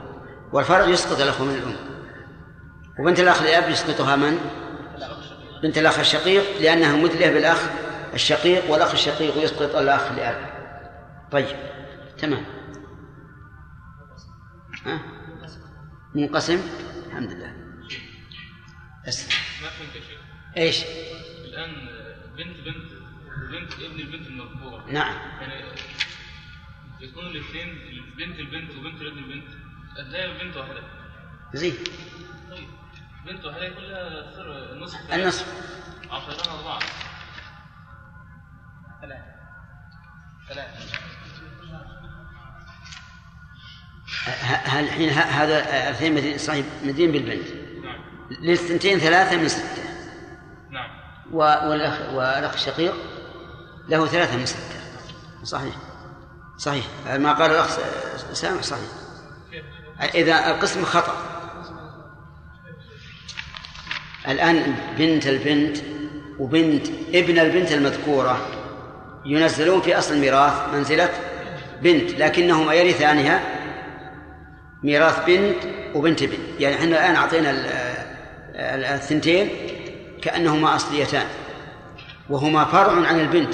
والفرع 0.54 0.86
يسقط 0.86 1.22
الأخ 1.22 1.42
من 1.42 1.56
الأم 1.56 1.76
وبنت 3.00 3.20
الأخ 3.20 3.44
لأب 3.44 3.70
يسقطها 3.70 4.16
من؟ 4.16 4.40
بنت 5.64 5.78
الأخ 5.78 6.00
الشقيق 6.00 6.44
لأنها 6.62 6.96
مدلة 6.96 7.32
بالأخ 7.32 7.70
الشقيق 8.14 8.72
والأخ 8.72 8.92
الشقيق 8.92 9.44
يسقط 9.44 9.76
الأخ 9.76 10.12
لأب 10.12 10.50
طيب 11.32 11.48
تمام 12.18 12.46
ها؟ 14.86 15.02
منقسم 16.16 16.62
الحمد 17.08 17.32
لله 17.32 17.54
بس 19.08 19.30
شيخ 19.30 20.18
إيش؟ 20.58 20.84
الآن 21.46 21.97
بنت 22.38 22.58
بنت 22.66 22.92
وبنت 23.44 23.74
ابن 23.74 24.00
البنت 24.00 24.28
المذكورة. 24.28 24.86
نعم. 24.92 25.16
يعني 25.42 25.66
يكونوا 27.02 27.30
الاثنين 27.30 27.76
بنت 28.18 28.40
البنت 28.40 28.72
وبنت 28.78 29.02
ابن 29.02 29.18
البنت. 29.18 29.48
إزاي 30.00 30.44
بنت 30.44 30.58
واحدة. 30.58 30.84
زين. 31.54 31.74
طيب. 32.52 32.68
بنت 33.26 33.46
واحدة 33.46 33.64
يكون 33.66 33.84
لها 33.84 34.32
ثلث- 34.36 34.74
نصف. 34.84 35.14
النصف. 35.14 35.48
عشرة 36.12 36.52
أربعة. 36.60 36.80
ثلاثة. 39.02 39.26
ثلاثة. 40.50 40.98
هل 44.66 44.84
الحين 44.84 45.10
هذا 45.10 45.60
الاثنين 45.60 46.14
مدين 46.16 46.38
صحيح 46.38 46.66
مدين 46.84 47.12
بالبنت. 47.12 47.48
نعم. 47.84 48.00
للثنتين 48.42 49.00
ثلاثة 49.00 49.38
من 49.38 49.48
ستة. 49.48 49.87
والأخ 51.34 51.94
والأخ 52.14 52.54
الشقيق 52.54 52.94
له 53.90 54.06
ثلاثة 54.08 54.38
من 54.38 54.46
ستة 54.46 54.60
صحيح. 55.44 55.74
صحيح. 56.58 56.86
ما 57.16 57.34
قال 57.34 57.52
الأخ 57.52 57.68
سامح 58.34 58.62
صحيح. 58.62 58.90
إذا 60.16 60.48
القسم 60.52 60.86
خطأ. 60.86 61.16
الآن 64.28 64.76
بنت 64.98 65.28
البنت 65.28 65.78
وبنت 66.40 66.88
ابن 67.14 67.40
البنت 67.40 67.72
المذكورة 67.72 68.48
ينزلون 69.26 69.82
في 69.82 69.98
أصل 69.98 70.14
الميراث 70.14 70.54
منزلة 70.74 71.10
بنت 71.82 72.12
لكنهما 72.12 72.74
يرثانها 72.74 73.42
ميراث 74.84 75.26
بنت 75.26 75.58
وبنت 75.96 76.22
ابن. 76.24 76.38
يعني 76.60 76.76
إحنا 76.76 76.86
الآن 76.88 77.16
أعطينا 77.16 77.50
ال- 77.50 77.66
ال- 78.56 78.86
الثنتين 78.86 79.50
كأنهما 80.22 80.76
أصليتان 80.76 81.26
وهما 82.30 82.66
فرع 82.66 83.08
عن 83.08 83.20
البنت 83.20 83.54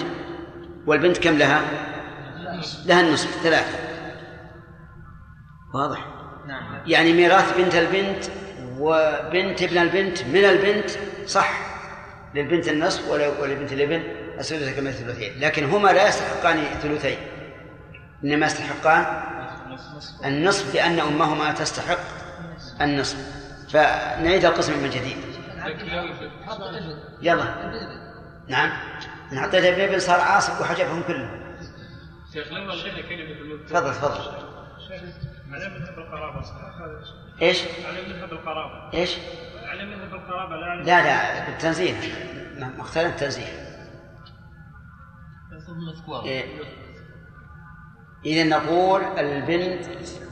والبنت 0.87 1.17
كم 1.17 1.37
لها؟ 1.37 1.61
لها 2.85 3.01
النصف 3.01 3.43
ثلاثة. 3.43 3.77
واضح؟ 5.73 6.05
نعم. 6.47 6.81
يعني 6.87 7.13
ميراث 7.13 7.57
بنت 7.57 7.75
البنت 7.75 8.25
وبنت 8.79 9.61
ابن 9.63 9.77
البنت 9.77 10.23
من 10.23 10.45
البنت 10.45 10.89
صح 11.25 11.59
للبنت 12.35 12.67
النصف 12.67 13.07
ول- 13.09 13.31
ولبنت 13.41 13.73
الابن؟ 13.73 14.03
الثلث 14.39 14.75
كما 14.75 14.89
الثلثين 14.89 15.39
لكن 15.39 15.63
هما 15.69 15.89
لا 15.89 16.07
يستحقان 16.07 16.63
ثلثين. 16.81 17.17
إنما 18.23 18.45
يستحقان 18.45 19.05
النصف 20.25 20.75
لأن 20.75 20.99
أمهما 20.99 21.51
تستحق 21.51 21.99
النصف. 22.81 23.17
فنعيد 23.73 24.45
القسم 24.45 24.83
من 24.83 24.89
جديد. 24.89 25.17
يلا. 27.21 27.43
نعم. 28.47 28.71
ان 29.31 29.39
حطيت 29.39 29.63
ابن 29.65 29.81
ابن 29.81 29.99
صار 29.99 30.19
عاصب 30.19 30.61
وحجبهم 30.61 31.03
كلهم. 31.03 31.43
شيخ 32.33 32.51
لما 32.51 32.73
الشيخ 32.73 32.95
كلمة 32.95 33.31
الموت 33.31 33.69
تفضل 33.69 33.91
تفضل. 33.91 34.53
على 35.51 35.69
مذهب 35.69 35.99
القرابة 35.99 36.41
صحيح 36.41 36.81
هذا. 36.81 37.03
إيش؟ 37.41 37.61
على 37.85 38.01
مذهب 38.01 38.33
القرابة. 38.33 38.93
إيش؟ 38.93 39.17
على 39.63 39.85
مذهب 39.85 40.13
القرابة 40.13 40.55
لا. 40.55 40.83
لا 40.83 41.03
لا 41.03 41.45
بالتنزيه. 41.49 41.93
مختلف 42.77 43.07
التنزيه. 43.13 43.63
إيه. 46.25 46.45
إذا 48.25 48.43
نقول 48.43 49.01
البنت 49.01 49.85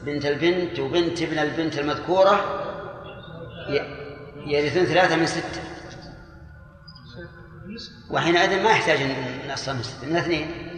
بنت 0.04 0.26
البنت 0.26 0.78
وبنت 0.78 1.22
ابن 1.22 1.38
البنت 1.38 1.78
المذكورة. 1.78 2.62
يرثون 4.46 4.84
ثلاثة 4.84 5.16
من 5.16 5.26
ستة. 5.26 5.62
وحينئذ 8.10 8.62
ما 8.62 8.70
يحتاج 8.70 9.02
أن 9.02 9.52
نصل 9.52 9.76
من 9.76 9.82
ستة 9.82 10.06
من 10.06 10.16
اثنين. 10.16 10.72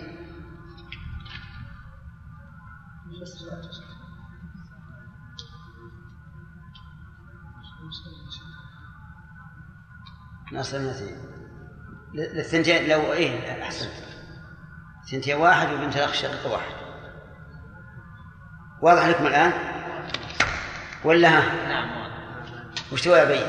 نصل 10.52 10.80
من 10.80 10.88
اثنين. 10.88 11.18
للثنتين 12.14 12.88
لو 12.88 13.12
إيه 13.12 13.62
أحسنت. 13.62 14.04
ثنتين 15.10 15.36
واحد 15.36 15.72
وبنت 15.72 15.96
الأخ 15.96 16.10
الشقيقه 16.10 16.52
واحد. 16.52 16.74
واضح 18.82 19.06
لكم 19.06 19.26
الآن؟ 19.26 19.52
ولا 21.04 21.28
ها؟ 21.28 21.68
نعم. 21.68 22.03
وش 22.92 23.02
تبغى 23.02 23.22
ابين 23.22 23.46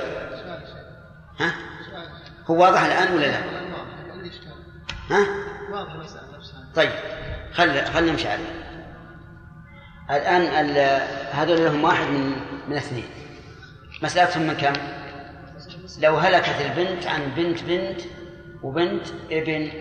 ها؟ 1.40 1.54
هو 2.48 2.62
واضح 2.64 2.84
الآن 2.84 3.14
ولا 3.16 3.26
لا؟ 3.26 3.40
ها؟ 5.12 5.26
طيب 6.76 6.90
خل 7.54 7.86
خلينا 7.86 8.12
نمشي 8.12 8.28
عليه. 8.28 8.66
الآن 10.10 10.42
ال- 10.42 11.08
هذول 11.36 11.58
لهم 11.66 11.84
واحد 11.84 12.06
من 12.08 12.36
من 12.70 12.76
اثنين. 12.78 13.10
مسألتهم 14.04 14.48
من 14.48 14.54
كم؟ 14.54 14.74
لو 16.00 16.18
هلكت 16.18 16.62
البنت 16.62 17.08
عن 17.08 17.22
بنت 17.36 17.64
بنت 17.64 18.02
وبنت 18.64 19.08
ابن 19.32 19.72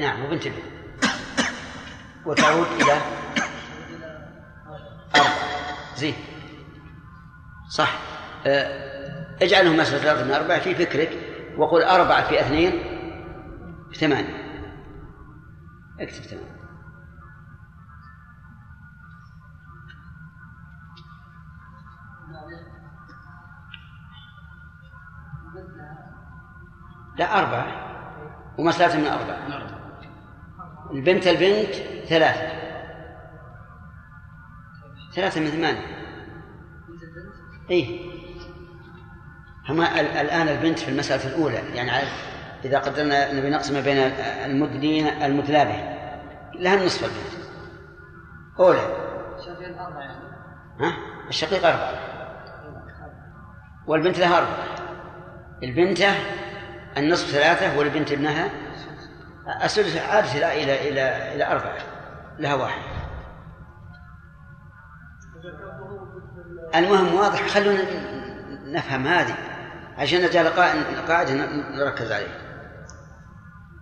نعم 0.00 0.24
وبنت 0.24 0.46
ابن. 0.46 0.62
وتعود 2.26 2.66
إلى 2.80 2.92
أربعة. 5.16 5.32
زين. 5.96 6.14
صح. 7.70 7.98
آه، 8.46 9.36
اجعلهم 9.42 9.76
مثلا 9.76 9.98
ثلاثة 9.98 10.24
من 10.24 10.30
أربعة 10.30 10.60
في 10.60 10.74
فكرك 10.74 11.10
وقل 11.56 11.82
أربعة 11.82 12.28
في 12.28 12.40
اثنين 12.40 12.72
ثمانية. 13.94 14.48
اكتب 16.00 16.22
ثمانية. 16.22 16.58
لا 27.18 27.38
أربعة. 27.38 27.88
ومسألة 28.58 29.00
من 29.00 29.06
أربعة. 29.06 29.38
البنت 30.90 31.26
البنت 31.26 31.74
ثلاثة. 32.08 32.58
ثلاثة 35.14 35.40
من 35.40 35.46
ثمانية. 35.46 35.98
إيه. 37.70 38.17
هما 39.68 40.00
ال- 40.00 40.16
الآن 40.16 40.48
البنت 40.48 40.78
في 40.78 40.88
المسألة 40.90 41.26
الأولى. 41.26 41.62
يعني 41.74 41.90
إذا 42.64 42.78
قدرنا 42.78 43.32
نبي 43.32 43.50
نقسم 43.50 43.80
بين 43.80 43.96
المدلين 44.44 45.06
المدلى 45.06 45.64
به 45.64 45.98
لها 46.60 46.74
النصف 46.74 47.04
البنت. 47.04 47.48
أولى. 48.60 48.78
يعني. 50.00 50.14
ها؟ 50.80 50.92
الشقيق 51.28 51.66
أربعة. 51.66 51.94
والبنت 53.86 54.18
لها 54.18 54.38
أربعة. 54.38 54.64
البنت 55.62 56.02
النصف 56.96 57.30
ثلاثة 57.30 57.78
والبنت 57.78 58.12
ابنها 58.12 58.50
السدس. 59.64 59.96
عادة 59.96 60.32
إلى 60.32 60.62
إلى 60.62 60.88
إلى 60.88 61.34
إلى 61.34 61.46
أربعة. 61.46 61.78
لها 62.38 62.54
واحد. 62.54 62.82
المهم 66.74 67.14
واضح. 67.14 67.46
خلونا 67.46 67.82
نفهم 68.64 69.06
هذه. 69.06 69.34
عشان 69.98 70.22
نجعل 70.22 70.46
قاعدة 70.48 71.00
قاعدة 71.08 71.32
نركز 71.76 72.12
عليه 72.12 72.38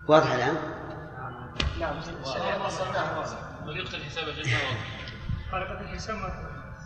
واضح. 0.09 0.33
الآن؟ 0.33 0.57
طريقة 3.67 3.97
الحساب 3.97 4.25
شيخ 4.45 4.61
طريقة 5.53 5.81
الحساب 5.81 6.17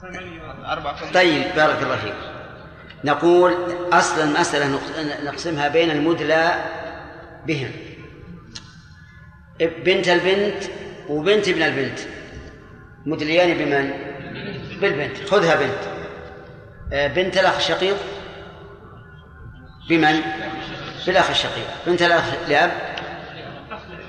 ثمانية 0.03 0.73
أربعة 0.73 1.13
طيب 1.13 1.55
بارك 1.57 1.83
الله 1.83 1.97
فيك. 1.97 2.15
نقول 3.05 3.55
أصل 3.93 4.21
المسألة 4.21 4.67
نق- 4.77 5.25
نقسمها 5.25 5.69
بين 5.69 5.91
المدلى 5.91 6.65
بهم 7.47 7.71
بنت 9.61 10.09
البنت 10.09 10.65
وبنت 11.09 11.49
ابن 11.49 11.63
البنت. 11.63 11.99
مدليان 13.07 13.59
بمن؟ 13.59 13.91
بالبنت. 14.81 15.29
خذها 15.29 15.55
بنت. 15.55 16.01
آه، 16.93 17.07
بنت 17.07 17.39
الأخ 17.39 17.57
الشقيق. 17.57 17.97
بمن؟ 19.91 20.21
بالأخ 21.07 21.31
الشقيق. 21.31 21.67
بنت 21.87 22.03
الأخ 22.03 22.25
لأب؟ 22.49 22.71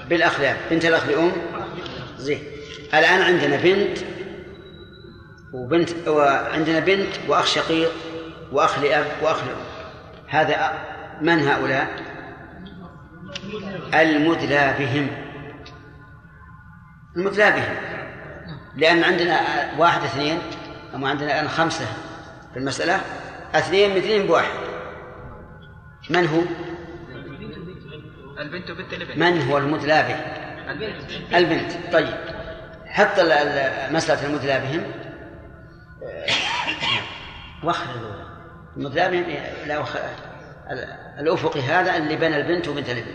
بالأخ 0.09 0.39
لأب. 0.39 0.57
بنت 0.71 0.85
الأخ 0.85 1.05
لأم؟ 1.05 1.31
زين. 2.17 2.43
الآن 2.93 3.21
عندنا 3.21 3.55
بنت 3.55 3.97
وبنت 5.53 6.07
وعندنا 6.07 6.79
بنت 6.79 7.15
وأخ 7.27 7.45
شقيق 7.45 7.91
وأخ 8.51 8.79
لأب 8.79 9.05
وأخ 9.21 9.37
لأم. 9.43 9.57
هذا 10.27 10.71
من 11.21 11.47
هؤلاء؟ 11.47 11.87
المدلى 13.93 14.75
بهم. 14.79 15.07
المدلى 17.17 17.51
بهم. 17.51 17.75
لأن 18.75 19.03
عندنا 19.03 19.39
واحد 19.77 20.03
اثنين 20.03 20.39
أما 20.95 21.09
عندنا 21.09 21.31
الآن 21.31 21.49
خمسة 21.49 21.85
في 22.53 22.59
المسألة 22.59 23.01
اثنين 23.55 23.97
مثلين 23.97 24.27
بواحد. 24.27 24.70
من 26.11 26.27
هو؟ 26.27 26.41
البنت 28.39 28.69
وبنت 28.69 28.93
الابن. 28.93 29.19
من 29.19 29.41
هو 29.41 29.57
المدلى 29.57 30.03
به؟ 30.03 30.15
البنت. 30.71 31.33
البنت. 31.33 31.93
طيب. 31.93 32.13
حط 32.85 33.19
مسألة 33.91 34.25
المدلى 34.27 34.59
بهم 34.59 34.83
وخر 37.69 37.95
الأولى 37.95 38.25
المدلى 38.77 39.09
بهم 39.11 39.67
لا 39.67 39.79
وخ... 39.79 39.95
ال- 40.71 41.19
الأفقي 41.19 41.61
هذا 41.61 41.97
اللي 41.97 42.15
بين 42.15 42.33
البنت 42.33 42.67
وبنت 42.67 42.89
الابن. 42.89 43.11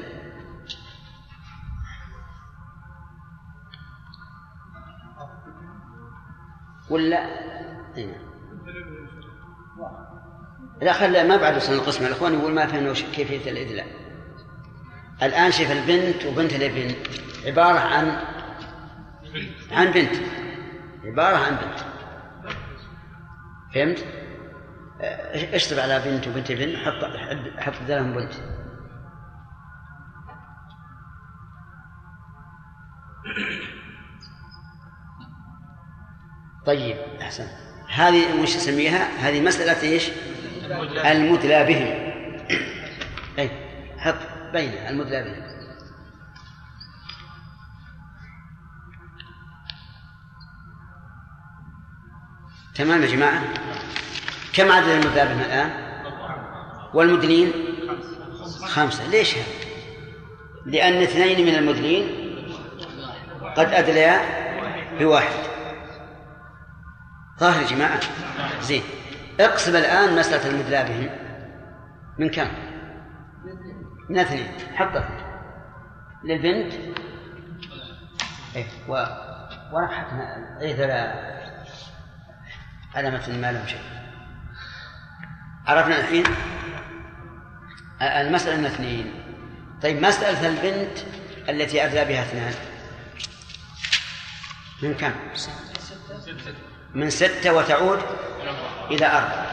ولا؟ 6.90 7.26
إيه. 7.96 8.25
لا 10.82 10.92
خلى 10.92 11.24
ما 11.24 11.36
بعد 11.36 11.56
وصلنا 11.56 11.78
القسم 11.78 12.06
الأخوان 12.06 12.34
يقول 12.34 12.52
ما 12.52 12.66
فهمنا 12.66 12.92
كيفية 12.92 13.50
الإدلاء 13.50 13.86
الآن 15.22 15.52
شوف 15.52 15.70
البنت 15.72 16.26
وبنت 16.26 16.52
الابن 16.54 16.94
عبارة 17.46 17.78
عن 17.78 18.20
عن 19.72 19.90
بنت 19.90 20.14
عبارة 21.04 21.36
عن 21.36 21.56
بنت 21.56 21.80
فهمت؟ 23.74 24.04
اشطب 25.54 25.78
على 25.78 26.02
بنت 26.04 26.28
وبنت 26.28 26.50
ابن 26.50 26.76
حط 26.76 27.04
حط- 27.04 27.60
حط 27.60 27.82
بدلهم 27.82 28.14
بنت 28.14 28.32
طيب 36.66 36.96
أحسن 37.20 37.46
هذه 37.88 38.42
وش 38.42 38.56
نسميها؟ 38.56 39.28
هذه 39.28 39.40
مسألة 39.40 39.82
إيش؟ 39.82 40.10
المدلى 41.10 41.64
بهم 41.64 42.12
أي 43.38 43.50
حط 43.98 44.14
بين 44.52 44.70
المدلى 44.70 45.22
بهم 45.22 45.46
تمام 52.74 53.02
يا 53.02 53.06
جماعة؟ 53.06 53.42
كم 54.52 54.72
عدد 54.72 54.88
المدلى 54.88 55.24
بهم 55.24 55.40
الآن؟ 55.40 55.70
والمدلين 56.94 57.52
خمسة. 58.64 59.06
ليش 59.06 59.34
هذا؟ 59.34 59.44
لأن 60.66 61.02
اثنين 61.02 61.46
من 61.46 61.54
المدلين 61.54 62.06
قد 63.56 63.72
أدليا 63.72 64.20
بواحد. 64.98 65.46
ظاهر 67.40 67.62
يا 67.62 67.66
جماعة؟ 67.66 68.00
زين. 68.60 68.82
اقسم 69.40 69.76
الآن 69.76 70.18
مسألة 70.18 70.50
المدلى 70.50 70.84
بهم 70.84 71.10
من 72.18 72.30
كم؟ 72.30 72.48
من 74.10 74.18
اثنين. 74.18 74.48
حط 74.74 75.02
للبنت. 76.24 76.72
إيه 78.56 78.66
و 78.88 78.92
ورا 79.72 79.86
حقنا 79.86 80.58
إيه 80.60 80.86
لا. 80.86 81.36
علامة 82.94 83.28
ما 83.28 83.52
لهم 83.52 83.66
شيء. 83.66 83.80
عرفنا 85.66 86.00
الحين؟ 86.00 86.24
المسألة 88.02 88.56
من 88.56 88.66
اثنين. 88.66 89.22
طيب 89.82 90.02
مسألة 90.02 90.48
البنت 90.48 90.98
التي 91.48 91.84
أدلى 91.84 92.04
بها 92.04 92.22
اثنان. 92.22 92.54
من 94.82 94.94
كم؟ 94.94 95.12
من 96.94 97.10
ستة 97.10 97.52
وتعود 97.52 97.98
إلى 98.90 99.06
أربعة. 99.06 99.46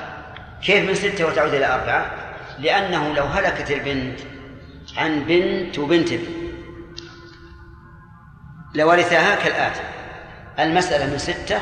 كيف 0.65 0.89
من 0.89 0.95
ستة 0.95 1.25
وتعود 1.27 1.53
إلى 1.53 1.65
أربعة؟ 1.65 2.11
لأنه 2.59 3.13
لو 3.13 3.23
هلكت 3.23 3.71
البنت 3.71 4.19
عن 4.97 5.23
بنت 5.23 5.79
وبنت 5.79 6.11
ابن. 6.11 6.53
لورثاها 8.75 9.35
كالآتي. 9.35 9.81
المسألة 10.59 11.11
من 11.11 11.17
ستة 11.17 11.61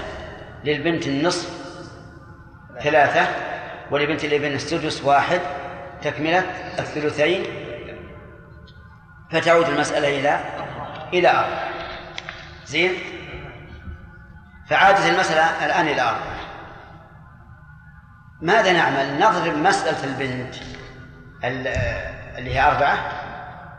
للبنت 0.64 1.08
النصف 1.08 1.50
ثلاثة 2.84 3.28
ولبنت 3.92 4.24
الابن 4.24 4.54
السدس 4.54 5.04
واحد 5.04 5.42
تكملة 6.02 6.40
الثلثين. 6.80 7.44
فتعود 9.32 9.70
المسألة 9.70 10.20
إلى 10.20 10.40
إلى 11.14 11.30
أربعة. 11.30 11.70
زين؟ 12.66 12.92
فعادت 14.72 15.06
المسألة 15.06 15.66
الآن 15.66 15.88
إلى 15.88 16.02
أربعة. 16.02 16.38
ماذا 18.42 18.74
نعمل؟ 18.74 19.20
نضرب 19.20 19.58
مسألة 19.58 20.04
البنت 20.04 20.56
ال- 21.44 21.68
اللي 22.38 22.56
هي 22.56 22.62
أربعة 22.72 22.98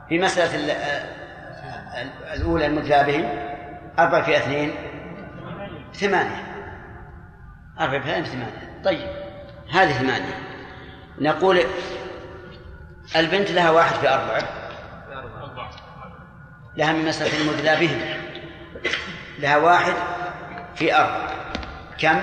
في 0.09 0.19
مسألة 0.19 0.55
ال- 0.55 0.71
ال- 0.71 2.25
الأولى 2.41 2.67
المدلى 2.67 3.05
بهم. 3.05 3.29
أربعة 3.99 4.23
في 4.23 4.37
اثنين 4.37 4.75
ثمانية. 5.95 6.43
أربعة 7.81 8.01
في 8.01 8.11
اثنين 8.11 8.25
ثمانية. 8.25 8.83
طيب 8.85 9.09
هذه 9.73 9.93
ثمانية. 9.93 10.39
نقول 11.21 11.61
البنت 13.17 13.51
لها 13.51 13.71
واحد 13.71 13.95
في 13.95 14.09
أربعة. 14.09 14.43
لها 16.77 16.93
من 16.93 17.05
مسألة 17.05 17.41
المدلى 17.41 17.77
بهم. 17.87 18.01
لها 19.39 19.57
واحد 19.57 19.93
في 20.75 20.95
أربعة 20.97 21.31
كم؟ 21.99 22.21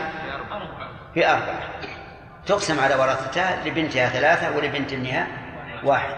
في 1.14 1.28
أربعة 1.30 1.60
تقسم 2.46 2.80
على 2.80 2.96
ورثتها 2.96 3.66
لبنتها 3.66 4.10
ثلاثة 4.10 4.58
ولبنت 4.58 4.94
ابنها 4.94 5.28
واحد. 5.84 6.14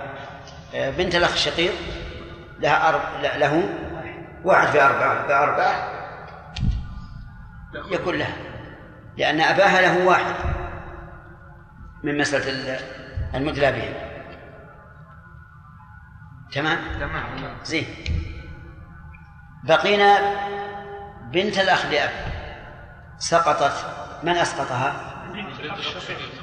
آه، 0.75 0.89
بنت 0.89 1.15
الأخ 1.15 1.31
الشقيق 1.33 1.73
لها 2.59 2.89
أرب... 2.89 3.01
له 3.23 3.69
واحد 4.43 4.67
في 4.67 4.81
أربعة 4.83 5.27
في 5.27 5.33
أربعة 5.33 5.91
يكون 7.91 8.15
لها 8.15 8.33
لأن 9.17 9.41
أباها 9.41 9.81
له 9.81 10.05
واحد 10.07 10.33
من 12.03 12.17
مسألة 12.17 12.49
ال- 12.49 12.79
المدلى 13.35 13.71
بهم 13.71 13.93
تمام؟ 16.51 16.77
تمام. 16.99 17.23
زين. 17.63 17.85
بقينا 19.63 20.19
بنت 21.31 21.59
الأخ 21.59 21.85
لأب. 21.85 22.09
سقطت. 23.17 23.85
من 24.23 24.37
أسقطها؟ 24.37 25.13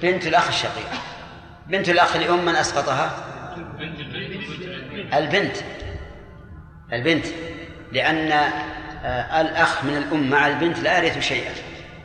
بنت 0.02 0.26
الأخ 0.26 0.46
الشقيق. 0.48 0.86
بنت 1.66 1.88
الأخ 1.88 2.16
لأم 2.16 2.44
من 2.44 2.56
أسقطها؟ 2.56 3.10
البنت. 5.12 5.56
البنت. 6.92 7.26
لأن 7.92 8.32
آه، 9.04 9.40
الأخ 9.40 9.84
من 9.84 9.96
الأم 9.96 10.30
مع 10.30 10.46
البنت 10.46 10.78
لا 10.78 10.98
يرث 10.98 11.18
شيئا 11.18 11.52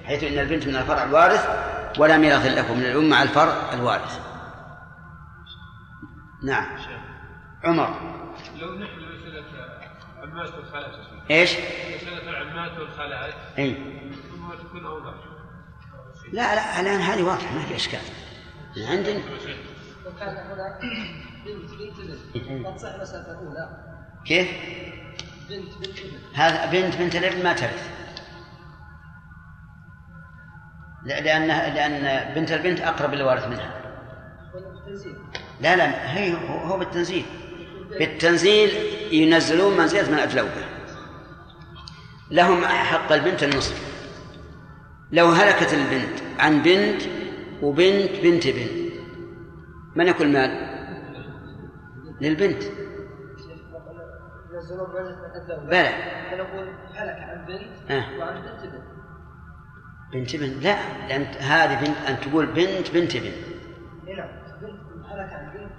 حيث 0.06 0.24
أن 0.24 0.40
البنت 0.40 0.68
من 0.68 0.76
الفرع 0.76 1.04
الوارث 1.04 1.48
ولا 2.00 2.18
ميراث 2.18 2.46
له 2.46 2.74
من 2.74 2.86
الأم 2.86 3.10
مع 3.10 3.24
الفرع 3.24 3.74
الوارث. 3.74 4.20
نعم. 6.44 6.66
عمر. 7.64 7.90
لو 8.60 8.76
نحن 8.76 9.00
مسألة 9.00 9.44
عمات 10.22 10.50
شيخ. 10.50 11.13
إيش؟ 11.32 11.56
اي 13.58 13.76
تكون 14.56 14.86
أوضح 14.86 15.14
لا 16.32 16.56
لا 16.56 16.80
الآن 16.80 17.02
هذه 17.02 17.24
واضحة 17.24 17.56
ما 17.56 17.62
في 17.66 17.98
عندنا 18.78 19.20
لو 20.06 20.12
كان 20.20 20.38
هنا 20.38 20.80
بنت 21.46 21.72
بنت 21.72 22.00
ابن 22.36 22.62
ما 22.62 22.72
تصح 22.72 23.16
الأولى 23.16 23.70
كيف؟ 24.26 24.48
بنت 25.50 25.78
بنت 25.78 26.00
ابن 26.00 26.36
هذا 26.36 26.66
بنت 26.72 26.96
بنت 26.96 27.16
الابن 27.16 27.44
ما 27.44 27.54
ترث 27.54 27.94
لأن 31.06 31.48
لأن 31.48 32.34
بنت 32.34 32.52
البنت 32.52 32.82
أقرب 32.82 33.14
للوارث 33.14 33.48
منها. 33.48 33.82
لا 35.62 35.76
لا 35.76 36.18
هي 36.18 36.34
هو 36.50 36.78
بالتنزيل. 36.78 37.26
بالتنزيل 37.90 38.70
ينزلون 39.12 39.78
منزلة 39.78 40.12
من 40.12 40.20
أدلوا 40.20 40.48
به 40.48 40.73
لهم 42.32 42.66
حق 42.66 43.12
البنت 43.12 43.44
النصف. 43.44 43.94
لو 45.12 45.28
هلكت 45.28 45.74
البنت 45.74 46.20
عن 46.40 46.62
بنت 46.62 47.02
وبنت 47.62 48.12
بنت 48.24 48.46
ابن 48.48 48.68
من 49.96 50.08
يكون 50.08 50.28
المال؟ 50.28 50.74
للبنت. 52.22 52.64
بلى. 55.68 55.90
بنت 57.48 57.92
آه. 57.92 58.06
بنت 60.14 60.36
بنت. 60.36 60.64
لا 60.64 60.78
لأن 61.08 61.24
هذه 61.24 61.80
بنت 61.80 61.98
أن 62.10 62.20
تقول 62.20 62.46
بنت 62.46 62.92
بنت 62.92 63.18
بنت. 63.18 63.36
بنت 64.06 64.24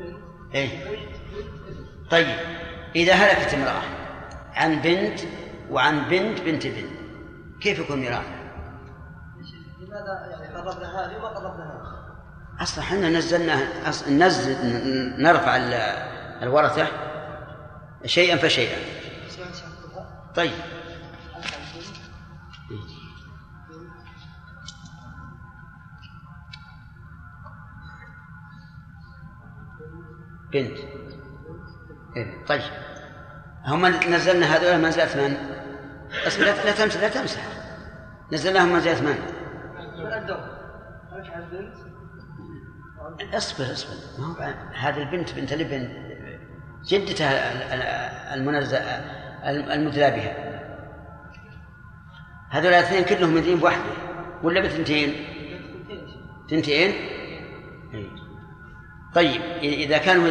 بنت 0.00 0.16
إيه. 0.54 0.84
بنت 0.84 1.16
بنت 1.36 2.10
طيب 2.10 2.36
إذا 2.96 3.12
هلكت 3.12 3.54
امرأة 3.54 3.82
عن 4.54 4.80
بنت 4.80 5.20
وعن 5.70 6.08
بنت 6.08 6.40
بنت 6.40 6.66
ابن 6.66 6.90
كيف 7.60 7.78
يكون 7.78 7.98
ميراث؟ 7.98 8.26
لماذا 9.80 10.26
يعني 10.30 10.54
قربنا 10.56 11.04
هذه 11.06 11.16
وما 11.16 11.28
قربنا 11.28 11.64
هذه؟ 11.64 12.62
أصلا 12.62 12.84
إحنا 12.84 13.08
نزلنا 13.10 13.68
نزل 14.08 14.56
نرفع 15.22 15.56
ال- 15.56 15.74
الورثة 16.42 16.86
شيئا 18.06 18.36
فشيئا 18.36 18.78
طيب 20.34 20.52
بنت 30.52 30.78
إيه. 32.16 32.44
طيب 32.46 32.62
هم 33.66 33.86
نزلنا 33.86 34.46
هذول 34.46 34.82
منزلة 34.82 35.04
من؟ 35.28 35.36
اصبر 36.26 36.44
لا 36.44 36.72
تمسح 36.72 37.00
لا 37.00 37.08
تمسح 37.08 37.40
نزلناهم 38.32 38.72
منزلة 38.72 39.00
من؟ 39.02 39.18
اصبر 43.34 43.72
اصبر 43.72 43.94
ما 44.18 44.26
هو 44.26 44.54
هذه 44.74 45.02
البنت 45.02 45.34
بنت 45.34 45.52
الابن 45.52 45.88
جدتها 46.84 47.52
ال- 47.52 47.72
ال- 47.80 48.40
المنزل 48.40 48.76
المدلى 49.72 50.10
بها 50.10 50.54
هذول 52.50 52.74
الاثنين 52.74 53.04
كلهم 53.04 53.34
مدين 53.34 53.58
بواحدة 53.58 53.82
ولا 54.42 54.60
بثنتين؟ 54.60 55.14
ثنتين؟ 56.50 56.90
إيه. 57.94 58.08
طيب 59.14 59.40
إذا 59.62 59.98
كانوا 59.98 60.28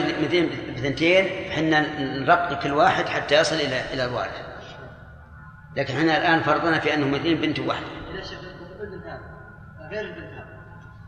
بثنتين 0.75 1.51
حنا 1.51 1.99
نرقي 2.19 2.55
كل 2.55 2.71
واحد 2.71 3.05
حتى 3.05 3.39
يصل 3.39 3.55
إلى 3.55 3.93
إلى 3.93 4.05
الوارث. 4.05 4.41
لكن 5.77 5.97
إحنا 5.97 6.17
الآن 6.17 6.43
فرضنا 6.43 6.79
في 6.79 6.93
أنهم 6.93 7.11
مدين 7.11 7.41
بنت 7.41 7.59
واحدة 7.59 7.87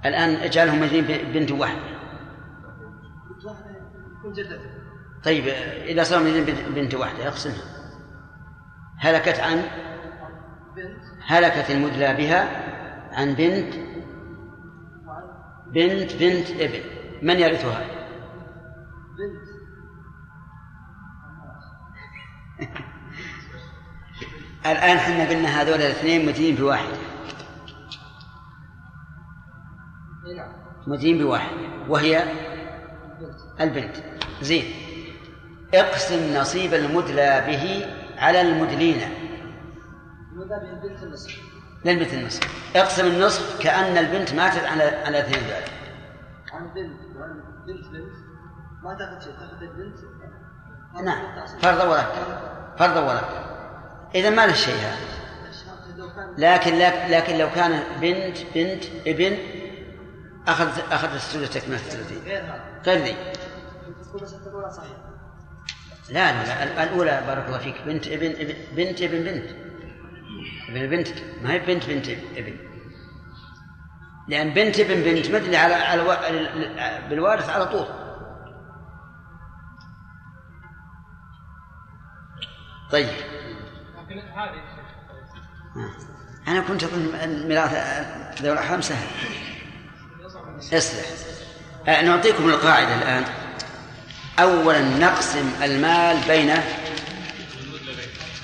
الآن 0.05 0.35
إجعلهم 0.35 0.81
مدين 0.81 1.05
بنت 1.33 1.51
واحدة 1.51 1.81
طيب 5.23 5.47
إذا 5.85 6.03
صار 6.03 6.23
مدين 6.23 6.45
بنت 6.75 6.95
واحدة 6.95 7.27
أقسمها. 7.27 7.75
هلكت 8.99 9.39
عن؟ 9.39 9.63
هلكت 11.25 11.71
المدلى 11.71 12.13
بها 12.13 12.49
عن 13.11 13.33
بنت 13.33 13.73
بنت 15.67 16.15
بنت 16.15 16.49
ابن 16.61 16.94
من 17.21 17.39
يرثها؟ 17.39 17.85
بنت 19.17 19.55
الآن 24.65 24.97
حنا 24.97 25.29
قلنا 25.29 25.61
هذول 25.61 25.75
الاثنين 25.75 26.25
مدين 26.25 26.55
بواحد. 26.55 26.93
اي 30.27 30.33
نعم 30.33 30.51
مدين 30.87 31.17
بواحد. 31.17 31.51
وهي 31.87 32.23
بنت 33.19 33.61
البنت. 33.61 33.95
زين. 34.41 34.65
اقسم 35.73 36.37
نصيب 36.37 36.73
المدلى 36.73 37.43
به 37.47 37.85
على 38.17 38.41
المدلين 38.41 39.01
البنت 40.31 41.03
للبنت 41.85 42.13
النصف. 42.13 42.75
اقسم 42.75 43.07
النصف 43.07 43.61
كأن 43.63 43.97
البنت 43.97 44.33
ماتت 44.33 44.63
على 44.63 44.83
على 44.83 45.19
الاثنين 45.19 45.43
ذلك. 45.43 45.71
عن 46.51 46.73
بنت 46.73 46.99
وعن 46.99 47.04
بنت 47.67 47.87
بنت؟ 47.87 48.13
ما 48.83 48.93
تأخذ 48.93 49.23
شيء 49.23 49.33
تأخذ 49.33 49.61
البنت 49.61 49.97
نعم. 51.03 51.47
فرض 51.61 51.89
ورث 51.89 52.05
فرض 52.77 52.97
ورث 52.97 53.23
إذا 54.15 54.29
ما 54.29 54.47
له 54.47 54.53
شيء 54.53 54.75
هذا. 54.75 55.15
لكن 56.37 56.77
لكن 57.09 57.37
لو 57.37 57.49
كان 57.49 57.83
بنت 58.01 58.37
بنت 58.55 58.83
ابن 59.07 59.37
أخذ 60.47 60.79
أخذ 60.91 61.13
السدس 61.13 61.49
تكملة 61.49 61.75
الثلثين. 61.77 62.21
غير 62.85 63.03
ذي. 63.03 63.15
لا 66.09 66.31
لا, 66.31 66.65
لا 66.65 66.83
الأولى 66.83 67.23
بارك 67.27 67.47
الله 67.47 67.57
فيك. 67.57 67.81
بنت 67.85 68.07
ابن, 68.07 68.31
ابن 68.31 68.53
بنت 68.75 69.01
ابن 69.01 69.23
بنت. 69.23 69.49
ابن 70.69 70.89
بنت 70.89 71.07
ما 71.41 71.53
هي 71.53 71.59
بنت 71.59 71.89
بنت 71.89 72.09
ابن. 72.09 72.74
لأن 74.27 74.49
بنت 74.53 74.79
ابن 74.79 75.03
بنت 75.03 75.31
مدني 75.31 75.57
على 75.57 75.73
على 75.73 76.01
الوا- 76.01 77.09
بالوارث 77.09 77.49
على 77.49 77.65
طول. 77.65 77.85
طيب. 82.91 83.07
هذه 84.09 84.61
أنا 86.47 86.59
كنت 86.61 86.83
أظن 86.83 87.15
الميراث 87.23 87.71
ذوي 88.41 88.53
الأرحام 88.53 88.81
سهل. 88.81 89.07
اصلح. 90.73 91.05
آه، 91.87 92.01
نعطيكم 92.01 92.49
القاعدة 92.49 92.95
الآن. 92.95 93.23
أولا 94.39 94.81
نقسم 94.81 95.49
المال 95.63 96.17
بين 96.27 96.51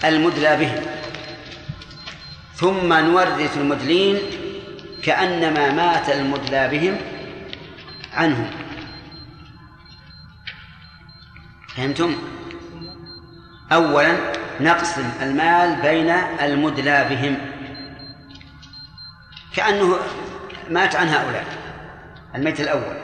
المدلى 0.05 0.57
به. 0.57 0.81
ثم 2.55 2.93
نورث 2.93 3.57
المدلين 3.57 4.17
كأنما 5.03 5.71
مات 5.71 6.09
المدلى 6.09 6.67
بهم 6.67 6.97
عنهم. 8.13 8.49
فهمتم؟ 11.75 12.15
أولا 13.71 14.17
نقسم 14.59 15.09
المال 15.21 15.81
بين 15.81 16.09
المدلى 16.41 17.05
بهم. 17.09 17.37
كأنه 19.55 19.97
مات 20.69 20.95
عن 20.95 21.07
هؤلاء 21.07 21.45
الميت 22.35 22.59
الأول. 22.59 22.97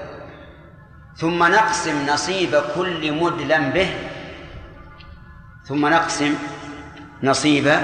ثم 1.16 1.44
نقسم 1.44 2.06
نصيب 2.06 2.62
كل 2.76 3.12
مدلى 3.12 3.72
به. 3.74 3.90
ثم 5.66 5.86
نقسم 5.88 6.36
نصيب 7.24 7.82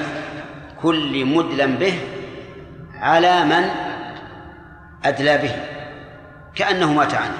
كل 0.81 1.25
مدلى 1.25 1.67
به 1.67 1.99
على 2.99 3.45
من 3.45 3.82
أدلى 5.05 5.37
به 5.37 5.55
كأنه 6.55 6.93
مات 6.93 7.13
عنه 7.13 7.37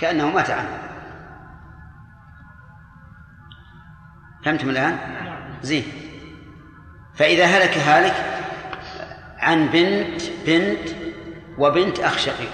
كأنه 0.00 0.30
مات 0.30 0.50
عنه 0.50 0.78
فهمتم 4.44 4.70
الآن؟ 4.70 4.98
زين 5.62 5.84
فإذا 7.14 7.44
هلك 7.44 7.78
هالك 7.78 8.14
عن 9.38 9.66
بنت 9.66 10.22
بنت 10.46 10.88
وبنت 11.58 12.00
أخ 12.00 12.18
شقيق 12.18 12.50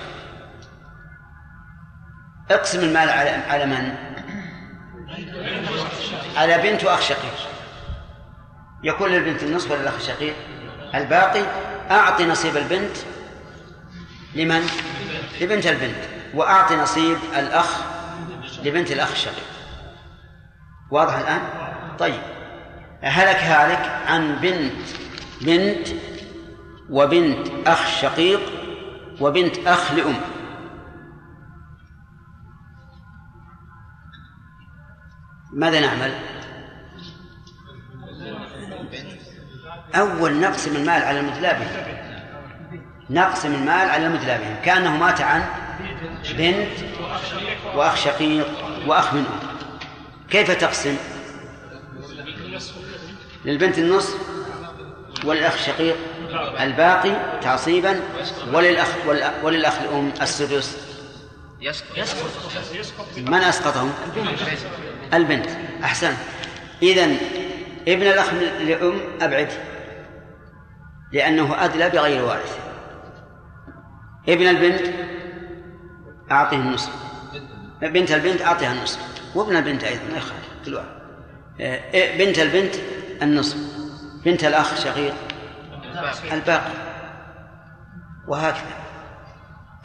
اقسم 2.50 2.80
المال 2.80 3.08
على 3.10 3.30
على 3.30 3.66
من؟ 3.66 3.94
على 6.36 6.58
بنت 6.58 6.84
وأخ 6.84 7.00
شقيق 7.00 7.48
يكون 8.82 9.10
للبنت 9.10 9.42
النصف 9.42 9.70
ولا 9.70 9.80
الأخ 9.80 9.94
الشقيق؟ 9.94 10.34
الباقي 10.94 11.42
أعطي 11.90 12.26
نصيب 12.26 12.56
البنت 12.56 12.96
لمن؟ 14.34 14.66
لبنت 15.40 15.66
البنت 15.66 16.04
وأعطي 16.34 16.76
نصيب 16.76 17.18
الأخ 17.36 17.80
لبنت 18.64 18.92
الأخ 18.92 19.10
الشقيق 19.10 19.44
واضح 20.90 21.14
الآن؟ 21.14 21.40
طيب 21.98 22.20
هلك 23.02 23.36
هالك 23.36 24.02
عن 24.06 24.36
بنت 24.36 24.88
بنت 25.40 25.88
وبنت 26.90 27.48
أخ 27.66 27.86
شقيق 27.86 28.40
وبنت 29.20 29.66
أخ 29.66 29.92
لأم 29.92 30.20
ماذا 35.52 35.80
نعمل؟ 35.80 36.33
أول 39.94 40.40
نقسم 40.40 40.76
المال 40.76 41.02
على 41.02 41.20
المدلى 41.20 41.52
بهم 41.52 41.84
نقسم 43.10 43.54
المال 43.54 43.90
على 43.90 44.06
المدلى 44.06 44.38
بهم 44.38 44.56
كأنه 44.64 44.96
مات 44.96 45.20
عن 45.20 45.44
بنت 46.38 46.68
وأخ 47.74 47.96
شقيق 47.96 48.46
وأخ 48.86 49.14
من 49.14 49.20
أم 49.20 49.58
كيف 50.30 50.50
تقسم؟ 50.50 50.96
للبنت 53.44 53.78
النصف 53.78 54.14
وللأخ 55.24 55.52
الشقيق 55.54 55.96
الباقي 56.60 57.40
تعصيبا 57.42 58.00
وللأخ 58.52 58.88
وللأخ 59.42 59.80
الأم 59.80 60.12
السدس. 60.22 60.76
من 63.16 63.34
أسقطهم؟ 63.34 63.92
البنت. 65.14 65.46
أحسن. 65.84 66.14
إذا 66.82 67.04
ابن 67.88 68.02
الأخ 68.02 68.34
لأم 68.60 69.00
أبعد. 69.20 69.48
لأنه 71.14 71.64
أدلى 71.64 71.90
بغير 71.90 72.24
وارث. 72.24 72.58
ابن 74.28 74.48
البنت 74.48 74.94
أعطيه 76.30 76.56
النصف. 76.56 76.90
بنت 77.82 78.12
البنت 78.12 78.42
أعطيها 78.42 78.72
النصف. 78.72 79.00
وابن 79.34 79.56
البنت 79.56 79.84
أيضا 79.84 80.02
ما 80.12 80.18
يخالف 80.18 80.48
كل 80.64 80.74
واحد 80.74 80.86
إيه، 81.60 82.24
بنت 82.24 82.38
البنت 82.38 82.74
النصف. 83.22 83.56
بنت 84.24 84.44
الأخ 84.44 84.76
شقيق. 84.76 85.14
الباقي. 86.32 86.72
وهكذا. 88.28 88.74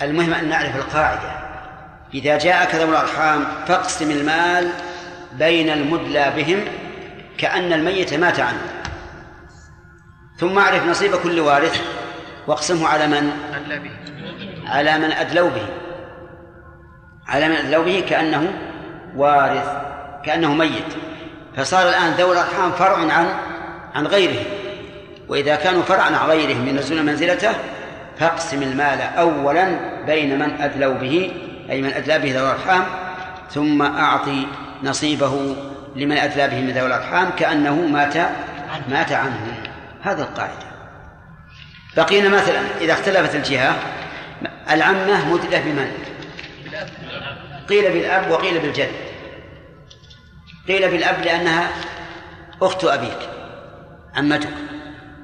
المهم 0.01 0.33
أن 0.33 0.49
نعرف 0.49 0.75
القاعدة. 0.75 1.31
إذا 2.13 2.37
جاءك 2.37 2.75
ذوي 2.75 2.89
الأرحام 2.89 3.45
فاقسم 3.67 4.11
المال 4.11 4.69
بين 5.33 5.69
المدلى 5.69 6.33
بهم 6.35 6.65
كأن 7.37 7.73
الميت 7.73 8.13
مات 8.13 8.39
عنه. 8.39 8.78
ثم 10.39 10.57
أعرف 10.59 10.85
نصيب 10.85 11.15
كل 11.15 11.39
وارث 11.39 11.81
واقسمه 12.47 12.87
على 12.87 13.07
من؟ 13.07 13.31
على 14.67 14.97
من 14.97 15.11
أدلوا 15.11 15.49
به. 15.49 15.65
على 17.27 17.49
من 17.49 17.55
أدلوا 17.55 17.83
به 17.83 18.03
كأنه 18.09 18.53
وارث 19.15 19.67
كأنه 20.25 20.53
ميت. 20.53 20.93
فصار 21.57 21.89
الآن 21.89 22.11
ذوي 22.11 22.31
الأرحام 22.31 22.71
فرع 22.71 22.97
عن 22.97 23.25
عن 23.95 24.07
غيرهم 24.07 24.45
وإذا 25.29 25.55
كانوا 25.55 25.81
فرعا 25.81 26.15
عن 26.15 26.29
غيرهم 26.29 26.67
ينزلون 26.67 27.05
منزلته 27.05 27.51
فاقسم 28.19 28.63
المال 28.63 29.01
أولا 29.01 29.67
بين 30.05 30.39
من 30.39 30.61
أدلوا 30.61 30.93
به 30.93 31.31
أي 31.69 31.81
من 31.81 31.93
أدلى 31.93 32.19
به 32.19 32.31
ذوي 32.31 32.49
الأرحام 32.49 32.83
ثم 33.51 33.81
أعطي 33.81 34.47
نصيبه 34.83 35.55
لمن 35.95 36.17
أدلى 36.17 36.47
به 36.47 36.61
من 36.61 36.71
ذوي 36.71 36.87
الأرحام 36.87 37.29
كأنه 37.37 37.75
مات 37.75 38.15
مات 38.89 39.11
عنه. 39.11 39.68
هذا 40.01 40.23
القاعدة. 40.23 40.69
بقينا 41.97 42.29
مثلا 42.29 42.61
إذا 42.81 42.93
اختلفت 42.93 43.35
الجهة 43.35 43.79
العمة 44.71 45.33
مدلة 45.33 45.59
بمن؟ 45.59 45.91
قيل 47.69 47.91
بالأب 47.93 48.31
وقيل 48.31 48.59
بالجد. 48.59 48.91
قيل 50.67 50.91
بالأب 50.91 51.21
لأنها 51.21 51.69
أخت 52.61 52.83
أبيك 52.83 53.29
عمتك. 54.15 54.53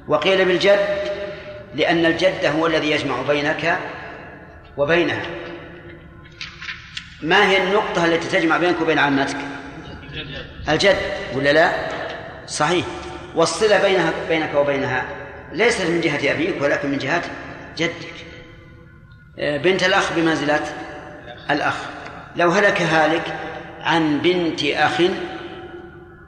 وقيل 0.08 0.44
بالجد 0.44 0.98
لأن 1.74 2.06
الجد 2.06 2.44
هو 2.44 2.66
الذي 2.66 2.90
يجمع 2.90 3.22
بينك 3.22 3.78
وبينها. 4.76 5.22
ما 7.22 7.48
هي 7.48 7.62
النقطة 7.62 8.04
التي 8.04 8.28
تجمع 8.28 8.56
بينك 8.56 8.80
وبين 8.80 8.98
عمتك؟ 8.98 9.36
الجد 10.68 10.98
ولا 11.34 11.52
لا؟ 11.52 11.72
صحيح. 12.46 12.84
والصلة 13.36 13.82
بينها 13.82 14.12
بينك 14.28 14.54
وبينها. 14.54 15.04
ليست 15.52 15.86
من 15.86 16.00
جهة 16.00 16.32
أبيك 16.32 16.62
ولكن 16.62 16.90
من 16.90 16.98
جهة 16.98 17.22
جدك. 17.76 18.14
بنت 19.38 19.82
الأخ 19.82 20.12
بمنزلة 20.12 20.60
الأخ. 21.50 21.74
لو 22.36 22.50
هلك 22.50 22.82
هالك 22.82 23.38
عن 23.80 24.18
بنت 24.18 24.64
أخ 24.64 25.00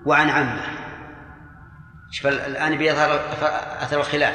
وعن 0.06 0.30
عمه. 0.30 0.62
شوف 2.10 2.26
الآن 2.26 2.78
بيظهر 2.78 3.20
أثر 3.80 4.00
الخلاف. 4.00 4.34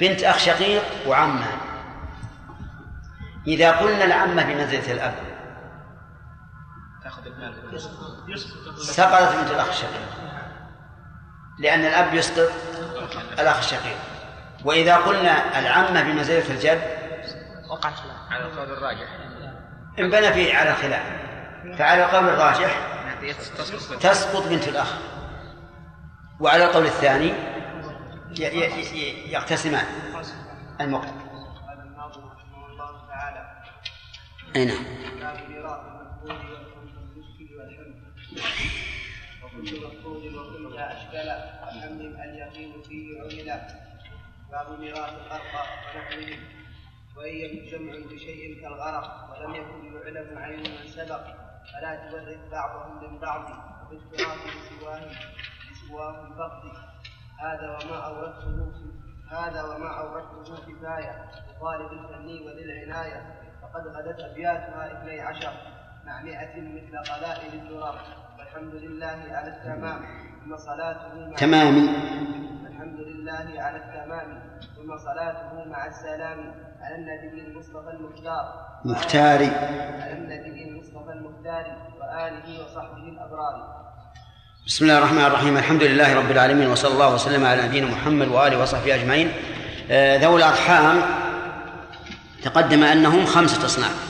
بنت 0.00 0.22
أخ 0.24 0.38
شقيق 0.38 0.82
وعمه. 1.06 1.46
إذا 3.46 3.70
قلنا 3.70 4.04
العمة 4.04 4.42
بمنزلة 4.42 4.92
الأب. 4.92 5.14
سقطت 8.78 9.36
بنت 9.36 9.50
الأخ 9.50 9.68
الشقيق 9.68 10.27
لأن 11.58 11.80
الأب 11.80 12.14
يسقط 12.14 12.52
الأخ 13.40 13.58
الشقيق. 13.58 13.96
وإذا 14.64 14.96
قلنا 14.96 15.58
العمة 15.58 16.02
بمنزلة 16.02 16.50
الجد 16.50 16.82
وقع 17.70 17.90
خلاف 17.90 18.16
على 18.30 18.44
القول 18.44 18.72
الراجح. 18.72 19.08
انبنى 19.98 20.32
فيه 20.32 20.54
على 20.54 20.74
خلاف. 20.74 21.02
فعلى 21.78 22.04
القول 22.04 22.28
الراجح 22.28 22.78
تسقط 24.00 24.48
بنت 24.48 24.68
الأخ. 24.68 24.94
وعلى 26.40 26.64
القول 26.64 26.86
الثاني 26.86 27.26
ي- 28.38 28.42
ي- 28.42 28.96
ي- 28.96 29.32
يقتسمان 29.32 29.86
المقت 30.80 31.08
قال 31.08 31.80
الناظم 31.80 32.20
رحمه 32.28 32.66
الله 32.66 33.08
تعالى 33.08 33.46
أي 34.56 34.64
نعم. 34.64 34.84
وكل 40.78 40.84
أشكل 40.84 41.28
وحمل 41.62 42.20
اليقين 42.20 42.82
فيه 42.82 43.22
عملا 43.22 43.68
باب 44.50 44.80
ميراث 44.80 45.12
الأرقى 45.12 45.64
ونحوهم 45.94 46.40
وإن 47.16 47.34
يكن 47.34 47.70
جمع 47.70 47.92
بشيء 48.14 48.62
كالغرق 48.62 49.30
ولم 49.30 49.54
يكن 49.54 49.94
يعلم 49.94 50.38
عين 50.38 50.60
من 50.60 50.86
سبق 50.86 51.24
فلا 51.72 52.10
تورث 52.10 52.50
بعضهم 52.50 53.04
من 53.04 53.18
بعض 53.18 53.44
باختلاف 53.90 54.46
لسواه 54.46 55.00
لسواه 55.70 56.26
الفقد 56.26 56.72
هذا 57.40 57.70
وما 57.70 57.96
أوردته 57.96 58.72
في 58.72 59.34
هذا 59.34 59.62
وما 59.62 59.98
أوردته 60.00 60.56
كفاية 60.56 61.30
لطالب 61.50 61.92
الفني 61.92 62.40
وللعناية. 62.40 63.34
فقد 63.62 63.86
غدت 63.86 64.20
أبياتها 64.20 65.02
اثني 65.02 65.20
عشر 65.20 65.52
مع 66.04 66.22
مئة 66.22 66.60
مثل 66.60 66.98
قلائل 67.12 67.54
الدرر 67.54 68.00
والحمد 68.38 68.74
لله 68.74 69.24
على 69.30 69.48
التمام. 69.48 70.28
ثم 70.48 70.56
صلاته 70.56 71.28
مع 71.30 71.36
تمام. 71.36 71.76
الحمد 72.66 73.00
لله 73.00 73.62
على 73.62 73.76
التمام. 73.76 74.42
ثم 74.76 74.98
صلاته 74.98 75.70
مع 75.70 75.86
السلام 75.86 76.54
على 76.80 76.94
النبي 76.94 77.46
المصطفى 77.46 77.90
المختار. 77.90 78.66
مختاري 78.84 79.46
على 80.02 80.12
النبي 80.12 80.68
المصطفى 80.68 81.12
المختار 81.12 81.64
وآله 82.00 82.64
وصحبه 82.64 83.08
الأبرار. 83.08 83.54
بسم 84.66 84.84
الله 84.84 84.98
الرحمن 84.98 85.24
الرحيم. 85.24 85.56
الحمد 85.56 85.82
لله 85.82 86.14
رب 86.14 86.30
العالمين 86.30 86.68
وصلى 86.68 86.92
الله 86.92 87.14
وسلم 87.14 87.44
على 87.44 87.62
نبينا 87.62 87.86
محمد 87.86 88.28
وآله 88.28 88.62
وصحبه 88.62 88.94
أجمعين. 88.94 89.32
آه، 89.90 90.16
ذوي 90.16 90.36
الأرحام 90.36 91.02
تقدم 92.42 92.82
أنهم 92.84 93.26
خمسة 93.26 93.66
أصناف. 93.66 94.08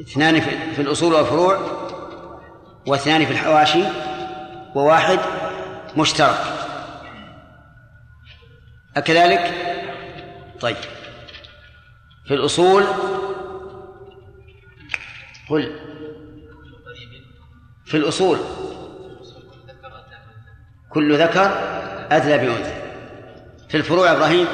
اثنان 0.00 0.40
في 0.40 0.74
في 0.74 0.82
الأصول 0.82 1.14
والفروع. 1.14 1.77
واثنان 2.88 3.24
في 3.24 3.32
الحواشي 3.32 3.82
وواحد 4.74 5.18
مشترك. 5.96 6.38
أكذلك؟ 8.96 9.54
طيب. 10.60 10.76
في 12.26 12.34
الأصول 12.34 12.84
قل. 15.48 15.80
في 17.84 17.96
الأصول 17.96 18.38
كل 20.90 21.18
ذكر 21.18 21.46
أدلى 22.10 22.38
بأنثى. 22.38 22.82
في 23.68 23.76
الفروع 23.76 24.12
إبراهيم؟ 24.12 24.46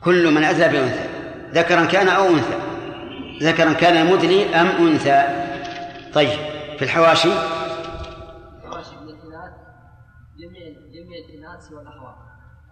كل 0.00 0.30
من 0.34 0.44
أدلى 0.44 0.68
بأنثى. 0.68 1.15
ذكرا 1.56 1.84
كان 1.84 2.08
أو 2.08 2.28
أنثى؟ 2.28 2.58
ذكرا 3.42 3.72
كان 3.72 4.12
مدلي 4.12 4.60
أم 4.60 4.66
أنثى؟ 4.66 5.46
طيب 6.14 6.38
في 6.78 6.82
الحواشي؟ 6.82 7.28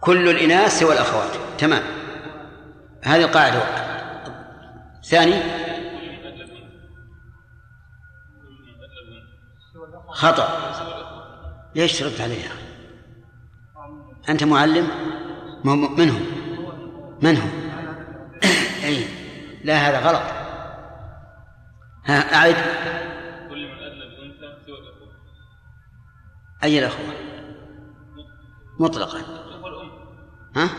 كل 0.01 0.29
الإناث 0.29 0.79
سوى 0.79 0.93
الأخوات 0.93 1.29
تمام. 1.57 1.83
هذه 3.03 3.21
القاعدة. 3.21 3.61
ثاني. 5.03 5.41
خطأ. 10.07 10.47
ليش 11.75 11.99
ترد 11.99 12.21
عليها؟ 12.21 12.51
أنت 14.29 14.43
معلم؟ 14.43 14.87
من 15.63 16.09
هم 16.09 16.21
من 17.21 17.37
هم 17.37 17.64
أي 18.85 19.07
لا 19.63 19.73
هذا 19.73 19.99
غلط. 19.99 20.21
ها 22.05 22.35
أعد 22.35 22.55
كل 23.49 23.67
من 23.67 23.83
أدلى 23.83 24.05
بأنثى 24.15 24.65
سوى 24.65 24.77
الأخوة. 24.79 25.11
أي 26.63 26.79
الأخوة؟ 26.79 27.13
مطلقا. 28.79 29.19
ها؟ 30.55 30.69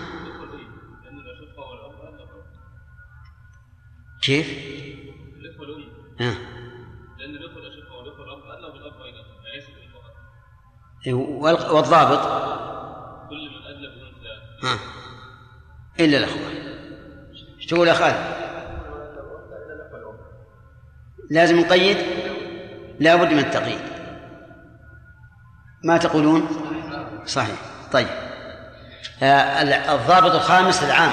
كيف؟ 4.22 4.46
الأخوة 5.36 5.66
الأم. 5.66 5.84
ها. 6.20 6.34
لأن 7.18 7.30
الأخوة 7.36 7.62
الأشقة 7.62 7.92
والأخوة 7.96 8.24
الأب 8.24 8.44
أدلى 8.50 8.72
بالأب 8.72 9.00
أيضا. 9.02 9.22
ليس 9.54 9.64
فقط 9.92 10.16
وال- 11.14 11.70
والضابط؟ 11.74 12.22
كل 13.30 13.50
من 13.50 13.62
أدلى 13.66 13.88
بأنثى 13.88 14.66
ها. 14.66 14.78
إلا 16.00 16.18
الأخوة. 16.18 16.55
تقول 17.68 17.88
يا 17.88 17.92
خالد؟ 17.92 18.36
لازم 21.30 21.60
نقيد؟ 21.60 21.96
لا 23.00 23.16
بد 23.16 23.32
من 23.32 23.38
التقييد. 23.38 23.80
ما 25.84 25.96
تقولون؟ 25.96 26.48
صحيح. 27.26 27.56
طيب. 27.92 28.06
آه، 29.22 29.62
ال- 29.62 29.72
الضابط 29.72 30.34
الخامس 30.34 30.82
العام 30.82 31.12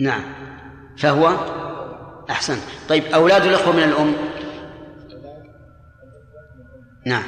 نعم. 0.00 0.22
فهو 0.98 1.36
أحسن. 2.30 2.58
طيب 2.88 3.04
أولاد 3.04 3.44
الأخوة 3.44 3.72
من 3.76 3.82
الأم؟ 3.82 4.14
نعم. 7.06 7.22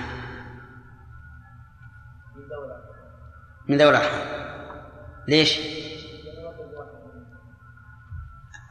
من 3.68 3.76
ذوي 3.78 3.90
الأرحام 3.90 4.41
ليش؟ 5.28 5.60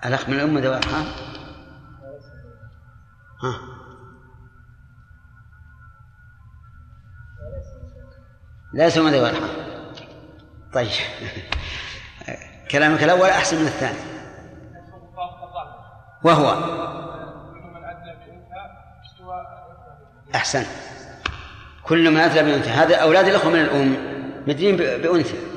الأخ 0.05 0.29
من 0.29 0.35
الأم 0.35 0.57
ذوي 0.57 0.77
الأرحام 0.77 1.05
ها؟ 3.43 3.61
ليس 8.73 8.97
من 8.97 9.11
ذوي 9.11 9.29
الأرحام 9.29 9.49
طيب. 10.73 10.89
كلامك 12.71 13.03
الأول 13.03 13.29
أحسن 13.29 13.57
من 13.57 13.67
الثاني. 13.67 13.99
وهو. 16.23 16.57
أحسن. 20.35 20.65
كل 21.83 22.11
من 22.11 22.17
أدلى 22.17 22.43
بأنثى. 22.43 22.69
هذا 22.69 22.95
أولاد 22.95 23.27
الأخوة 23.27 23.51
من 23.51 23.59
الأم. 23.59 23.97
مدين 24.47 24.77
بأنثى. 24.77 25.50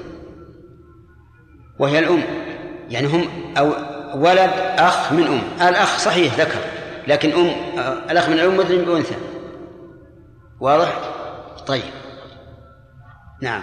وهي 1.79 1.99
الأم. 1.99 2.23
يعني 2.91 3.07
هم 3.07 3.29
أو 3.59 3.73
ولد 4.15 4.51
أخ 4.79 5.13
من 5.13 5.27
أم. 5.27 5.69
الأخ 5.69 5.99
صحيح 5.99 6.35
ذكر 6.35 6.59
لكن 7.09 7.33
أم 7.33 7.51
آه، 7.79 7.99
الأخ 8.11 8.29
من 8.29 8.35
الأم 8.35 8.57
مدين 8.57 8.83
بأنثى. 8.85 9.15
واضح؟ 10.61 10.99
طيب. 11.67 11.83
نعم. 13.43 13.63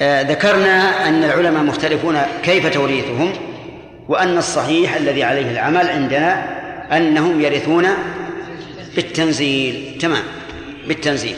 آه 0.00 0.22
ذكرنا 0.22 1.08
أن 1.08 1.24
العلماء 1.24 1.62
مختلفون 1.62 2.18
كيف 2.42 2.74
توريثهم 2.74 3.32
وأن 4.08 4.38
الصحيح 4.38 4.96
الذي 4.96 5.24
عليه 5.24 5.50
العمل 5.50 5.88
عندنا 5.88 6.58
أنهم 6.96 7.40
يرثون 7.40 7.86
بالتنزيل. 8.96 9.98
تمام. 10.00 10.22
بالتنزيل. 10.88 11.36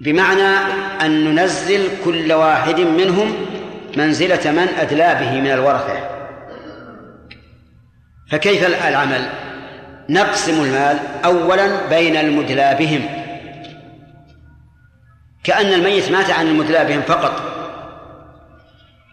بمعنى 0.00 0.56
أن 1.00 1.34
ننزل 1.34 1.88
كل 2.04 2.32
واحد 2.32 2.80
منهم 2.80 3.32
منزلة 3.96 4.50
من 4.50 4.68
أدلى 4.80 5.14
به 5.20 5.40
من 5.40 5.50
الورثة. 5.50 6.18
فكيف 8.30 8.66
العمل؟ 8.66 9.28
نقسم 10.08 10.64
المال 10.64 10.98
أولا 11.24 11.88
بين 11.88 12.16
المدلى 12.16 12.76
بهم. 12.78 13.08
كأن 15.44 15.72
الميت 15.72 16.10
مات 16.10 16.30
عن 16.30 16.46
المدلى 16.46 16.84
بهم 16.84 17.02
فقط. 17.02 17.42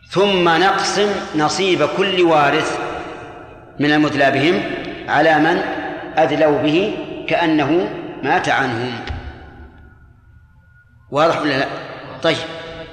ثم 0.09 0.49
نقسم 0.49 1.09
نصيب 1.35 1.85
كل 1.97 2.21
وارث 2.21 2.79
من 3.79 3.91
المدلى 3.91 4.31
بهم 4.31 4.61
على 5.07 5.39
من 5.39 5.61
أدلوا 6.17 6.57
به 6.57 6.97
كأنه 7.27 7.89
مات 8.23 8.49
عنهم. 8.49 8.93
واضح 11.11 11.41
ولا 11.41 11.57
لا؟ 11.59 11.67
طيب 12.23 12.37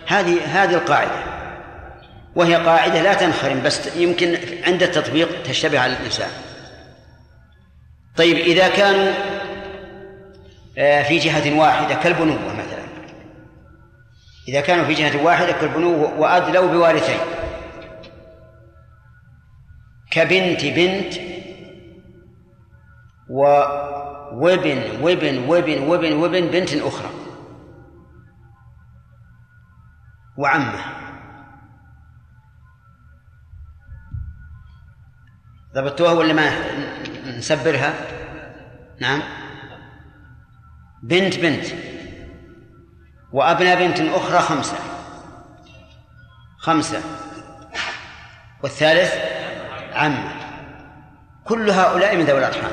هذه 0.07 0.39
هذه 0.45 0.75
القاعدة. 0.75 1.32
وهي 2.35 2.55
قاعدة 2.55 3.03
لا 3.03 3.15
تنخرم 3.15 3.63
بس 3.63 3.97
يمكن 3.97 4.39
عند 4.67 4.83
التطبيق 4.83 5.43
تشتبه 5.43 5.81
على 5.81 5.93
الإنسان. 5.93 6.31
طيب 8.17 8.37
إذا 8.37 8.69
كانوا 8.69 9.13
آه، 10.79 11.03
في 11.03 11.19
جهة 11.19 11.59
واحدة 11.59 11.95
كالبنوة 11.95 12.55
مثلا. 12.55 12.83
إذا 14.49 14.61
كانوا 14.61 14.85
في 14.85 14.95
جهة 14.95 15.25
واحدة 15.25 15.53
كالبنوة 15.53 16.21
وأدلوا 16.21 16.73
بوارثين. 16.73 17.19
كبنت 20.11 20.65
بنت 20.65 21.15
و 23.31 23.43
وابن 24.33 25.01
وابن 25.03 25.39
وابن 25.39 25.83
وابن 25.83 26.13
وابن 26.13 26.47
بنت 26.47 26.75
أخرى. 26.75 27.11
وعمة. 30.37 30.92
ضبطوها 35.75 36.13
ولا 36.13 36.33
ما؟ 36.33 36.51
نسبرها. 37.39 37.95
نعم. 39.01 39.23
بنت 41.03 41.39
بنت. 41.39 41.67
وأبناء 43.33 43.87
بنت 43.87 44.01
أخرى 44.01 44.39
خمسة. 44.39 44.77
خمسة. 46.59 47.01
والثالث 48.63 49.15
عمه 49.93 50.33
كل 51.45 51.71
هؤلاء 51.71 52.17
من 52.17 52.25
ذوي 52.25 52.39
الأرحام. 52.39 52.73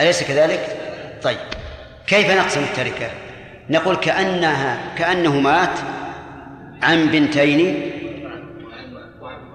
أليس 0.00 0.22
كذلك؟ 0.22 0.76
طيب. 1.22 1.38
كيف 2.06 2.30
نقسم 2.30 2.60
التركة؟ 2.60 3.10
نقول 3.70 3.96
كأنها 3.96 4.94
كأنه 4.98 5.40
مات 5.40 5.78
عن 6.82 7.06
بنتين 7.06 7.92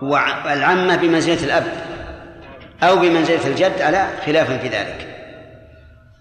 والعمة 0.02 0.95
بمنزلة 0.95 1.44
الأب 1.44 1.86
أو 2.84 2.95
بمنزلة 2.95 3.48
الجد 3.48 3.82
على 3.82 4.10
خلاف 4.26 4.52
في 4.61 4.68
ذلك. 4.68 5.07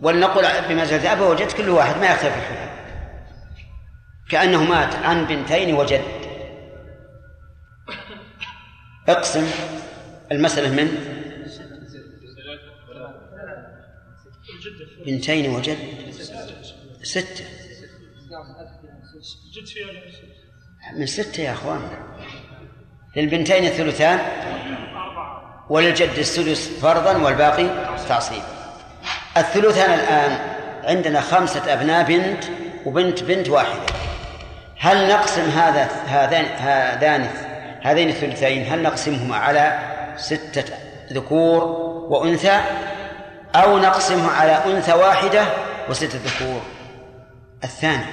ولنقل 0.00 0.68
بمنزلة 0.68 1.02
الأب 1.02 1.20
وجد 1.20 1.52
كل 1.52 1.68
واحد 1.68 2.00
ما 2.00 2.06
يختلف 2.06 2.36
الحكم 2.36 2.70
كأنه 4.30 4.64
مات 4.64 4.94
عن 4.94 5.26
بنتين 5.26 5.74
وجد. 5.74 6.02
اقسم 9.08 9.50
المسألة 10.32 10.70
من 10.70 10.88
بنتين 15.06 15.54
وجد. 15.54 15.78
ستة؟ 17.02 17.44
من 20.96 21.06
ستة 21.06 21.42
يا 21.42 21.52
أخوان. 21.52 21.80
للبنتين 23.16 23.64
الثلثان 23.64 24.18
وللجد 25.68 26.18
السدس 26.18 26.68
فرضا 26.82 27.16
والباقي 27.16 27.66
تعصيب. 28.08 28.42
الثلثان 29.36 29.90
الآن 29.90 30.38
عندنا 30.84 31.20
خمسة 31.20 31.72
أبناء 31.72 32.04
بنت 32.04 32.44
وبنت 32.86 33.22
بنت 33.22 33.48
واحدة. 33.48 33.86
هل 34.78 35.08
نقسم 35.08 35.50
هذا 35.50 35.88
هذان 36.06 36.44
هذان 36.44 37.28
هذين 37.82 38.08
الثلثين 38.08 38.72
هل 38.72 38.82
نقسمهما 38.82 39.36
على 39.36 39.78
ستة 40.16 40.64
ذكور 41.12 41.64
وأنثى 42.10 42.60
أو 43.54 43.78
نقسمه 43.78 44.30
على 44.30 44.52
أنثى 44.66 44.92
واحدة 44.92 45.44
وستة 45.88 46.18
ذكور؟ 46.24 46.62
الثاني. 47.64 48.04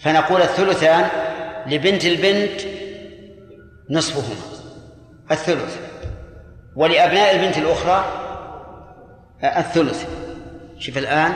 فنقول 0.00 0.42
الثلثان 0.42 1.08
لبنت 1.66 2.04
البنت 2.04 2.79
نصفهما. 3.90 4.40
الثلث. 5.30 5.78
ولأبناء 6.76 7.36
البنت 7.36 7.58
الأخرى 7.58 8.04
الثلث. 9.44 10.06
شوف 10.78 10.98
الآن 10.98 11.32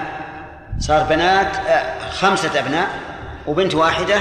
صار 0.78 1.02
بنات 1.02 1.56
آه، 1.56 2.10
خمسة 2.10 2.60
أبناء 2.60 2.88
وبنت 3.46 3.74
واحدة. 3.74 4.16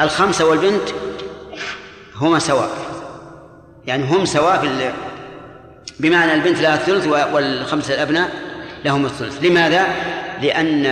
الخمسة 0.00 0.44
والبنت 0.44 0.88
هما 2.16 2.38
سواء. 2.38 2.70
يعني 3.86 4.04
هم 4.04 4.24
سواء 4.24 4.60
في 4.60 4.92
بمعنى 6.00 6.34
البنت 6.34 6.60
لها 6.60 6.74
الثلث 6.74 7.06
والخمسة 7.06 7.94
الأبناء 7.94 8.30
لهم 8.84 9.04
الثلث. 9.04 9.44
لماذا؟ 9.44 9.86
لأن 10.42 10.86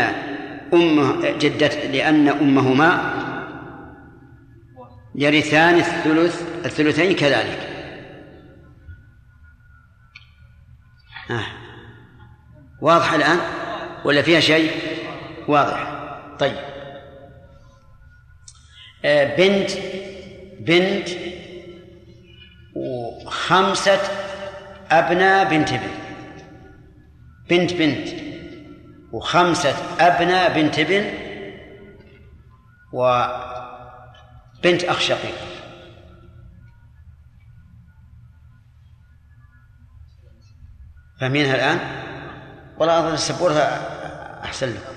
أم 0.74 1.20
جدة 1.22 1.70
لأن 1.92 2.28
أمهما 2.28 3.12
يرثان 5.16 5.74
الثلث 5.74 6.42
الثلثين 6.64 7.16
كذلك. 7.16 7.58
آه. 11.30 11.46
واضح 12.80 13.12
الآن؟ 13.12 13.38
ولا 14.04 14.22
فيها 14.22 14.40
شيء؟ 14.40 14.70
واضح. 15.48 16.10
طيب. 16.38 16.56
آه 19.04 19.36
بنت 19.36 19.70
بنت 20.60 21.08
وخمسة 22.76 24.00
أبناء 24.90 25.50
بنت 25.50 25.70
بنت 25.70 25.80
بنت 27.50 27.72
بنت. 27.72 28.08
وخمسة 29.12 29.74
أبناء 30.00 30.54
بنت 30.54 30.80
بنت 34.66 34.84
أخ 34.84 35.00
شقيق. 35.00 35.34
فاهمينها 41.20 41.54
الآن؟ 41.54 41.78
ولا 42.78 42.98
أظن 42.98 43.14
السبورة 43.14 43.52
أحسن 44.44 44.74
لكم 44.74 44.94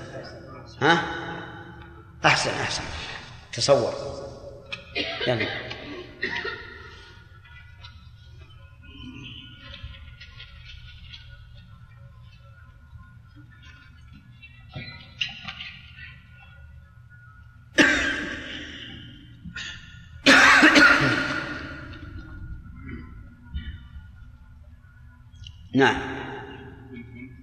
ها؟ 0.82 1.02
أحسن 2.24 2.50
أحسن. 2.50 2.82
تصور. 3.52 3.94
يلا. 5.26 5.69
نعم. 25.80 26.00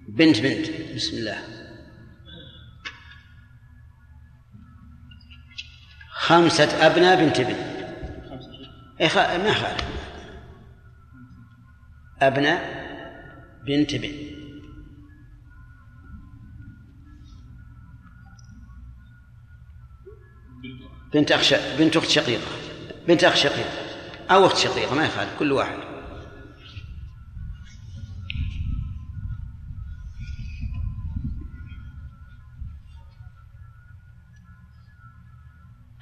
بنت 0.08 0.40
بنت. 0.40 0.94
بسم 0.96 1.16
الله. 1.16 1.38
خمسة 6.10 6.86
أبناء 6.86 7.24
بنت 7.24 7.40
بنت 7.40 7.58
إيه 9.00 9.08
خ... 9.08 9.16
ما 9.16 9.54
خالف. 9.54 9.84
أبناء 12.22 12.78
بنت 13.66 13.94
بنت 13.94 14.28
بنت 21.14 21.32
أخ. 21.32 21.54
بنت 21.78 21.96
أخت 21.96 22.08
شقيقة. 22.08 22.42
بنت 23.08 23.24
أخ 23.24 23.34
شقيقة. 23.34 23.70
أو 24.30 24.46
أخت 24.46 24.56
شقيقة 24.56 24.94
ما 24.94 25.06
يخالف 25.06 25.38
كل 25.38 25.52
واحد. 25.52 25.87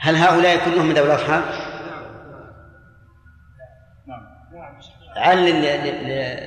هل 0.07 0.15
هؤلاء 0.17 0.65
كلهم 0.65 0.87
من 0.87 0.95
ذوي 0.95 1.07
الأرحام؟ 1.07 1.43
عن 5.17 5.39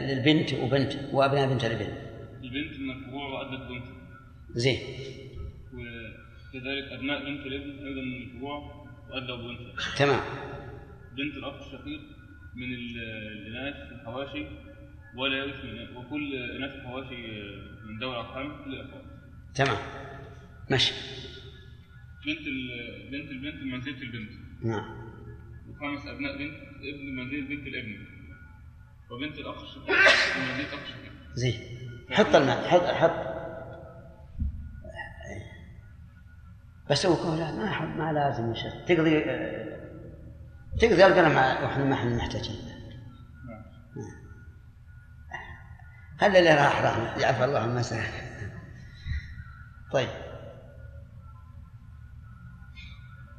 للبنت 0.10 0.54
وبنت 0.54 0.94
وأبناء 1.14 1.48
بنت 1.48 1.66
البنت 1.66 1.98
البنت 2.44 2.80
من 2.80 2.92
الفروع 2.92 3.26
وأدت 3.30 3.62
بنت 3.70 3.86
زين. 4.56 4.80
وكذلك 5.74 6.92
أبناء 6.92 7.20
بنت 7.26 7.46
الابن 7.46 7.88
أيضا 7.88 8.02
من 8.02 8.22
الفروع 8.22 8.86
وأدوا 9.10 9.38
بنت 9.38 9.60
تمام. 9.98 10.20
بنت 11.18 11.34
الأخ 11.38 11.54
الشقيق 11.54 12.02
من 12.56 12.74
الإناث 12.74 13.76
الحواشي 13.92 14.46
ولا 15.18 15.38
يرث 15.38 15.66
من 15.66 15.98
وكل 15.98 16.36
إناث 16.36 16.72
الحواشي 16.76 17.42
من 17.86 18.00
ذوي 18.00 18.12
الأرحام 18.12 18.64
كل 18.66 18.74
الأخوات 18.74 19.04
تمام. 19.56 19.78
ماشي. 20.70 20.94
بنت 22.30 22.48
ال... 22.48 23.12
بنت 23.12 23.32
البنت 23.32 23.64
منزلة 23.64 24.02
البنت. 24.02 24.32
نعم. 24.62 25.10
وخمس 25.70 26.08
أبناء 26.08 26.38
بنت 26.38 26.54
ابن 26.94 27.16
منزلة 27.16 27.48
بنت 27.48 27.68
الابن. 27.68 28.06
وبنت 29.12 29.38
الأخ 29.40 29.62
الشقيق. 29.62 29.90
الشقيق. 29.90 31.12
زين. 31.34 31.60
حط 32.12 32.36
الماء. 32.36 32.68
حط 32.68 32.82
حط. 32.82 33.30
بس 36.90 37.06
هو 37.06 37.36
لا 37.36 37.52
ما 37.52 37.96
ما 37.96 38.14
لازم 38.14 38.50
يا 38.50 38.54
شيخ. 38.54 38.74
تقضي 38.88 39.20
تقضي 40.80 41.06
القلم 41.06 41.36
وإحنا 41.36 41.84
ما 41.84 41.94
إحنا 41.94 42.18
محتاجين 42.18 42.56
خلي 46.20 46.40
اللي 46.40 46.54
راح 46.54 46.82
راح 46.82 47.18
يعفى 47.18 47.46
الله 47.46 47.60
عما 47.60 47.84
طيب. 49.92 50.29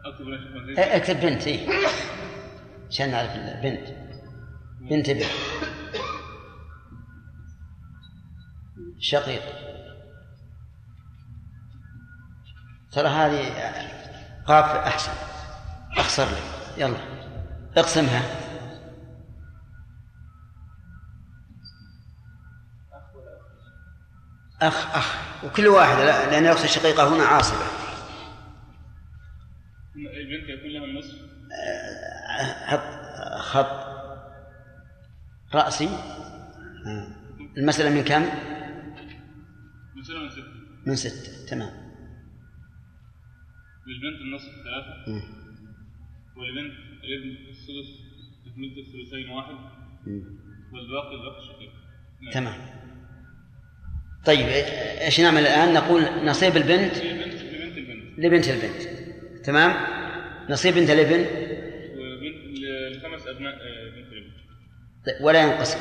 أكتب 0.04 0.78
اكتب 0.78 1.20
بنت 1.20 1.46
اي 1.46 1.68
عشان 2.88 3.10
نعرف 3.10 3.30
بنت 3.62 3.88
بنت. 4.80 5.22
شقيق. 8.98 9.42
ترى 12.92 13.08
هذه 13.08 13.48
قاف 14.46 14.64
أحسن. 14.64 15.12
أخسر 15.96 16.24
لك 16.24 16.42
يلا. 16.78 16.96
اقسمها. 17.76 18.22
أخ 24.62 24.96
أخ. 24.96 25.16
وكل 25.44 25.68
واحد 25.68 25.96
لأن 25.96 26.44
الأخت 26.44 26.64
الشقيقة 26.64 27.08
هنا 27.08 27.24
عاصبة 27.24 27.79
البنت 30.30 30.48
يكون 30.48 30.70
لها 30.70 30.84
النصف؟ 30.84 31.16
حط 32.66 32.80
خط 33.38 33.90
رأسي. 35.54 35.88
المسألة 37.56 37.90
من 37.90 38.04
كم؟ 38.04 38.24
المسألة 39.94 40.22
من 40.22 40.30
ستة 40.30 40.44
من 40.86 40.96
ستة 40.96 41.46
تمام. 41.46 41.70
للبنت 43.86 44.20
النصف 44.20 44.48
ثلاثة. 44.64 45.06
ولبنت 46.36 46.74
الابن 47.04 47.30
الثلث 47.48 47.88
تكملة 48.44 48.80
الثلثين 48.80 49.28
واحد. 49.30 49.54
والباقي 50.72 51.14
الأخ 51.14 51.36
الشقيق 51.36 51.72
نعم. 52.22 52.32
تمام. 52.32 52.60
طيب 54.26 54.46
إيش 54.46 55.20
نعمل 55.20 55.40
الآن؟ 55.40 55.74
نقول 55.74 56.02
نصيب 56.24 56.56
البنت 56.56 56.96
لبنت 56.96 57.34
لبنت 57.34 57.78
البنت. 57.78 58.18
لبنت 58.18 58.48
البنت. 58.48 58.82
تمام؟ 59.44 59.99
نصيب 60.50 60.74
بنت 60.74 60.90
الابن؟ 60.90 61.20
وبنت 61.98 62.58
لخمس 62.96 63.26
أبناء 63.26 63.54
آه، 63.54 63.90
بنت 63.96 64.12
الابن. 64.12 64.30
طيب 65.06 65.24
ولا 65.24 65.42
ينقسم؟ 65.42 65.78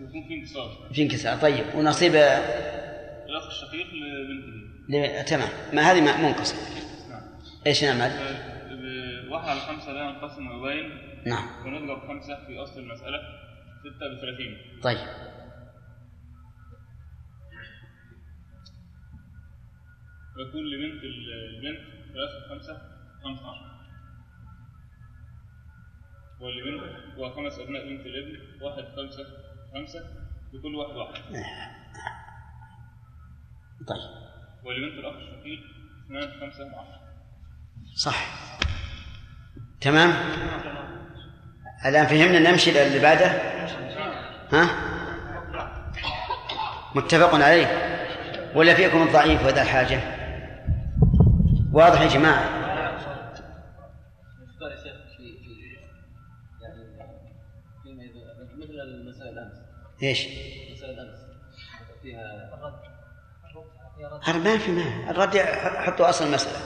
يكون 0.00 0.28
في 0.28 0.34
انكسار. 0.34 0.90
في 0.92 1.02
انكسار 1.02 1.38
طيب. 1.38 1.64
ونصيب 1.74 2.14
الأخ 2.14 3.46
الشقيق 3.46 3.86
لبنت 3.86 4.52
ل... 4.88 5.24
تمام. 5.24 5.48
ما 5.72 5.82
هذه 5.82 6.00
منقسم. 6.00 6.56
نعم. 7.10 7.22
إيش 7.66 7.84
نعمل؟ 7.84 8.12
واحد 9.30 9.48
على 9.48 9.60
خمسة 9.60 9.92
لا 9.92 10.10
ينقسم 10.10 10.50
وبين. 10.50 11.12
نعم. 11.26 11.66
ونضرب 11.66 12.08
خمسة 12.08 12.46
في 12.46 12.58
أصل 12.58 12.80
المسألة 12.80 13.18
ستة 13.80 14.16
بثلاثين. 14.16 14.80
طيب. 14.82 15.08
ويكون 20.36 20.62
لبنت 20.70 21.04
البنت 21.04 21.80
ثلاثة 22.14 22.48
خمسة 22.48 22.82
خمسة 23.24 23.50
عشر. 23.50 23.71
واللي 26.42 26.80
وخمس 27.18 27.58
أبناء 27.58 27.88
بنت 27.88 28.06
الابن 28.06 28.62
واحد 28.62 28.84
خمسة 28.96 29.26
خمسة 29.74 30.00
لكل 30.52 30.74
واحد 30.74 30.96
واحد. 30.96 31.22
طيب. 33.88 34.10
واللي 34.64 34.90
بنت 34.90 34.98
الأخ 34.98 35.14
الشقيق 35.14 35.60
اثنان 36.06 36.40
خمسة 36.40 36.64
عشر 36.64 37.00
صح. 37.94 38.26
تمام؟ 39.80 40.10
الآن 41.86 42.06
فهمنا 42.06 42.50
نمشي 42.50 42.70
للي 42.70 42.98
بعده؟ 42.98 43.26
ها؟ 44.52 44.68
متفق 46.94 47.34
عليه؟ 47.34 47.66
ولا 48.54 48.74
فيكم 48.74 49.02
الضعيف 49.02 49.46
وذا 49.46 49.62
الحاجة؟ 49.62 50.00
واضح 51.72 52.00
يا 52.00 52.08
جماعة. 52.08 52.61
إيش؟ 60.02 60.28
هذا 64.24 64.38
ما 64.38 64.58
في 64.58 64.70
ما 64.70 65.10
الرد 65.10 65.38
حطوا 65.56 66.08
أصل 66.08 66.26
المسألة. 66.26 66.58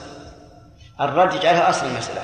الرد 1.01 1.33
يجعلها 1.33 1.69
أصل 1.69 1.87
المسألة. 1.87 2.21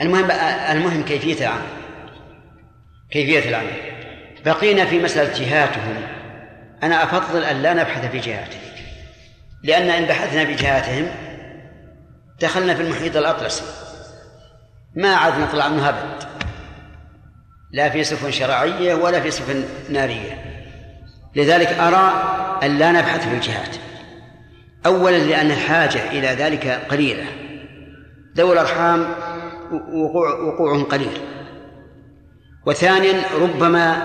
المهم 0.00 0.30
المهم 0.70 1.04
كيفية 1.04 1.46
العمل. 1.46 1.68
كيفية 3.10 3.48
العمل. 3.48 3.92
بقينا 4.44 4.84
في 4.84 4.98
مسألة 4.98 5.38
جهاتهم. 5.38 6.02
أنا 6.82 7.02
أفضل 7.02 7.44
أن 7.44 7.62
لا 7.62 7.74
نبحث 7.74 8.10
في 8.10 8.18
جهاتهم. 8.18 8.60
لأن 9.62 9.90
إن 9.90 10.04
بحثنا 10.04 10.44
في 10.44 10.54
جهاتهم 10.54 11.14
دخلنا 12.40 12.74
في 12.74 12.82
المحيط 12.82 13.16
الأطلسي. 13.16 13.64
ما 14.94 15.14
عاد 15.14 15.38
نطلع 15.38 15.68
منه 15.68 15.88
أبد 15.88 16.31
لا 17.72 17.88
في 17.88 18.04
سفن 18.04 18.30
شرعية 18.30 18.94
ولا 18.94 19.20
في 19.20 19.30
سفن 19.30 19.64
نارية. 19.90 20.44
لذلك 21.36 21.68
أرى 21.68 22.12
أن 22.62 22.78
لا 22.78 22.92
نبحث 22.92 23.28
في 23.28 23.34
الجهات. 23.34 23.76
أولا 24.86 25.18
لأن 25.18 25.50
الحاجة 25.50 26.10
إلى 26.10 26.26
ذلك 26.26 26.66
قليلة. 26.66 27.24
ذوي 28.36 28.52
الأرحام 28.52 29.06
وقوع 29.72 30.40
وقوعهم 30.40 30.84
قليل. 30.84 31.18
وثانيا 32.66 33.22
ربما 33.40 33.96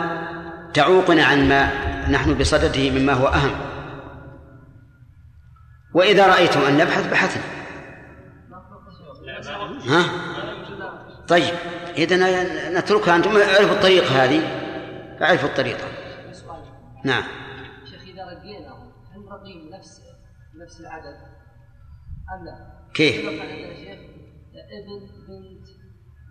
تعوقنا 0.74 1.26
عن 1.26 1.50
ما 1.50 1.72
نحن 2.10 2.34
بصدده 2.34 2.90
مما 2.90 3.14
هو 3.14 3.28
أهم. 3.28 3.52
وإذا 5.94 6.28
رأيتم 6.28 6.62
أن 6.62 6.78
نبحث 6.78 7.12
بحثنا. 7.12 7.44
ها؟ 9.88 10.04
طيب. 11.28 11.54
إذا 11.98 12.80
نتركها 12.80 13.16
أنتم 13.16 13.38
اعرفوا 13.38 13.76
الطريقة 13.76 14.24
هذه. 14.24 14.42
اعرفوا 15.22 15.50
الطريقة. 15.50 15.88
نعم. 17.04 17.24
شيخ 17.86 18.02
إذا 18.02 18.26
رقينا 18.26 18.92
هل 19.16 19.22
نرقيم 19.26 19.70
نفس 19.74 20.02
نفس 20.64 20.80
العدد؟ 20.80 21.18
أم 22.34 22.46
لا؟ 22.46 22.88
كيف؟ 22.94 23.26
عندنا 23.28 23.76
شيخ 23.76 24.00
ابن 24.78 25.00
بنت 25.28 25.68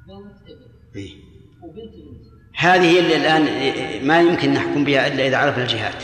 بنت 0.08 0.42
ابن. 0.42 0.96
إيه. 0.96 1.10
وبنت 1.62 1.94
بنت. 1.94 2.26
هذه 2.56 2.98
اللي 2.98 3.16
الآن 3.16 4.06
ما 4.06 4.20
يمكن 4.20 4.54
نحكم 4.54 4.84
بها 4.84 5.06
إلا 5.06 5.26
إذا 5.26 5.36
عرفنا 5.36 5.62
الجهات. 5.62 6.02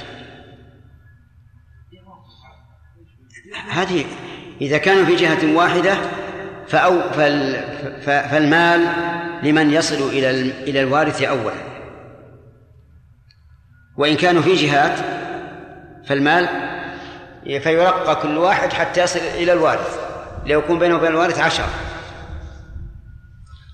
هذه 3.68 4.04
إذا 4.60 4.78
كانوا 4.78 5.04
في 5.04 5.16
جهة 5.16 5.56
واحدة 5.56 5.96
فأو 6.68 7.00
فالمال 8.06 8.92
لمن 9.42 9.70
يصل 9.70 10.08
إلى 10.08 10.30
إلى 10.40 10.80
الوارث 10.80 11.22
أولا. 11.22 11.72
وإن 13.96 14.16
كانوا 14.16 14.42
في 14.42 14.54
جهات 14.54 14.98
فالمال 16.06 16.48
فيرقى 17.44 18.16
كل 18.16 18.38
واحد 18.38 18.72
حتى 18.72 19.02
يصل 19.02 19.18
إلى 19.18 19.52
الوارث 19.52 19.98
ليكون 20.46 20.78
بينه 20.78 20.96
وبين 20.96 21.10
الوارث 21.10 21.40
عشرة. 21.40 21.68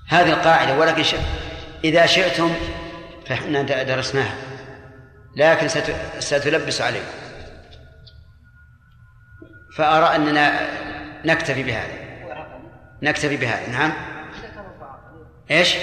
هذه 0.09 0.32
القاعدة 0.32 0.78
ولكن. 0.78 1.02
إذا 1.85 2.06
شئتم 2.06 2.52
فإحنا 3.27 3.62
درسناها. 3.62 4.35
لكن 5.36 5.69
ست... 5.69 5.94
ستلبس 6.19 6.81
عليكم. 6.81 7.05
فأرى 9.77 10.16
أننا 10.16 10.60
نكتفي 11.24 11.62
بهذا. 11.62 12.07
نكتفي 13.02 13.36
بهذا 13.36 13.70
نعم. 13.70 13.92
إيش؟ 15.50 15.76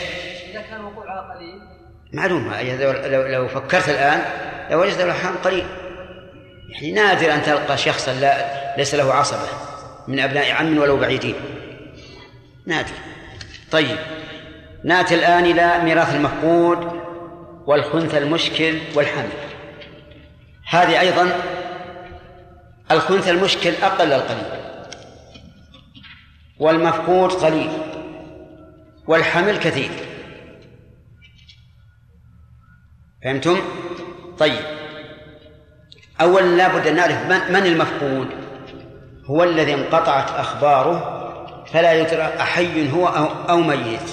إذا 0.51 0.61
كان 0.61 0.83
وقوع 0.83 1.11
على 1.11 1.33
قليل. 1.35 1.61
معلوم. 2.13 2.53
أي 2.53 2.77
لو, 2.77 2.91
لو, 2.91 3.27
لو 3.27 3.47
فكرت 3.47 3.89
الآن 3.89 4.21
لوجدت 4.71 5.01
الأرحام 5.01 5.35
قليل. 5.35 5.65
يعني 6.69 6.91
نادر 6.91 7.33
أن 7.33 7.41
تلقى 7.41 7.77
شخصا 7.77 8.13
لا 8.13 8.75
ليس 8.77 8.95
له 8.95 9.13
عصبة 9.13 9.47
من 10.07 10.19
أبناء 10.19 10.51
عم 10.51 10.77
ولو 10.77 10.97
بعيدين. 10.97 11.35
نادر. 12.65 12.93
طيب. 13.71 13.97
نأتي 14.83 15.15
الآن 15.15 15.45
إلى 15.45 15.83
ميراث 15.83 16.15
المفقود 16.15 17.01
والخنث 17.65 18.15
المشكل 18.15 18.79
والحمل 18.95 19.29
هذه 20.69 20.99
أيضا 20.99 21.29
الخنث 22.91 23.27
المشكل 23.27 23.73
أقل 23.83 24.13
القليل. 24.13 24.64
والمفقود 26.59 27.31
قليل 27.31 27.71
والحمل 29.07 29.57
كثير. 29.57 29.91
فهمتم؟ 33.23 33.57
طيب. 34.37 34.65
أولا 36.21 36.45
لابد 36.45 36.87
أن 36.87 36.95
نعرف 36.95 37.49
من, 37.49 37.65
المفقود؟ 37.65 38.27
هو 39.25 39.43
الذي 39.43 39.73
انقطعت 39.73 40.31
أخباره 40.31 41.15
فلا 41.73 41.93
يدرى 41.93 42.21
أحي 42.21 42.91
هو 42.91 43.07
أو 43.49 43.61
ميت. 43.61 44.09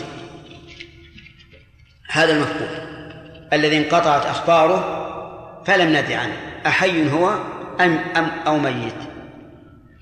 هذا 2.09 2.33
المفقود. 2.33 2.93
الذي 3.53 3.79
انقطعت 3.79 4.27
أخباره 4.27 5.03
فلم 5.67 5.89
ندري 5.89 6.15
عنه. 6.15 6.37
أحي 6.67 7.11
هو 7.11 7.29
أم, 7.81 7.99
أم 8.17 8.31
أو 8.47 8.59
ميت؟ 8.59 8.95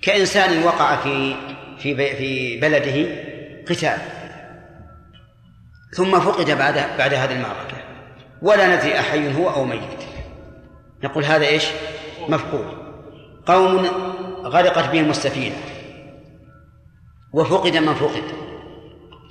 كإنسان 0.02 0.62
وقع 0.62 0.96
في 0.96 1.36
في 1.82 2.16
في 2.16 2.60
بلده 2.60 3.06
قتال. 3.68 3.98
ثم 5.92 6.20
فقد 6.20 6.50
بعد 6.50 6.74
بعد 6.98 7.14
هذه 7.14 7.32
المعركة. 7.32 7.76
ولا 8.42 8.76
ندري 8.76 8.98
أحي 9.00 9.34
هو 9.34 9.50
أو 9.50 9.64
ميت. 9.64 10.04
نقول 11.04 11.24
هذا 11.24 11.46
إيش؟ 11.46 11.66
مفقود. 12.28 12.66
قوم 13.46 13.86
غرقت 14.42 14.92
بهم 14.92 15.10
السفينة. 15.10 15.56
وفقد 17.32 17.76
من 17.76 17.94
فقد. 17.94 18.24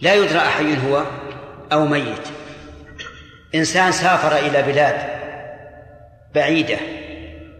لا 0.02 0.14
يدرى 0.14 0.38
أحي 0.38 0.78
هو 0.88 1.04
أو 1.72 1.86
ميت. 1.86 2.28
إنسان 3.56 3.92
سافر 3.92 4.38
إلى 4.38 4.62
بلاد 4.62 4.96
بعيدة 6.36 6.78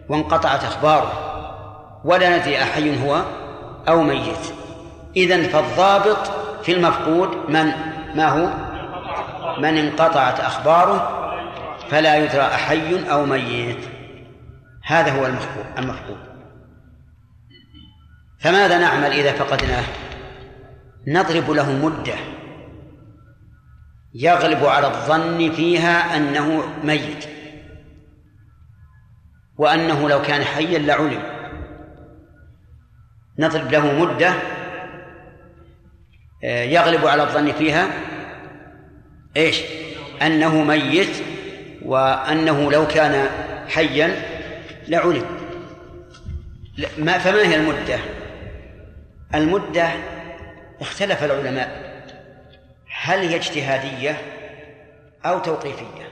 وانقطعت 0.08 0.64
أخباره. 0.64 1.26
ولا 2.04 2.38
ندري 2.38 2.62
أحي 2.62 3.04
هو 3.04 3.24
أو 3.88 4.02
ميت. 4.02 4.59
إذن 5.16 5.42
فالضابط 5.42 6.26
في 6.62 6.72
المفقود 6.72 7.50
من؟ 7.50 7.72
ما 8.14 8.28
هو؟ 8.28 8.70
من 9.60 9.76
انقطعت 9.76 10.40
أخباره 10.40 11.16
فلا 11.90 12.16
يدرى 12.16 12.42
أحي 12.42 13.10
أو 13.10 13.26
ميت. 13.26 13.84
هذا 14.84 15.20
هو 15.20 15.26
المفقود 15.26 15.64
المفقود. 15.78 16.18
فماذا 18.40 18.78
نعمل 18.78 19.12
إذا 19.12 19.32
فقدناه؟ 19.32 19.84
نضرب 21.06 21.50
له 21.50 21.72
مدة 21.72 22.14
يغلب 24.14 24.64
على 24.64 24.86
الظن 24.86 25.50
فيها 25.50 26.16
أنه 26.16 26.62
ميت. 26.84 27.24
وأنه 29.58 30.08
لو 30.08 30.22
كان 30.22 30.44
حيا 30.44 30.78
لعلم. 30.78 31.22
نضرب 33.38 33.72
له 33.72 34.04
مدة 34.04 34.34
يغلب 36.42 37.06
على 37.06 37.22
الظن 37.22 37.52
فيها 37.52 37.88
إيش؟ 39.36 39.60
أنه 40.22 40.62
ميت 40.64 41.16
وأنه 41.82 42.70
لو 42.70 42.86
كان 42.86 43.28
حيا 43.68 44.22
لعلم 44.88 45.26
ما 46.98 47.18
فما 47.18 47.48
هي 47.48 47.56
المدة؟ 47.56 47.98
المدة 49.34 49.88
اختلف 50.80 51.24
العلماء 51.24 51.90
هل 53.02 53.18
هي 53.18 53.36
اجتهادية 53.36 54.16
أو 55.24 55.38
توقيفية؟ 55.38 56.09